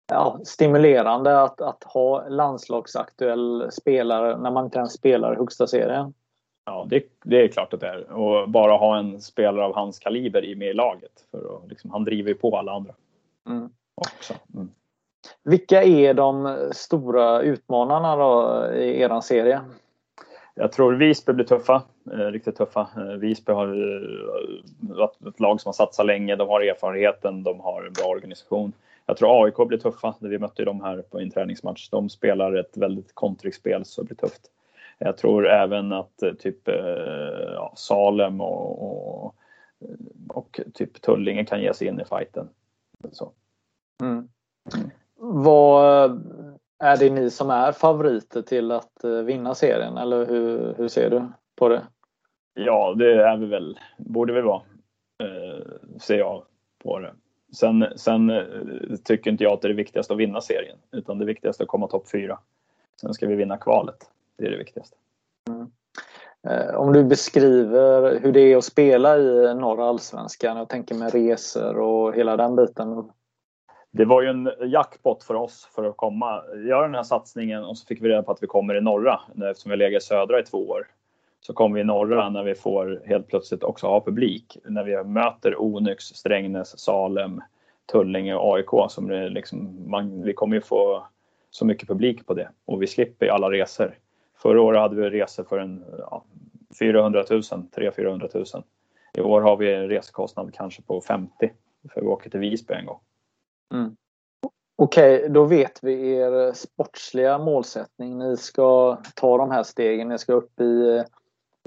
ja, 0.08 0.40
stimulerande 0.44 1.42
att, 1.42 1.60
att 1.60 1.84
ha 1.84 2.28
landslagsaktuell 2.28 3.68
spelare 3.72 4.38
när 4.38 4.50
man 4.50 4.64
inte 4.64 4.78
ens 4.78 4.92
spelar 4.92 5.32
i 5.32 5.36
högsta 5.36 5.66
serien. 5.66 6.14
Ja, 6.68 6.86
det, 6.90 7.04
det, 7.24 7.44
är 7.44 7.48
klart 7.48 7.74
att 7.74 7.80
det 7.80 7.88
är. 7.88 8.12
Och 8.12 8.48
bara 8.48 8.76
ha 8.76 8.98
en 8.98 9.20
spelare 9.20 9.64
av 9.64 9.74
hans 9.74 9.98
kaliber 9.98 10.44
i 10.44 10.54
med 10.54 10.68
i 10.68 10.74
laget. 10.74 11.12
För 11.30 11.38
att, 11.38 11.68
liksom, 11.68 11.90
han 11.90 12.04
driver 12.04 12.28
ju 12.28 12.34
på 12.34 12.58
alla 12.58 12.72
andra. 12.72 12.94
Mm. 13.48 13.68
Också. 13.94 14.34
Mm. 14.54 14.70
Vilka 15.44 15.82
är 15.82 16.14
de 16.14 16.58
stora 16.72 17.42
utmanarna 17.42 18.16
då 18.16 18.66
i 18.74 19.00
er 19.00 19.20
serie? 19.20 19.60
Jag 20.54 20.72
tror 20.72 20.92
Visby 20.92 21.32
blir 21.32 21.44
tuffa, 21.44 21.82
eh, 22.12 22.18
riktigt 22.18 22.56
tuffa. 22.56 22.88
Eh, 22.96 23.02
Visby 23.02 23.52
har 23.52 23.66
eh, 23.66 24.96
varit 24.96 25.26
ett 25.26 25.40
lag 25.40 25.60
som 25.60 25.68
har 25.68 25.72
satsat 25.72 26.06
länge, 26.06 26.36
de 26.36 26.48
har 26.48 26.60
erfarenheten, 26.60 27.42
de 27.42 27.60
har 27.60 27.82
en 27.82 27.92
bra 27.92 28.06
organisation. 28.06 28.72
Jag 29.06 29.16
tror 29.16 29.44
AIK 29.44 29.68
blir 29.68 29.78
tuffa, 29.78 30.14
vi 30.20 30.38
mötte 30.38 30.64
dem 30.64 30.80
här 30.80 31.02
på 31.10 31.20
en 31.20 31.30
träningsmatch. 31.30 31.88
De 31.90 32.08
spelar 32.08 32.54
ett 32.54 32.76
väldigt 32.76 33.14
kontringsspel 33.14 33.84
så 33.84 34.02
det 34.02 34.06
blir 34.06 34.16
tufft. 34.16 34.50
Jag 34.98 35.16
tror 35.16 35.48
även 35.48 35.92
att 35.92 36.22
eh, 36.22 36.32
typ 36.32 36.68
eh, 36.68 36.74
ja, 37.54 37.72
Salem 37.76 38.40
och, 38.40 38.82
och, 38.82 39.34
och, 40.28 40.60
typ 40.74 41.02
Tullinge 41.02 41.44
kan 41.44 41.60
ge 41.60 41.74
sig 41.74 41.88
in 41.88 42.00
i 42.00 42.04
fighten. 42.04 42.48
Så. 43.12 43.32
Mm. 44.02 44.28
Mm. 44.74 44.90
Vad 45.16 46.10
är 46.78 46.96
det 46.96 47.10
ni 47.10 47.30
som 47.30 47.50
är 47.50 47.72
favoriter 47.72 48.42
till 48.42 48.72
att 48.72 49.04
eh, 49.04 49.10
vinna 49.10 49.54
serien 49.54 49.96
eller 49.96 50.26
hur, 50.26 50.74
hur 50.74 50.88
ser 50.88 51.10
du 51.10 51.22
på 51.56 51.68
det? 51.68 51.82
Ja, 52.54 52.94
det 52.94 53.22
är 53.22 53.36
vi 53.36 53.46
väl, 53.46 53.78
borde 53.98 54.32
vi 54.32 54.40
vara, 54.40 54.62
eh, 55.22 55.64
ser 56.00 56.18
jag 56.18 56.44
på 56.82 56.98
det. 56.98 57.14
Sen, 57.56 57.86
sen 57.96 58.32
tycker 59.04 59.30
inte 59.30 59.44
jag 59.44 59.52
att 59.52 59.62
det 59.62 59.66
är 59.66 59.70
det 59.70 59.74
viktigaste 59.74 60.12
att 60.12 60.18
vinna 60.18 60.40
serien, 60.40 60.78
utan 60.90 61.18
det 61.18 61.24
viktigaste 61.24 61.62
är 61.62 61.64
att 61.64 61.68
komma 61.68 61.88
topp 61.88 62.10
fyra. 62.10 62.38
Sen 63.00 63.14
ska 63.14 63.26
vi 63.26 63.34
vinna 63.34 63.56
kvalet. 63.56 64.10
Det 64.38 64.46
är 64.46 64.50
det 64.50 64.58
viktigaste. 64.58 64.96
Mm. 65.48 65.70
Eh, 66.48 66.74
om 66.74 66.92
du 66.92 67.04
beskriver 67.04 68.20
hur 68.20 68.32
det 68.32 68.40
är 68.40 68.56
att 68.56 68.64
spela 68.64 69.18
i 69.18 69.54
norra 69.54 69.84
allsvenskan, 69.84 70.56
jag 70.56 70.68
tänker 70.68 70.94
med 70.94 71.12
resor 71.12 71.78
och 71.78 72.14
hela 72.14 72.36
den 72.36 72.56
biten. 72.56 73.10
Det 73.90 74.04
var 74.04 74.22
ju 74.22 74.28
en 74.28 74.50
jackpot 74.60 75.24
för 75.24 75.34
oss 75.34 75.68
för 75.74 75.84
att 75.84 75.96
komma, 75.96 76.42
göra 76.66 76.82
den 76.82 76.94
här 76.94 77.02
satsningen 77.02 77.64
och 77.64 77.78
så 77.78 77.86
fick 77.86 78.02
vi 78.02 78.08
reda 78.08 78.22
på 78.22 78.32
att 78.32 78.42
vi 78.42 78.46
kommer 78.46 78.74
i 78.74 78.80
norra 78.80 79.20
eftersom 79.50 79.70
vi 79.70 79.72
har 79.72 79.76
legat 79.76 80.02
i 80.02 80.06
södra 80.06 80.40
i 80.40 80.42
två 80.42 80.68
år. 80.68 80.86
Så 81.40 81.52
kommer 81.52 81.74
vi 81.74 81.80
i 81.80 81.84
norra 81.84 82.30
när 82.30 82.42
vi 82.42 82.54
får 82.54 83.02
helt 83.06 83.28
plötsligt 83.28 83.62
också 83.62 83.86
ha 83.86 84.04
publik. 84.04 84.58
När 84.64 84.84
vi 84.84 85.04
möter 85.04 85.60
Onyx, 85.60 86.04
Strängnäs, 86.04 86.78
Salem, 86.78 87.40
Tullinge 87.92 88.34
och 88.34 88.56
AIK. 88.56 88.90
Som 88.90 89.08
det 89.08 89.28
liksom, 89.28 89.90
man, 89.90 90.22
vi 90.22 90.32
kommer 90.32 90.56
ju 90.56 90.60
få 90.60 91.06
så 91.50 91.64
mycket 91.64 91.88
publik 91.88 92.26
på 92.26 92.34
det 92.34 92.48
och 92.64 92.82
vi 92.82 92.86
slipper 92.86 93.26
alla 93.26 93.50
resor. 93.50 93.94
Förra 94.42 94.62
året 94.62 94.80
hade 94.80 94.96
vi 94.96 95.10
resor 95.10 95.44
för 95.44 95.58
en 95.58 95.84
ja, 95.98 96.24
400 96.78 97.24
000, 97.30 97.40
300-400 97.40 98.54
000. 98.54 98.64
I 99.14 99.20
år 99.20 99.40
har 99.40 99.56
vi 99.56 99.74
en 99.74 99.88
resekostnad 99.88 100.54
kanske 100.54 100.82
på 100.82 101.00
50 101.00 101.52
för 101.94 102.00
vi 102.00 102.06
åker 102.06 102.30
till 102.30 102.40
Visby 102.40 102.74
en 102.74 102.86
gång. 102.86 103.00
Mm. 103.74 103.96
Okej, 104.76 105.16
okay, 105.16 105.28
då 105.28 105.44
vet 105.44 105.78
vi 105.82 106.12
er 106.12 106.52
sportsliga 106.52 107.38
målsättning. 107.38 108.18
Ni 108.18 108.36
ska 108.36 108.98
ta 109.14 109.38
de 109.38 109.50
här 109.50 109.62
stegen, 109.62 110.08
ni 110.08 110.18
ska 110.18 110.32
upp 110.32 110.60
i, 110.60 111.02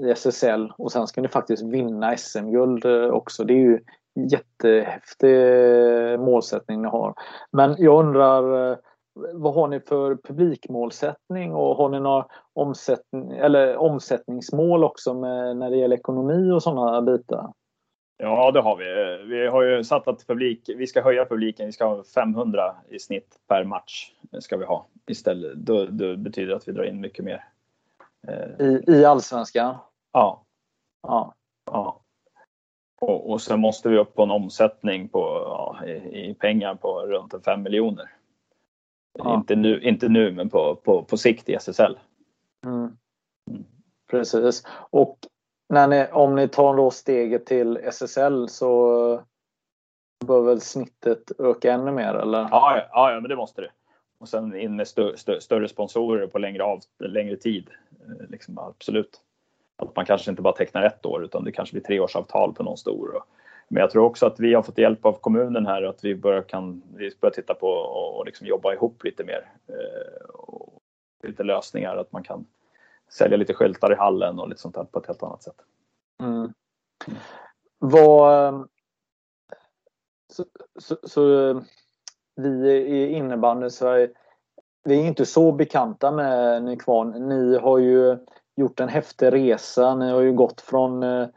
i 0.02 0.10
SSL 0.10 0.72
och 0.78 0.92
sen 0.92 1.06
ska 1.06 1.20
ni 1.20 1.28
faktiskt 1.28 1.62
vinna 1.62 2.16
SM-guld 2.16 2.84
eh, 2.84 3.06
också. 3.06 3.44
Det 3.44 3.54
är 3.54 3.58
ju 3.58 3.80
jättehäftig 4.14 5.38
målsättning 6.20 6.82
ni 6.82 6.88
har. 6.88 7.14
Men 7.50 7.76
jag 7.78 8.04
undrar 8.04 8.70
eh, 8.70 8.76
vad 9.14 9.54
har 9.54 9.68
ni 9.68 9.80
för 9.80 10.16
publikmålsättning 10.16 11.54
och 11.54 11.76
har 11.76 11.88
ni 11.88 12.00
några 12.00 12.26
omsättning, 12.52 13.32
eller 13.32 13.76
omsättningsmål 13.76 14.84
också 14.84 15.14
med, 15.14 15.56
när 15.56 15.70
det 15.70 15.76
gäller 15.76 15.96
ekonomi 15.96 16.50
och 16.50 16.62
sådana 16.62 17.02
bitar? 17.02 17.52
Ja, 18.16 18.50
det 18.50 18.60
har 18.60 18.76
vi. 18.76 18.84
Vi 19.26 19.46
har 19.46 19.62
ju 19.62 19.84
satt 19.84 20.08
att 20.08 20.26
publik, 20.26 20.70
vi 20.76 20.86
ska 20.86 21.02
höja 21.02 21.24
publiken. 21.24 21.66
Vi 21.66 21.72
ska 21.72 21.84
ha 21.84 22.04
500 22.14 22.74
i 22.88 22.98
snitt 22.98 23.36
per 23.48 23.64
match. 23.64 24.12
ska 24.40 24.56
vi 24.56 24.64
ha 24.64 24.86
istället. 25.06 25.54
Då, 25.54 25.86
då 25.86 26.16
betyder 26.16 26.48
det 26.48 26.56
att 26.56 26.68
vi 26.68 26.72
drar 26.72 26.84
in 26.84 27.00
mycket 27.00 27.24
mer. 27.24 27.44
I, 28.58 28.92
i 28.92 29.04
allsvenskan? 29.04 29.74
Ja. 30.12 30.44
Ja. 31.02 31.34
ja. 31.70 32.00
Och, 33.00 33.30
och 33.30 33.40
sen 33.40 33.60
måste 33.60 33.88
vi 33.88 33.98
upp 33.98 34.14
på 34.14 34.22
en 34.22 34.30
omsättning 34.30 35.08
på, 35.08 35.18
ja, 35.20 35.86
i, 35.86 35.90
i, 36.30 36.34
pengar 36.34 36.74
på 36.74 37.00
runt 37.00 37.44
5 37.44 37.62
miljoner. 37.62 38.10
Ja. 39.18 39.34
Inte, 39.34 39.56
nu, 39.56 39.80
inte 39.82 40.08
nu, 40.08 40.32
men 40.32 40.50
på, 40.50 40.76
på, 40.76 41.02
på 41.02 41.16
sikt 41.16 41.48
i 41.48 41.54
SSL. 41.54 41.98
Mm. 42.66 42.96
Precis. 44.10 44.66
Och 44.90 45.18
när 45.68 45.88
ni, 45.88 46.06
om 46.12 46.34
ni 46.34 46.48
tar 46.48 46.76
då 46.76 46.90
steget 46.90 47.46
till 47.46 47.76
SSL 47.76 48.48
så 48.48 49.22
bör 50.26 50.42
väl 50.42 50.60
snittet 50.60 51.32
öka 51.38 51.72
ännu 51.72 51.90
mer 51.90 52.14
eller? 52.14 52.38
Ja, 52.38 52.82
ja, 52.90 53.12
ja 53.12 53.20
men 53.20 53.28
det 53.28 53.36
måste 53.36 53.60
det. 53.60 53.70
Och 54.18 54.28
sen 54.28 54.56
in 54.56 54.76
med 54.76 54.88
stö, 54.88 55.16
stö, 55.16 55.40
större 55.40 55.68
sponsorer 55.68 56.26
på 56.26 56.38
längre, 56.38 56.64
av, 56.64 56.80
längre 56.98 57.36
tid. 57.36 57.70
Eh, 57.90 58.30
liksom, 58.30 58.58
absolut. 58.58 59.20
Att 59.76 59.96
man 59.96 60.04
kanske 60.04 60.30
inte 60.30 60.42
bara 60.42 60.54
tecknar 60.54 60.82
ett 60.82 61.06
år 61.06 61.24
utan 61.24 61.44
det 61.44 61.52
kanske 61.52 61.72
blir 61.72 61.82
treårsavtal 61.82 62.54
på 62.54 62.62
någon 62.62 62.76
stor. 62.76 63.22
Men 63.72 63.80
jag 63.80 63.90
tror 63.90 64.04
också 64.04 64.26
att 64.26 64.40
vi 64.40 64.54
har 64.54 64.62
fått 64.62 64.78
hjälp 64.78 65.04
av 65.06 65.12
kommunen 65.12 65.66
här 65.66 65.82
att 65.82 66.04
vi 66.04 66.14
börjar, 66.14 66.42
kan, 66.42 66.82
vi 66.96 67.10
börjar 67.20 67.32
titta 67.32 67.54
på 67.54 67.66
och, 67.68 68.18
och 68.18 68.26
liksom 68.26 68.46
jobba 68.46 68.72
ihop 68.72 69.04
lite 69.04 69.24
mer. 69.24 69.52
Eh, 69.68 70.24
och 70.28 70.82
lite 71.22 71.42
lösningar 71.42 71.96
att 71.96 72.12
man 72.12 72.22
kan 72.22 72.46
sälja 73.10 73.36
lite 73.36 73.54
skyltar 73.54 73.92
i 73.92 73.96
hallen 73.96 74.38
och 74.38 74.48
lite 74.48 74.60
sånt 74.60 74.74
där 74.74 74.84
på 74.84 74.98
ett 74.98 75.06
helt 75.06 75.22
annat 75.22 75.42
sätt. 75.42 75.54
Mm. 76.22 76.52
Vad, 77.78 78.46
eh, 78.46 78.64
så, 80.32 80.44
så, 80.78 80.96
så, 81.02 81.50
eh, 81.50 81.60
vi 82.36 82.72
i 82.72 83.12
innebandy 83.12 83.70
Sverige, 83.70 84.10
vi 84.84 85.00
är 85.00 85.06
inte 85.06 85.26
så 85.26 85.52
bekanta 85.52 86.10
med 86.10 86.62
Nykvarn. 86.62 87.28
Ni 87.28 87.58
har 87.58 87.78
ju 87.78 88.18
gjort 88.56 88.80
en 88.80 88.88
häftig 88.88 89.32
resa. 89.32 89.94
Ni 89.94 90.10
har 90.10 90.20
ju 90.20 90.32
gått 90.32 90.60
från 90.60 91.02
eh, 91.02 91.28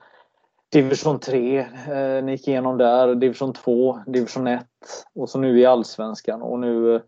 division 0.75 1.19
3, 1.19 1.59
eh, 1.59 2.23
ni 2.23 2.31
gick 2.31 2.47
igenom 2.47 2.77
där, 2.77 3.15
division 3.15 3.53
2, 3.53 3.99
division 4.07 4.47
1 4.47 4.67
och 5.15 5.29
så 5.29 5.39
nu 5.39 5.59
i 5.59 5.65
allsvenskan 5.65 6.41
och 6.41 6.59
nu 6.59 7.01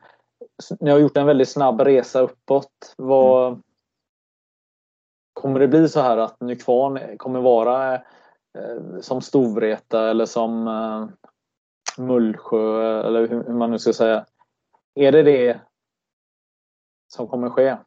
ni 0.80 0.92
har 0.92 1.00
gjort 1.00 1.18
en 1.18 1.26
väldigt 1.26 1.50
snabb 1.50 1.82
resa 1.82 2.20
uppåt. 2.20 2.94
Vad, 2.98 3.48
mm. 3.48 3.64
Kommer 5.34 5.60
det 5.60 5.68
bli 5.68 5.90
så 5.90 6.02
här 6.02 6.18
att 6.18 6.42
Nykvarn 6.42 7.18
kommer 7.18 7.42
vara 7.42 7.96
eh, 7.96 9.00
som 9.02 9.22
Storvreta 9.22 10.10
eller 10.10 10.26
som 10.26 10.68
eh, 10.68 11.08
Mullsjö 12.04 13.02
eller 13.08 13.28
hur, 13.28 13.44
hur 13.44 13.54
man 13.54 13.72
nu 13.72 13.80
ska 13.80 13.94
säga. 13.94 14.26
Är 14.96 15.12
det 15.12 15.24
det 15.24 15.60
som 17.08 17.28
kommer 17.28 17.50
ske? 17.50 17.78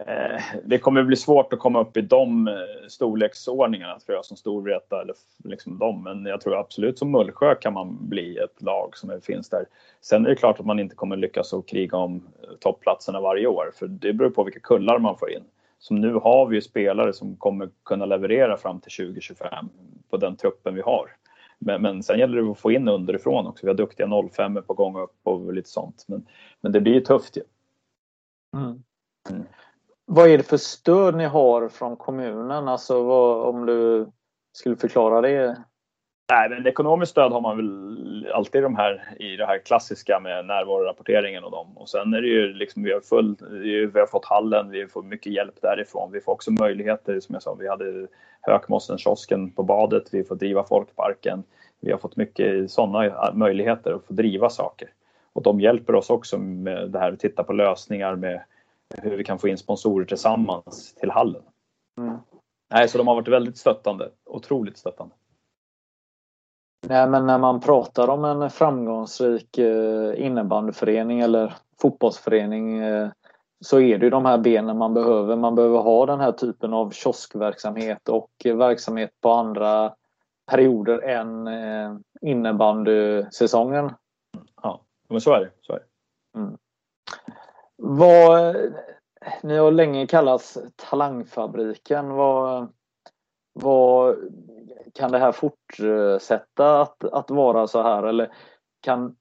Eh, 0.00 0.42
det 0.64 0.78
kommer 0.78 1.02
bli 1.02 1.16
svårt 1.16 1.52
att 1.52 1.58
komma 1.58 1.80
upp 1.80 1.96
i 1.96 2.00
de 2.00 2.48
eh, 2.48 2.54
storleksordningarna 2.88 3.98
tror 3.98 4.16
jag 4.16 4.24
som 4.24 4.36
Storvreta 4.36 5.02
eller 5.02 5.14
liksom 5.44 5.78
dem. 5.78 6.02
Men 6.02 6.26
jag 6.26 6.40
tror 6.40 6.60
absolut 6.60 6.98
som 6.98 7.10
Mullsjö 7.10 7.54
kan 7.54 7.72
man 7.72 8.08
bli 8.08 8.38
ett 8.38 8.62
lag 8.62 8.96
som 8.96 9.20
finns 9.20 9.48
där. 9.48 9.66
Sen 10.00 10.24
är 10.24 10.28
det 10.28 10.36
klart 10.36 10.60
att 10.60 10.66
man 10.66 10.78
inte 10.78 10.94
kommer 10.94 11.16
lyckas 11.16 11.54
att 11.54 11.66
kriga 11.66 11.96
om 11.96 12.16
eh, 12.16 12.56
toppplatserna 12.60 13.20
varje 13.20 13.46
år 13.46 13.70
för 13.74 13.86
det 13.86 14.12
beror 14.12 14.30
på 14.30 14.44
vilka 14.44 14.60
kullar 14.60 14.98
man 14.98 15.18
får 15.18 15.30
in. 15.30 15.44
Som 15.78 16.00
nu 16.00 16.14
har 16.14 16.46
vi 16.46 16.56
ju 16.56 16.62
spelare 16.62 17.12
som 17.12 17.36
kommer 17.36 17.70
kunna 17.84 18.06
leverera 18.06 18.56
fram 18.56 18.80
till 18.80 19.06
2025 19.06 19.68
på 20.10 20.16
den 20.16 20.36
truppen 20.36 20.74
vi 20.74 20.80
har. 20.80 21.10
Men, 21.58 21.82
men 21.82 22.02
sen 22.02 22.18
gäller 22.18 22.42
det 22.42 22.50
att 22.50 22.58
få 22.58 22.72
in 22.72 22.88
underifrån 22.88 23.46
också. 23.46 23.66
Vi 23.66 23.70
har 23.70 23.76
duktiga 23.76 24.08
05 24.32 24.62
på 24.66 24.74
gång 24.74 24.98
upp 24.98 25.16
och 25.22 25.54
lite 25.54 25.68
sånt. 25.68 26.04
Men, 26.08 26.26
men 26.60 26.72
det 26.72 26.80
blir 26.80 26.94
ju 26.94 27.00
tufft 27.00 27.36
ju. 27.36 27.42
Mm. 28.54 28.82
Vad 30.06 30.28
är 30.28 30.38
det 30.38 30.44
för 30.44 30.56
stöd 30.56 31.16
ni 31.16 31.24
har 31.24 31.68
från 31.68 31.96
kommunen? 31.96 32.68
Alltså 32.68 33.02
vad, 33.02 33.48
om 33.48 33.66
du 33.66 34.06
skulle 34.52 34.76
förklara 34.76 35.20
det 35.20 35.56
Nej, 36.32 36.48
men 36.48 36.66
ekonomiskt 36.66 37.12
stöd 37.12 37.32
har 37.32 37.40
man 37.40 37.56
väl 37.56 38.32
alltid 38.32 38.62
de 38.62 38.76
här 38.76 39.14
i 39.18 39.36
det 39.36 39.46
här 39.46 39.58
klassiska 39.58 40.20
med 40.20 40.46
närvarorapporteringen 40.46 41.44
och 41.44 41.50
dem. 41.50 41.78
Och 41.78 41.88
sen 41.88 42.14
är 42.14 42.22
det 42.22 42.28
ju 42.28 42.52
liksom 42.52 42.82
vi 42.82 42.92
har 42.92 43.00
full, 43.00 43.36
vi 43.92 44.00
har 44.00 44.06
fått 44.06 44.24
hallen, 44.24 44.70
vi 44.70 44.86
får 44.86 45.02
mycket 45.02 45.32
hjälp 45.32 45.54
därifrån. 45.62 46.12
Vi 46.12 46.20
får 46.20 46.32
också 46.32 46.50
möjligheter 46.50 47.20
som 47.20 47.32
jag 47.32 47.42
sa, 47.42 47.54
vi 47.54 47.68
hade 47.68 48.06
Hökmossen 48.40 48.98
kiosken 48.98 49.50
på 49.50 49.62
badet, 49.62 50.08
vi 50.12 50.24
får 50.24 50.36
driva 50.36 50.64
Folkparken. 50.64 51.42
Vi 51.80 51.90
har 51.90 51.98
fått 51.98 52.16
mycket 52.16 52.70
sådana 52.70 53.32
möjligheter 53.34 53.92
att 53.92 54.04
få 54.04 54.12
driva 54.12 54.50
saker. 54.50 54.88
Och 55.32 55.42
de 55.42 55.60
hjälper 55.60 55.94
oss 55.94 56.10
också 56.10 56.38
med 56.38 56.90
det 56.90 56.98
här 56.98 57.12
att 57.12 57.20
titta 57.20 57.44
på 57.44 57.52
lösningar 57.52 58.16
med 58.16 58.40
hur 58.94 59.16
vi 59.16 59.24
kan 59.24 59.38
få 59.38 59.48
in 59.48 59.58
sponsorer 59.58 60.04
tillsammans 60.04 60.94
till 60.94 61.10
hallen. 61.10 61.42
Mm. 61.98 62.18
Nej, 62.70 62.88
så 62.88 62.98
de 62.98 63.06
har 63.06 63.14
varit 63.14 63.28
väldigt 63.28 63.58
stöttande, 63.58 64.10
otroligt 64.24 64.78
stöttande. 64.78 65.14
Nej, 66.88 67.08
men 67.08 67.26
när 67.26 67.38
man 67.38 67.60
pratar 67.60 68.08
om 68.08 68.24
en 68.24 68.50
framgångsrik 68.50 69.58
eh, 69.58 70.26
innebandyförening 70.26 71.20
eller 71.20 71.54
fotbollsförening 71.80 72.78
eh, 72.78 73.08
så 73.60 73.80
är 73.80 73.98
det 73.98 74.06
ju 74.06 74.10
de 74.10 74.24
här 74.24 74.38
benen 74.38 74.78
man 74.78 74.94
behöver. 74.94 75.36
Man 75.36 75.54
behöver 75.54 75.78
ha 75.78 76.06
den 76.06 76.20
här 76.20 76.32
typen 76.32 76.72
av 76.72 76.90
kioskverksamhet 76.90 78.08
och 78.08 78.30
verksamhet 78.44 79.10
på 79.20 79.30
andra 79.30 79.94
perioder 80.50 81.02
än 81.02 81.46
eh, 81.46 81.96
innebandysäsongen. 82.20 83.90
Ja, 84.62 84.80
men 85.08 85.20
så 85.20 85.32
är 85.32 85.40
det. 85.40 85.50
Så 85.60 85.72
är 85.72 85.78
det. 85.78 86.38
Mm. 86.38 86.56
Vad, 87.76 88.56
ni 89.42 89.56
har 89.56 89.70
länge 89.70 90.06
kallats 90.06 90.58
Talangfabriken. 90.76 92.08
Vad, 92.08 92.72
vad, 93.52 94.16
kan 94.94 95.12
det 95.12 95.18
här 95.18 95.32
fortsätta 95.32 96.80
att, 96.80 97.04
att 97.04 97.30
vara 97.30 97.66
så 97.66 97.82
här 97.82 98.02
eller 98.02 98.32
kan 98.80 99.16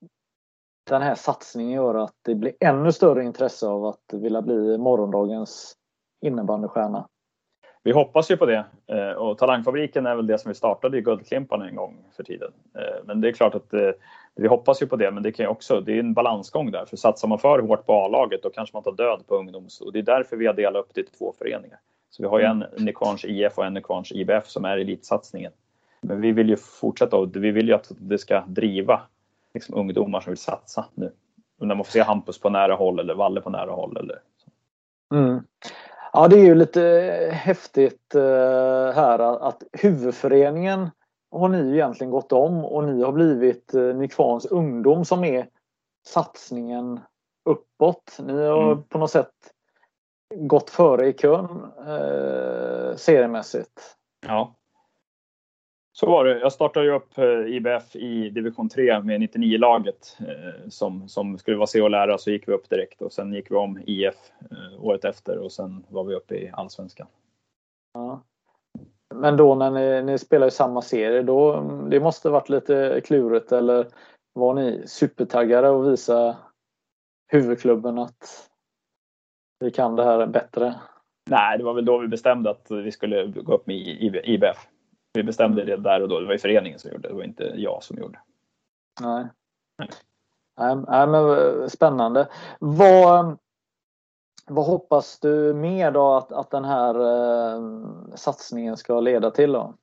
den 0.89 1.01
här 1.01 1.15
satsningen 1.15 1.71
göra 1.71 2.03
att 2.03 2.15
det 2.21 2.35
blir 2.35 2.53
ännu 2.59 2.91
större 2.91 3.23
intresse 3.23 3.67
av 3.67 3.85
att 3.85 4.13
vilja 4.13 4.41
bli 4.41 4.77
morgondagens 4.77 5.75
innebandystjärna? 6.21 7.07
Vi 7.83 7.91
hoppas 7.91 8.31
ju 8.31 8.37
på 8.37 8.45
det 8.45 8.65
eh, 8.87 9.11
och 9.11 9.37
Talangfabriken 9.37 10.05
är 10.05 10.15
väl 10.15 10.27
det 10.27 10.37
som 10.37 10.49
vi 10.49 10.55
startade 10.55 10.97
i 10.97 11.01
Guldklimpan 11.01 11.61
en 11.61 11.75
gång 11.75 12.05
för 12.15 12.23
tiden. 12.23 12.53
Eh, 12.77 13.03
men 13.05 13.21
det 13.21 13.27
är 13.27 13.31
klart 13.31 13.55
att 13.55 13.73
eh, 13.73 13.91
vi 14.35 14.47
hoppas 14.47 14.81
ju 14.81 14.87
på 14.87 14.95
det 14.95 15.11
men 15.11 15.23
det 15.23 15.31
kan 15.31 15.47
också, 15.47 15.81
det 15.81 15.93
är 15.93 15.99
en 15.99 16.13
balansgång 16.13 16.71
där 16.71 16.85
för 16.85 16.97
satsar 16.97 17.27
man 17.27 17.39
för 17.39 17.59
hårt 17.59 17.85
på 17.85 17.93
A-laget 17.93 18.43
då 18.43 18.49
kanske 18.49 18.75
man 18.75 18.83
tar 18.83 18.91
död 18.91 19.27
på 19.27 19.35
ungdoms 19.35 19.81
och 19.81 19.93
det 19.93 19.99
är 19.99 20.03
därför 20.03 20.37
vi 20.37 20.47
har 20.47 20.53
delat 20.53 20.85
upp 20.85 20.89
det 20.93 21.01
i 21.01 21.03
två 21.03 21.33
föreningar. 21.37 21.79
Så 22.09 22.23
vi 22.23 22.29
har 22.29 22.39
ju 22.39 22.45
en 22.45 22.65
Nykvarns 22.77 23.25
IF 23.25 23.57
och 23.57 23.65
en 23.65 23.73
Nykvarns 23.73 24.11
IBF 24.11 24.47
som 24.47 24.65
är 24.65 24.77
elitsatsningen. 24.77 25.51
Men 26.01 26.21
vi 26.21 26.31
vill 26.31 26.49
ju 26.49 26.57
fortsätta 26.57 27.17
och 27.17 27.35
vi 27.35 27.51
vill 27.51 27.67
ju 27.67 27.73
att 27.73 27.91
det 27.97 28.17
ska 28.17 28.43
driva 28.47 29.01
liksom, 29.53 29.75
ungdomar 29.75 30.21
som 30.21 30.31
vill 30.31 30.37
satsa 30.37 30.85
nu. 30.93 31.11
när 31.61 31.75
man 31.75 31.85
får 31.85 31.91
se 31.91 32.01
Hampus 32.01 32.39
på 32.39 32.49
nära 32.49 32.75
håll 32.75 32.99
eller 32.99 33.15
Valle 33.15 33.41
på 33.41 33.49
nära 33.49 33.71
håll. 33.71 33.97
Eller. 33.97 34.19
Mm. 35.13 35.43
Ja, 36.13 36.27
det 36.27 36.35
är 36.35 36.45
ju 36.45 36.55
lite 36.55 36.81
häftigt 37.33 38.15
eh, 38.15 38.21
här 38.95 39.47
att 39.47 39.63
huvudföreningen 39.71 40.89
har 41.39 41.49
ni 41.49 41.73
egentligen 41.73 42.11
gått 42.11 42.31
om 42.31 42.65
och 42.65 42.83
ni 42.83 43.03
har 43.03 43.11
blivit 43.11 43.73
eh, 43.73 43.81
Nykvarns 43.81 44.45
ungdom 44.45 45.05
som 45.05 45.23
är 45.23 45.47
satsningen 46.07 46.99
uppåt. 47.45 48.17
Ni 48.19 48.45
har 48.45 48.71
mm. 48.71 48.83
på 48.83 48.97
något 48.97 49.11
sätt 49.11 49.33
gått 50.35 50.69
före 50.69 51.07
i 51.07 51.13
kön 51.13 51.45
eh, 51.87 52.95
seriemässigt. 52.95 53.95
Ja. 54.27 54.55
Så 55.91 56.05
var 56.05 56.25
det. 56.25 56.39
Jag 56.39 56.53
startade 56.53 56.85
ju 56.85 56.91
upp 56.91 57.17
eh, 57.17 57.55
IBF 57.55 57.95
i 57.95 58.29
division 58.29 58.69
3 58.69 59.01
med 59.01 59.21
99-laget 59.21 60.17
eh, 60.19 60.69
som, 60.69 61.09
som 61.09 61.37
skulle 61.37 61.57
vara 61.57 61.67
se 61.67 61.81
och 61.81 61.89
lära. 61.89 62.17
Så 62.17 62.31
gick 62.31 62.47
vi 62.47 62.53
upp 62.53 62.69
direkt 62.69 63.01
och 63.01 63.13
sen 63.13 63.33
gick 63.33 63.51
vi 63.51 63.55
om 63.55 63.79
IF 63.85 64.31
eh, 64.51 64.85
året 64.85 65.05
efter 65.05 65.37
och 65.37 65.51
sen 65.51 65.85
var 65.89 66.03
vi 66.03 66.15
uppe 66.15 66.35
i 66.35 66.51
allsvenskan. 66.53 67.07
Ja. 67.93 68.23
Men 69.15 69.37
då 69.37 69.55
när 69.55 69.71
ni, 69.71 70.01
ni 70.01 70.17
spelar 70.17 70.47
i 70.47 70.51
samma 70.51 70.81
serie, 70.81 71.21
då, 71.21 71.61
det 71.89 71.99
måste 71.99 72.29
varit 72.29 72.49
lite 72.49 73.01
klurigt 73.05 73.51
eller 73.51 73.87
var 74.33 74.53
ni 74.53 74.83
supertaggade 74.87 75.69
och 75.69 75.91
visa 75.91 76.37
huvudklubben 77.27 77.99
att 77.99 78.49
vi 79.59 79.71
kan 79.71 79.95
det 79.95 80.03
här 80.03 80.27
bättre? 80.27 80.75
Nej, 81.29 81.57
det 81.57 81.63
var 81.63 81.73
väl 81.73 81.85
då 81.85 81.97
vi 81.97 82.07
bestämde 82.07 82.49
att 82.49 82.67
vi 82.69 82.91
skulle 82.91 83.25
gå 83.25 83.53
upp 83.53 83.67
med 83.67 83.75
IBF. 83.77 84.67
Vi 85.13 85.23
bestämde 85.23 85.65
det 85.65 85.77
där 85.77 86.01
och 86.01 86.09
då. 86.09 86.19
Det 86.19 86.25
var 86.25 86.33
ju 86.33 86.39
föreningen 86.39 86.79
som 86.79 86.91
gjorde 86.91 87.01
det. 87.01 87.07
Det 87.07 87.17
var 87.17 87.23
inte 87.23 87.53
jag 87.55 87.83
som 87.83 87.97
gjorde 87.97 88.19
Nej. 89.01 89.25
Nej. 89.77 89.89
Nej, 90.87 91.07
men 91.07 91.13
eh, 91.13 91.67
spännande. 91.67 92.27
Vad, 92.59 93.37
vad 94.47 94.65
hoppas 94.65 95.19
du 95.19 95.53
mer 95.53 95.91
då 95.91 96.13
att, 96.13 96.31
att 96.31 96.51
den 96.51 96.65
här 96.65 96.95
eh, 96.95 97.61
satsningen 98.15 98.77
ska 98.77 98.99
leda 98.99 99.31
till 99.31 99.51
då? 99.51 99.73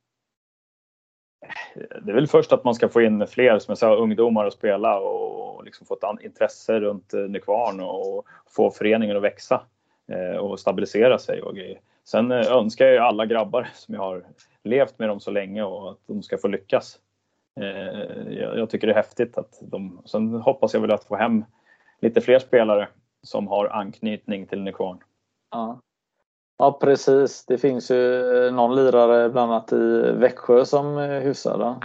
Det 1.74 2.10
är 2.10 2.14
väl 2.14 2.26
först 2.26 2.52
att 2.52 2.64
man 2.64 2.74
ska 2.74 2.88
få 2.88 3.02
in 3.02 3.26
fler 3.26 3.58
som 3.58 3.72
jag 3.72 3.78
sa, 3.78 3.96
ungdomar 3.96 4.46
att 4.46 4.52
spela 4.52 4.98
och 4.98 5.64
liksom 5.64 5.86
få 5.86 5.94
ett 5.94 6.24
intresse 6.24 6.80
runt 6.80 7.14
eh, 7.14 7.20
Nykvarn 7.20 7.80
och 7.80 8.26
få 8.46 8.70
föreningen 8.70 9.16
att 9.16 9.22
växa 9.22 9.62
eh, 10.08 10.36
och 10.36 10.60
stabilisera 10.60 11.18
sig 11.18 11.42
och 11.42 11.56
grejer. 11.56 11.80
Sen 12.04 12.32
eh, 12.32 12.52
önskar 12.52 12.86
jag 12.86 13.04
alla 13.04 13.26
grabbar 13.26 13.68
som 13.74 13.94
jag 13.94 14.00
har 14.00 14.24
levt 14.62 14.98
med 14.98 15.08
dem 15.08 15.20
så 15.20 15.30
länge 15.30 15.62
och 15.62 15.90
att 15.90 15.98
de 16.06 16.22
ska 16.22 16.38
få 16.38 16.48
lyckas. 16.48 16.98
Eh, 17.60 18.32
jag 18.32 18.70
tycker 18.70 18.86
det 18.86 18.92
är 18.92 18.96
häftigt 18.96 19.38
att 19.38 19.58
de, 19.60 20.02
sen 20.04 20.34
hoppas 20.34 20.74
jag 20.74 20.80
väl 20.80 20.92
att 20.92 21.04
få 21.04 21.16
hem 21.16 21.44
lite 22.00 22.20
fler 22.20 22.38
spelare 22.38 22.88
som 23.22 23.48
har 23.48 23.66
anknytning 23.66 24.46
till 24.46 24.62
Nykvarn. 24.62 24.98
Ja. 25.50 25.80
ja 26.58 26.78
precis, 26.80 27.46
det 27.46 27.58
finns 27.58 27.90
ju 27.90 28.50
någon 28.50 28.74
lirare 28.74 29.28
bland 29.28 29.52
annat 29.52 29.72
i 29.72 30.12
Växjö 30.12 30.64
som 30.64 30.96
är 30.96 31.20
hyfsad. 31.20 31.84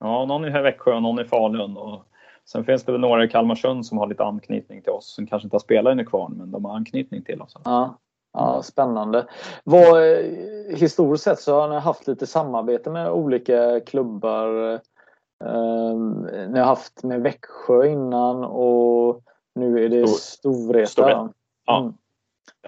Ja, 0.00 0.24
någon 0.24 0.44
i 0.44 0.50
Växjö 0.50 0.94
och 0.94 1.02
någon 1.02 1.20
i 1.20 1.24
Falun. 1.24 1.76
Och 1.76 2.04
sen 2.44 2.64
finns 2.64 2.84
det 2.84 2.92
väl 2.92 3.00
några 3.00 3.24
i 3.24 3.28
Kalmarsund 3.28 3.86
som 3.86 3.98
har 3.98 4.06
lite 4.06 4.24
anknytning 4.24 4.82
till 4.82 4.92
oss 4.92 5.14
som 5.14 5.26
kanske 5.26 5.46
inte 5.46 5.54
har 5.54 5.60
spelat 5.60 5.92
i 5.92 5.94
Nykvarn 5.94 6.32
men 6.32 6.50
de 6.50 6.64
har 6.64 6.76
anknytning 6.76 7.22
till 7.22 7.42
oss. 7.42 7.56
Ja. 7.64 7.98
Ja, 8.32 8.62
spännande. 8.62 9.26
Vad, 9.64 10.02
historiskt 10.68 11.24
sett 11.24 11.40
så 11.40 11.60
har 11.60 11.68
ni 11.68 11.78
haft 11.78 12.06
lite 12.06 12.26
samarbete 12.26 12.90
med 12.90 13.10
olika 13.10 13.80
klubbar. 13.80 14.72
Eh, 15.44 15.94
ni 16.48 16.58
har 16.58 16.66
haft 16.66 17.02
med 17.02 17.22
Växjö 17.22 17.86
innan 17.86 18.44
och 18.44 19.22
nu 19.54 19.84
är 19.84 19.88
det 19.88 20.08
Storvreta. 20.08 20.86
Storvreta. 20.86 21.32
Ja. 21.66 21.80
Mm. 21.80 21.94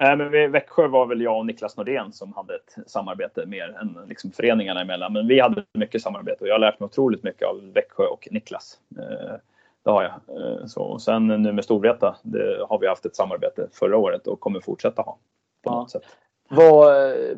Äh, 0.00 0.16
men 0.16 0.52
Växjö 0.52 0.88
var 0.88 1.06
väl 1.06 1.20
jag 1.20 1.38
och 1.38 1.46
Niklas 1.46 1.76
Nordén 1.76 2.12
som 2.12 2.32
hade 2.32 2.54
ett 2.54 2.76
samarbete 2.86 3.46
mer 3.46 3.76
än 3.80 3.98
liksom 4.08 4.30
föreningarna 4.32 4.80
emellan. 4.80 5.12
Men 5.12 5.28
vi 5.28 5.40
hade 5.40 5.64
mycket 5.72 6.02
samarbete 6.02 6.40
och 6.40 6.48
jag 6.48 6.54
har 6.54 6.58
lärt 6.58 6.80
mig 6.80 6.86
otroligt 6.86 7.22
mycket 7.22 7.48
av 7.48 7.72
Växjö 7.72 8.04
och 8.06 8.28
Niklas. 8.30 8.78
Eh, 8.98 9.34
det 9.84 9.90
har 9.90 10.02
jag. 10.02 10.12
Eh, 10.12 10.66
så, 10.66 10.82
och 10.82 11.02
sen 11.02 11.26
nu 11.26 11.52
med 11.52 11.64
Storvreta 11.64 12.16
det 12.22 12.66
har 12.68 12.78
vi 12.78 12.86
haft 12.86 13.06
ett 13.06 13.16
samarbete 13.16 13.68
förra 13.72 13.96
året 13.96 14.26
och 14.26 14.40
kommer 14.40 14.60
fortsätta 14.60 15.02
ha 15.02 15.12
på 15.62 15.70
ja. 15.70 15.74
något 15.74 15.90
sätt. 15.90 16.02
Var, 16.48 17.10
eh, 17.10 17.36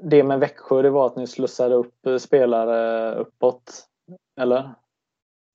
det 0.00 0.24
med 0.24 0.40
Växjö, 0.40 0.82
det 0.82 0.90
var 0.90 1.06
att 1.06 1.16
ni 1.16 1.26
slussade 1.26 1.74
upp 1.74 2.06
eh, 2.06 2.16
spelare 2.16 3.14
uppåt? 3.14 3.86
Eller? 4.40 4.58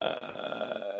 Uh, 0.03 0.90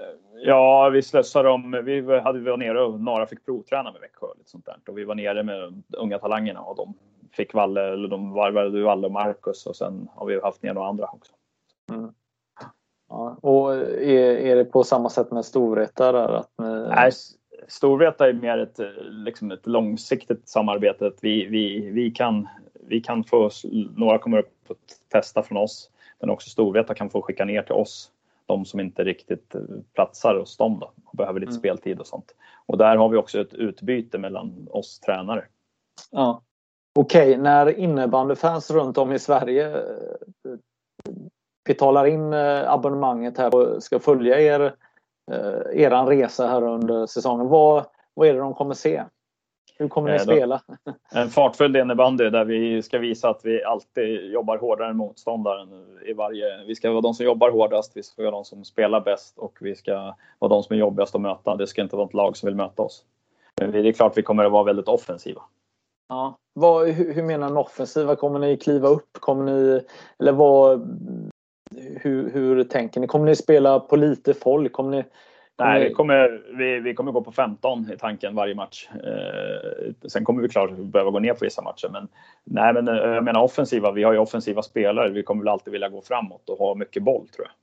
ja, 0.44 0.90
vi 0.90 1.02
slussade 1.02 1.50
dem. 1.50 1.82
Vi 1.86 2.20
hade 2.20 2.40
vi 2.40 2.50
var 2.50 2.58
nere 2.58 2.84
och 2.84 3.00
några 3.00 3.28
fick 3.28 3.46
provträna 3.46 3.92
med 3.92 4.02
Växjö. 4.02 4.28
Lite 4.38 4.50
sånt 4.50 4.66
där. 4.66 4.78
Och 4.88 4.98
vi 4.98 5.04
var 5.04 5.16
nere 5.16 5.44
med 5.44 5.84
unga 5.98 6.20
talangerna 6.20 6.62
och 6.62 6.76
de 6.76 6.94
fick 7.32 7.54
Valle, 7.54 7.94
eller 7.94 8.08
de 8.08 8.34
varvade 8.34 8.84
Valle 8.84 9.08
och 9.08 9.14
Marcus 9.14 9.66
och 9.66 9.76
sen 9.76 10.10
har 10.16 10.26
vi 10.26 10.42
haft 10.42 10.64
ner 10.64 10.74
några 10.74 10.88
andra 10.88 11.06
också. 11.06 11.34
Mm. 11.92 12.14
Ja, 13.10 13.38
och 13.42 13.74
är, 13.74 14.36
är 14.36 14.56
det 14.56 14.66
på 14.66 14.84
samma 14.84 15.10
sätt 15.10 15.32
med 15.32 15.46
Storvreta? 15.46 16.12
Där, 16.12 16.30
att 16.30 16.52
ni... 16.58 16.88
Nej, 16.88 17.12
Storvreta 17.68 18.30
är 18.30 18.34
mer 18.34 18.58
ett, 18.58 18.80
liksom 19.10 19.52
ett 19.52 19.68
långsiktigt 19.68 20.50
samarbete. 20.50 21.12
Vi, 21.22 21.46
vi, 21.46 21.90
vi, 21.90 22.12
kan, 22.12 22.48
vi 22.74 23.02
kan 23.02 23.24
få, 23.24 23.50
några 23.96 24.18
kommer 24.18 24.38
upp 24.38 24.54
och 24.68 24.78
testa 25.12 25.44
från 25.44 25.58
oss, 25.58 25.92
men 26.20 26.30
också 26.30 26.50
Storvreta 26.50 26.94
kan 26.94 27.10
få 27.10 27.22
skicka 27.22 27.46
ner 27.46 27.62
till 27.62 27.76
oss 27.76 28.11
de 28.52 28.66
som 28.66 28.80
inte 28.80 29.04
riktigt 29.04 29.56
platsar 29.94 30.36
hos 30.36 30.58
dem 30.58 30.80
då, 30.80 30.92
och 31.06 31.18
behöver 31.18 31.40
lite 31.40 31.50
mm. 31.50 31.60
speltid 31.60 32.00
och 32.00 32.08
sånt. 32.08 32.36
Och 32.66 32.78
där 32.78 32.96
har 32.96 33.10
vi 33.10 33.18
också 33.18 33.42
ett 33.42 33.54
utbyte 33.54 34.18
mellan 34.18 34.68
oss 34.72 35.00
tränare. 35.00 35.46
Ja. 36.12 36.42
Okej, 36.96 37.30
okay, 37.30 37.42
när 37.42 37.80
innebandyfans 37.80 38.72
runt 38.72 38.98
om 38.98 39.12
i 39.12 39.20
Sverige 39.20 39.78
eh, 39.78 40.56
betalar 41.66 42.06
in 42.06 42.34
eh, 42.34 42.74
abonnemanget 42.74 43.38
här 43.38 43.56
och 43.56 43.84
ska 43.84 44.00
följa 44.00 44.40
er 44.40 44.76
eh, 45.32 45.84
eran 45.84 46.08
resa 46.08 46.48
här 46.48 46.64
under 46.64 47.06
säsongen. 47.06 47.48
Vad, 47.48 47.86
vad 48.14 48.28
är 48.28 48.34
det 48.34 48.40
de 48.40 48.54
kommer 48.54 48.74
se? 48.74 49.04
Hur 49.78 49.88
kommer 49.88 50.10
ni 50.10 50.16
eh, 50.16 50.22
spela? 50.22 50.62
En 51.12 51.30
fartfull 51.30 51.76
innebandy 51.76 52.30
där 52.30 52.46
vi 52.46 52.82
ska 52.82 53.00
visa 53.00 53.30
att 53.30 53.42
vi 53.44 53.64
alltid 53.64 54.32
jobbar 54.32 54.58
hårdare 54.58 54.90
än 54.90 54.98
motståndaren. 54.98 55.70
I 56.06 56.14
varje, 56.14 56.64
vi 56.68 56.76
ska 56.76 56.92
vara 56.92 57.02
de 57.02 57.14
som 57.14 57.26
jobbar 57.26 57.52
hårdast, 57.52 57.92
vi 57.98 58.04
ska 58.04 58.22
vara 58.22 58.32
de 58.32 58.46
som 58.46 58.66
spelar 58.66 59.02
bäst 59.02 59.38
och 59.38 59.58
vi 59.62 59.76
ska 59.76 60.16
vara 60.40 60.50
de 60.50 60.64
som 60.64 60.76
är 60.76 60.80
jobbigast 60.80 61.16
att 61.16 61.22
möta. 61.22 61.56
Det 61.56 61.68
ska 61.68 61.82
inte 61.82 61.96
vara 61.96 62.08
ett 62.08 62.14
lag 62.14 62.38
som 62.38 62.48
vill 62.48 62.56
möta 62.56 62.82
oss. 62.82 63.04
Men 63.62 63.72
det 63.72 63.80
är 63.80 63.94
klart 63.94 64.18
vi 64.18 64.24
kommer 64.24 64.46
att 64.46 64.52
vara 64.52 64.64
väldigt 64.64 64.88
offensiva. 64.88 65.42
Ja. 66.10 66.38
Vad, 66.54 66.88
hur, 66.88 67.24
menar 67.24 67.50
ni 67.50 67.56
offensiva? 67.56 68.16
Kommer 68.16 68.40
ni 68.40 68.58
kliva 68.58 68.88
upp? 68.88 69.10
Kommer 69.20 69.44
ni, 69.46 69.82
eller 70.20 70.32
vad, 70.32 70.82
hur, 71.96 72.32
hur 72.32 72.64
tänker 72.64 73.00
ni? 73.00 73.08
Kommer 73.08 73.26
ni 73.26 73.36
spela 73.36 73.80
på 73.80 73.96
lite 73.96 74.34
folk? 74.34 74.74
Kommer 74.74 74.92
ni, 74.98 75.04
Nej, 75.66 75.90
vi 75.90 75.94
kommer, 75.94 76.44
vi, 76.58 76.80
vi 76.80 76.94
kommer 76.94 77.12
gå 77.12 77.22
på 77.22 77.32
15 77.32 77.92
i 77.94 77.98
tanken 77.98 78.36
varje 78.36 78.56
match. 78.56 78.90
Eh, 78.94 79.92
sen 80.08 80.26
kommer 80.26 80.42
vi 80.42 80.50
klart 80.50 80.72
behöva 80.78 81.12
gå 81.12 81.20
ner 81.20 81.34
på 81.34 81.46
vissa 81.46 81.62
matcher. 81.62 81.90
Men, 81.92 82.08
nej, 82.44 82.74
men 82.74 82.88
eh, 82.88 82.96
jag 82.96 83.24
menar 83.24 83.42
offensiva. 83.42 83.92
Vi 83.92 84.04
har 84.04 84.14
ju 84.14 84.20
offensiva 84.20 84.62
spelare. 84.62 85.10
Vi 85.10 85.24
kommer 85.24 85.44
väl 85.44 85.52
alltid 85.52 85.72
vilja 85.72 85.90
gå 85.90 86.02
framåt 86.02 86.50
och 86.50 86.58
ha 86.58 86.76
mycket 86.76 87.04
boll 87.04 87.28
tror 87.28 87.48
jag. 87.48 87.56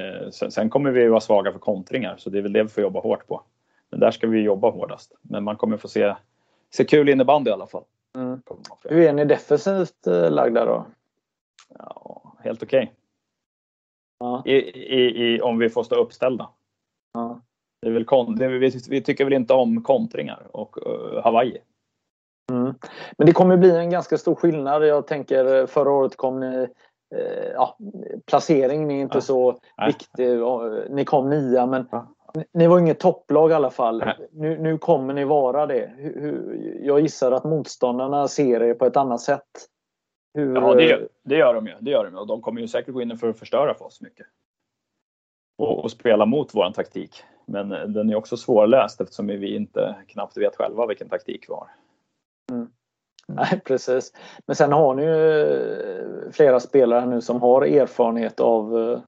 Eh, 0.00 0.30
sen, 0.30 0.50
sen, 0.50 0.70
kommer 0.70 0.90
vi 0.90 1.08
vara 1.08 1.20
svaga 1.20 1.52
för 1.52 1.58
kontringar, 1.58 2.14
så 2.18 2.30
det 2.30 2.38
är 2.38 2.42
väl 2.42 2.52
det 2.52 2.62
vi 2.62 2.68
får 2.68 2.82
jobba 2.82 3.00
hårt 3.00 3.26
på. 3.26 3.42
Men 3.90 4.00
där 4.00 4.10
ska 4.10 4.26
vi 4.26 4.40
jobba 4.40 4.70
hårdast. 4.70 5.12
Men 5.22 5.44
man 5.44 5.56
kommer 5.56 5.76
få 5.76 5.88
se, 5.88 6.14
se 6.70 6.84
kul 6.84 7.08
innebandy 7.08 7.50
i 7.50 7.52
alla 7.52 7.66
fall. 7.66 7.84
Mm. 8.16 8.42
Hur 8.84 9.00
är 9.00 9.12
ni 9.12 9.24
defensivt 9.24 10.06
eh, 10.06 10.30
lagda 10.30 10.64
då? 10.64 10.86
Ja, 11.78 12.22
helt 12.44 12.62
okej. 12.62 12.82
Okay. 12.82 12.94
Ja. 14.18 14.42
I, 14.46 14.54
i, 14.54 15.26
i, 15.26 15.40
om 15.40 15.58
vi 15.58 15.70
får 15.70 15.82
stå 15.82 15.94
uppställda. 15.94 16.48
Ja. 17.16 17.40
Det 17.82 17.88
är 17.88 17.92
väl 17.92 18.04
kon, 18.04 18.34
vi, 18.38 18.70
vi, 18.88 19.02
tycker 19.02 19.24
väl 19.24 19.32
inte 19.32 19.54
om 19.54 19.82
kontringar 19.82 20.46
och 20.52 20.76
uh, 20.86 21.22
Hawaii. 21.22 21.58
Mm. 22.52 22.74
Men 23.18 23.26
det 23.26 23.32
kommer 23.32 23.56
bli 23.56 23.76
en 23.76 23.90
ganska 23.90 24.18
stor 24.18 24.34
skillnad. 24.34 24.86
Jag 24.86 25.06
tänker 25.06 25.60
eh, 25.60 25.66
förra 25.66 25.90
året 25.90 26.16
kom 26.16 26.40
ni 26.40 26.68
eh, 27.14 27.52
ja, 27.54 27.78
placeringen 28.26 28.90
är 28.90 29.00
inte 29.00 29.16
ja. 29.16 29.20
så 29.20 29.58
Nej. 29.78 29.86
viktig. 29.86 30.28
Ni 30.90 31.04
kom 31.04 31.30
nia 31.30 31.66
men 31.66 31.88
ja. 31.90 32.06
ni 32.52 32.66
var 32.66 32.78
inget 32.78 33.00
topplag 33.00 33.50
i 33.50 33.54
alla 33.54 33.70
fall. 33.70 34.04
Nu, 34.32 34.58
nu 34.58 34.78
kommer 34.78 35.14
ni 35.14 35.24
vara 35.24 35.66
det. 35.66 35.90
Jag 36.82 37.00
gissar 37.00 37.32
att 37.32 37.44
motståndarna 37.44 38.28
ser 38.28 38.62
er 38.62 38.74
på 38.74 38.86
ett 38.86 38.96
annat 38.96 39.20
sätt. 39.20 39.68
Hur... 40.34 40.54
Ja, 40.54 40.74
det 40.74 40.84
gör, 40.84 41.08
det 41.24 41.36
gör 41.36 41.54
de 41.54 41.66
ju. 41.66 41.74
Det 41.80 41.90
gör 41.90 42.04
de. 42.04 42.16
Och 42.16 42.26
de 42.26 42.42
kommer 42.42 42.60
ju 42.60 42.68
säkert 42.68 42.94
gå 42.94 43.02
in 43.02 43.18
för 43.18 43.28
att 43.28 43.38
förstöra 43.38 43.74
för 43.74 43.84
oss 43.84 44.00
mycket. 44.00 44.26
Och, 45.56 45.84
och 45.84 45.90
spela 45.90 46.26
mot 46.26 46.54
våran 46.54 46.72
taktik. 46.72 47.24
Men 47.46 47.72
eh, 47.72 47.86
den 47.86 48.10
är 48.10 48.14
också 48.14 48.36
svårläst 48.36 49.00
eftersom 49.00 49.26
vi 49.26 49.56
inte 49.56 49.96
knappt 50.06 50.36
vet 50.36 50.56
själva 50.56 50.86
vilken 50.86 51.08
taktik 51.08 51.44
vi 51.48 51.54
har. 51.54 51.68
Mm. 52.50 52.68
Nej, 53.28 53.60
precis. 53.64 54.12
Men 54.46 54.56
sen 54.56 54.72
har 54.72 54.94
ni 54.94 55.02
ju 55.02 55.40
eh, 56.26 56.30
flera 56.32 56.60
spelare 56.60 57.06
nu 57.06 57.20
som 57.20 57.40
har 57.42 57.62
erfarenhet 57.62 58.40
av, 58.40 58.78
eh, 58.78 59.00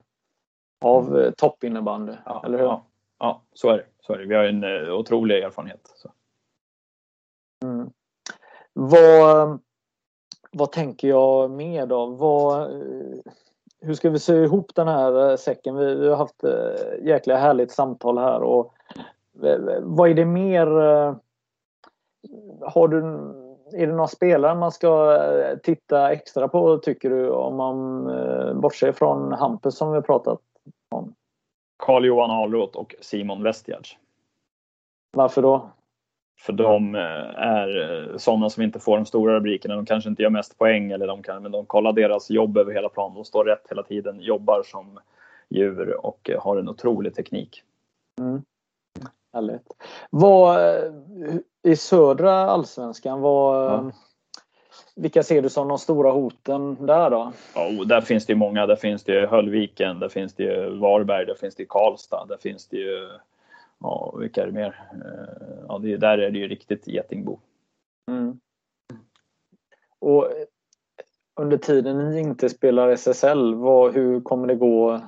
av 0.81 1.17
mm. 1.17 1.33
toppinnebandy, 1.37 2.13
ja, 2.25 2.43
eller 2.45 2.57
hur? 2.57 2.65
Ja, 2.65 2.85
ja, 3.19 3.41
så 3.53 3.69
är 3.69 3.77
det. 3.77 3.85
Så 3.99 4.13
är 4.13 4.17
det. 4.17 4.25
Vi 4.25 4.35
har 4.35 4.43
en 4.43 4.91
otrolig 4.91 5.43
erfarenhet. 5.43 5.81
Mm. 7.63 7.89
Vad, 8.73 9.59
vad 10.51 10.71
tänker 10.71 11.07
jag 11.07 11.51
mer 11.51 11.85
då? 11.85 12.05
Vad, 12.05 12.71
hur 13.81 13.93
ska 13.93 14.09
vi 14.09 14.19
se 14.19 14.33
ihop 14.33 14.75
den 14.75 14.87
här 14.87 15.29
eh, 15.29 15.35
säcken? 15.35 15.75
Vi, 15.75 15.95
vi 15.95 16.09
har 16.09 16.15
haft 16.15 16.43
äh, 16.43 17.07
jäkla 17.07 17.37
härligt 17.37 17.71
samtal 17.71 18.17
här 18.17 18.41
och 18.41 18.73
vad 19.81 20.09
är 20.09 20.13
det 20.13 20.25
mer? 20.25 20.67
Har 22.61 22.87
du, 22.87 22.97
är 23.73 23.87
det 23.87 23.93
några 23.93 24.07
spelare 24.07 24.55
man 24.55 24.71
ska 24.71 25.19
titta 25.63 26.11
extra 26.11 26.47
på 26.47 26.77
tycker 26.77 27.09
du 27.09 27.29
om 27.29 27.55
man 27.55 28.05
bortser 28.61 28.91
från 28.91 29.33
Hampus 29.33 29.77
som 29.77 29.89
vi 29.89 29.95
har 29.95 30.01
pratat 30.01 30.39
om? 30.91 31.13
Carl-Johan 31.77 32.31
Ahlroth 32.31 32.77
och 32.77 32.95
Simon 33.01 33.43
Westgärds. 33.43 33.97
Varför 35.11 35.41
då? 35.41 35.69
För 36.39 36.53
de 36.53 36.95
eh, 36.95 37.01
är 37.37 37.91
eh, 38.11 38.17
sådana 38.17 38.49
som 38.49 38.63
inte 38.63 38.79
får 38.79 38.97
de 38.97 39.05
stora 39.05 39.35
rubrikerna. 39.35 39.75
De 39.75 39.85
kanske 39.85 40.09
inte 40.09 40.23
gör 40.23 40.29
mest 40.29 40.57
poäng 40.57 40.91
eller 40.91 41.07
de 41.07 41.23
kan, 41.23 41.43
men 41.43 41.51
de 41.51 41.65
kollar 41.65 41.93
deras 41.93 42.29
jobb 42.29 42.57
över 42.57 42.73
hela 42.73 42.89
planen. 42.89 43.15
De 43.15 43.25
står 43.25 43.45
rätt 43.45 43.65
hela 43.69 43.83
tiden, 43.83 44.21
jobbar 44.21 44.63
som 44.65 44.99
djur 45.49 46.05
och 46.05 46.29
har 46.39 46.57
en 46.57 46.69
otrolig 46.69 47.15
teknik. 47.15 47.63
Mm. 48.19 48.41
Härligt. 49.33 49.67
Vad, 50.09 50.59
I 51.63 51.75
södra 51.75 52.33
allsvenskan, 52.33 53.21
vad, 53.21 53.71
ja. 53.71 53.91
vilka 54.95 55.23
ser 55.23 55.41
du 55.41 55.49
som 55.49 55.67
de 55.67 55.77
stora 55.77 56.11
hoten 56.11 56.85
där 56.85 57.09
då? 57.09 57.31
Ja, 57.55 57.85
där 57.85 58.01
finns 58.01 58.25
det 58.25 58.35
många. 58.35 58.65
Där 58.65 58.75
finns 58.75 59.03
det 59.03 59.27
Höllviken, 59.27 59.99
där 59.99 60.09
finns 60.09 60.33
det 60.33 60.69
Varberg, 60.69 61.25
där 61.25 61.35
finns 61.35 61.55
det 61.55 61.65
Karlstad, 61.65 62.25
där 62.25 62.37
finns 62.37 62.67
det 62.67 62.77
ju 62.77 63.09
Ja, 63.79 64.15
vilka 64.19 64.41
är 64.41 64.45
det 64.45 64.51
mer? 64.51 64.89
Eh, 64.93 65.65
ja, 65.67 65.79
det, 65.79 65.97
där 65.97 66.17
är 66.17 66.31
det 66.31 66.39
ju 66.39 66.47
riktigt 66.47 66.87
getingbo. 66.87 67.39
Mm. 68.11 68.39
Och 69.99 70.27
under 71.35 71.57
tiden 71.57 71.97
ni 71.97 72.19
inte 72.19 72.49
spelar 72.49 72.89
SSL, 72.89 73.55
vad, 73.55 73.93
hur 73.93 74.21
kommer 74.21 74.47
det 74.47 74.55
gå 74.55 75.01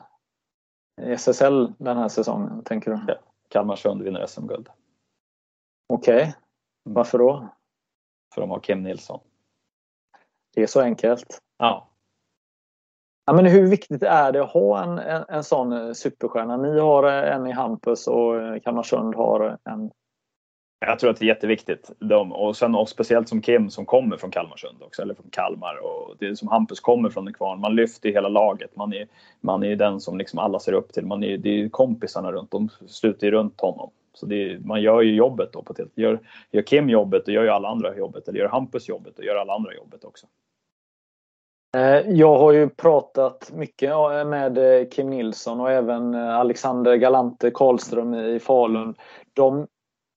i 1.02 1.12
SSL 1.12 1.74
den 1.78 1.98
här 1.98 2.08
säsongen, 2.08 2.64
tänker 2.64 2.92
du? 2.92 3.18
Kalmarsund 3.48 4.02
vinner 4.02 4.26
SM-guld. 4.26 4.70
Okej. 5.88 6.22
Okay. 6.22 6.34
Varför 6.84 7.18
då? 7.18 7.48
För 8.34 8.42
de 8.42 8.50
har 8.50 8.60
Kim 8.60 8.84
Nilsson. 8.84 9.20
Det 10.54 10.64
är 10.64 10.68
så 10.68 10.82
enkelt? 10.82 11.42
Ja 11.58 11.91
ja 13.26 13.34
men 13.34 13.46
hur 13.46 13.68
viktigt 13.68 14.04
är 14.04 14.32
det 14.32 14.44
att 14.44 14.52
ha 14.52 14.84
en, 14.84 15.00
en, 15.00 15.24
en 15.30 15.44
sån 15.44 15.74
eh, 15.74 15.94
superstjärna? 15.94 16.58
Ni 16.58 16.80
har 16.80 17.04
eh, 17.04 17.36
en 17.36 17.48
i 17.48 17.52
Hampus 17.52 18.08
och 18.08 18.42
eh, 18.42 18.60
Kalmarsund 18.60 19.16
har 19.16 19.58
en 19.64 19.92
jag 20.86 21.00
tror 21.00 21.10
att 21.10 21.20
det 21.20 21.26
är 21.26 21.28
jätteviktigt. 21.28 21.92
De, 22.00 22.32
och 22.32 22.58
sen 22.58 22.76
och 22.76 22.90
speciellt 22.90 23.30
som 23.30 23.42
Kim 23.42 23.70
som 23.70 23.86
kommer 23.86 24.18
från 24.18 24.32
Kalmarsund 24.32 24.84
också, 24.84 25.02
eller 25.02 25.14
från 25.14 25.30
Kalmar. 25.30 25.76
Och 25.84 26.16
det 26.20 26.28
är 26.28 26.36
som 26.36 26.48
Hampus 26.48 26.80
kommer 26.80 27.10
från 27.10 27.28
en 27.28 27.34
kvarn. 27.34 27.60
Man 27.60 27.76
lyfter 27.76 28.10
hela 28.10 28.30
laget. 28.30 28.76
Man 28.76 28.94
är, 28.94 29.08
man 29.42 29.64
är 29.64 29.76
den 29.76 30.00
som 30.00 30.18
liksom 30.18 30.40
alla 30.40 30.60
ser 30.60 30.74
upp 30.74 30.94
till. 30.94 31.06
Man 31.06 31.24
är, 31.24 31.38
det 31.38 31.50
är 31.50 31.70
kompisarna 31.70 32.32
runt. 32.32 32.52
De 32.52 32.70
sluter 32.88 33.28
ju 33.28 33.32
runt 33.32 33.62
honom. 33.62 33.90
Så 34.14 34.32
är, 34.32 34.60
man 34.60 34.82
gör 34.82 35.02
ju 35.02 35.16
jobbet 35.16 35.54
då 35.54 35.62
på 35.62 35.74
gör, 35.96 36.20
gör 36.52 36.62
Kim 36.62 36.90
jobbet 36.90 37.24
och 37.28 37.34
gör 37.34 37.44
ju 37.44 37.50
alla 37.50 37.70
andra 37.70 37.98
jobbet. 37.98 38.28
Eller 38.28 38.40
gör 38.40 38.50
Hampus 38.50 38.90
jobbet 38.90 39.20
och 39.20 39.26
gör 39.26 39.36
alla 39.36 39.54
andra 39.54 39.74
jobbet 39.74 40.04
också. 40.04 40.28
Eh, 41.78 42.10
jag 42.10 42.38
har 42.38 42.52
ju 42.52 42.70
pratat 42.70 43.52
mycket 43.54 43.92
med 44.28 44.58
eh, 44.58 44.88
Kim 44.90 45.10
Nilsson 45.10 45.60
och 45.60 45.72
även 45.72 46.14
eh, 46.14 46.36
Alexander 46.36 46.96
Galante 46.96 47.52
Karlström 47.52 48.14
i 48.14 48.40
Falun. 48.40 48.96
De 49.34 49.68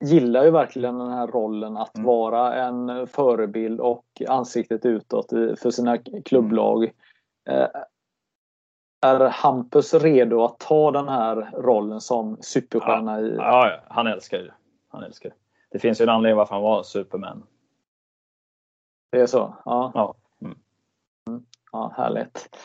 gillar 0.05 0.45
ju 0.45 0.51
verkligen 0.51 0.99
den 0.99 1.13
här 1.13 1.27
rollen 1.27 1.77
att 1.77 1.97
mm. 1.97 2.07
vara 2.07 2.55
en 2.55 3.07
förebild 3.07 3.81
och 3.81 4.05
ansiktet 4.29 4.87
utåt 4.87 5.31
för 5.31 5.71
sina 5.71 5.99
klubblag. 5.99 6.85
Eh, 7.49 7.69
är 9.07 9.21
Hampus 9.29 9.95
redo 9.95 10.45
att 10.45 10.59
ta 10.59 10.91
den 10.91 11.09
här 11.09 11.51
rollen 11.53 12.01
som 12.01 12.37
superstjärna? 12.41 13.21
Ja, 13.21 13.27
i... 13.27 13.37
ja 13.37 13.81
han 13.89 14.07
älskar 14.07 14.39
det. 14.39 14.55
Han 14.89 15.03
älskar 15.03 15.33
det. 15.71 15.79
Finns 15.79 16.01
ju 16.01 16.03
en 16.03 16.09
anledning 16.09 16.37
varför 16.37 16.55
han 16.55 16.63
var 16.63 16.83
Superman. 16.83 17.47
Det 19.13 19.21
är 19.21 19.27
så? 19.27 19.55
Ja. 19.65 19.93
Ja, 19.95 20.05
mm. 20.05 20.24
Ja 21.75 21.93
härligt. 21.97 22.57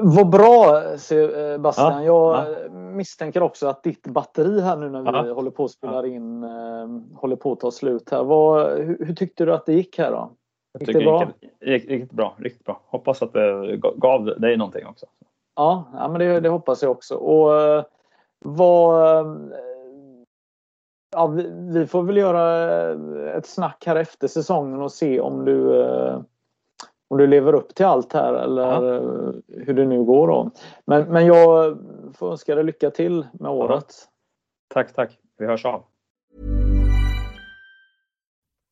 Vad 0.00 0.28
bra 0.28 0.82
Sebastian. 0.98 1.92
Ja, 1.92 2.02
jag 2.04 2.52
ja. 2.64 2.70
misstänker 2.70 3.42
också 3.42 3.66
att 3.66 3.82
ditt 3.82 4.06
batteri 4.06 4.60
här 4.60 4.76
nu 4.76 4.90
när 4.90 5.22
vi 5.22 5.28
ja. 5.28 5.34
håller 5.34 5.50
på 5.50 5.64
att 5.64 5.70
spela 5.70 6.06
in 6.06 6.44
eh, 6.44 6.88
håller 7.14 7.36
på 7.36 7.52
att 7.52 7.60
ta 7.60 7.70
slut 7.70 8.10
här. 8.10 8.24
Vad, 8.24 8.78
hur, 8.78 9.04
hur, 9.06 9.14
tyckte 9.14 9.44
du 9.44 9.54
att 9.54 9.66
det 9.66 9.72
gick 9.72 9.98
här 9.98 10.10
då? 10.10 10.32
Gick 10.78 10.92
det 10.92 11.04
bra? 11.04 11.28
Gick, 11.60 11.90
riktigt 11.90 12.12
bra, 12.12 12.34
riktigt 12.38 12.64
bra. 12.64 12.80
Hoppas 12.86 13.22
att 13.22 13.32
det 13.32 13.76
gav 13.96 14.24
dig 14.24 14.56
någonting 14.56 14.86
också. 14.86 15.06
Ja, 15.56 15.84
ja 15.92 16.08
men 16.08 16.18
det, 16.18 16.40
det 16.40 16.48
hoppas 16.48 16.82
jag 16.82 16.90
också. 16.90 17.14
Och 17.14 17.60
eh, 17.60 17.84
vad 18.38 19.20
eh, 19.20 19.34
Ja, 21.16 21.26
vi, 21.26 21.50
vi, 21.52 21.86
får 21.86 22.02
väl 22.02 22.16
göra 22.16 23.36
ett 23.36 23.46
snack 23.46 23.84
här 23.86 23.96
efter 23.96 24.28
säsongen 24.28 24.82
och 24.82 24.92
se 24.92 25.20
om 25.20 25.44
du 25.44 25.84
om 27.14 27.18
du 27.18 27.26
lever 27.26 27.54
upp 27.54 27.74
till 27.74 27.86
allt 27.86 28.12
här 28.12 28.34
eller 28.34 28.62
ja. 28.62 29.32
hur 29.66 29.74
det 29.74 29.84
nu 29.84 30.04
går 30.04 30.28
då. 30.28 30.50
Men, 30.86 31.04
men 31.12 31.26
jag 31.26 31.78
får 32.14 32.30
önska 32.30 32.54
dig 32.54 32.64
lycka 32.64 32.90
till 32.90 33.26
med 33.32 33.50
året. 33.50 33.86
Tack, 34.74 34.94
tack. 34.94 35.18
Vi 35.38 35.46
hörs 35.46 35.64
av. 35.64 35.84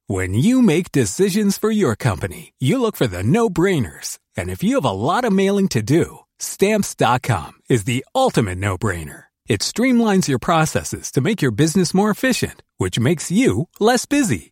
When 0.09 0.35
you 0.35 0.63
make 0.63 0.93
decisions 0.93 1.59
for 1.59 1.73
your 1.73 1.97
company, 1.97 2.53
you 2.61 2.79
look 2.79 2.97
for 2.97 3.07
the 3.07 3.23
no-brainers. 3.23 4.19
And 4.37 4.51
if 4.51 4.65
you 4.65 4.81
have 4.81 4.91
a 4.91 4.93
lot 4.93 5.25
of 5.25 5.33
mailing 5.33 5.69
to 5.69 5.81
do, 5.81 6.19
stamps.com 6.39 7.53
is 7.69 7.85
the 7.85 8.05
ultimate 8.15 8.59
no-brainer. 8.59 9.25
It 9.49 9.61
streamlines 9.61 10.29
your 10.29 10.41
processes 10.41 11.13
to 11.13 11.21
make 11.21 11.43
your 11.43 11.55
business 11.55 11.95
more 11.95 12.11
efficient, 12.11 12.63
which 12.79 12.99
makes 12.99 13.31
you 13.31 13.69
less 13.81 14.07
busy. 14.07 14.52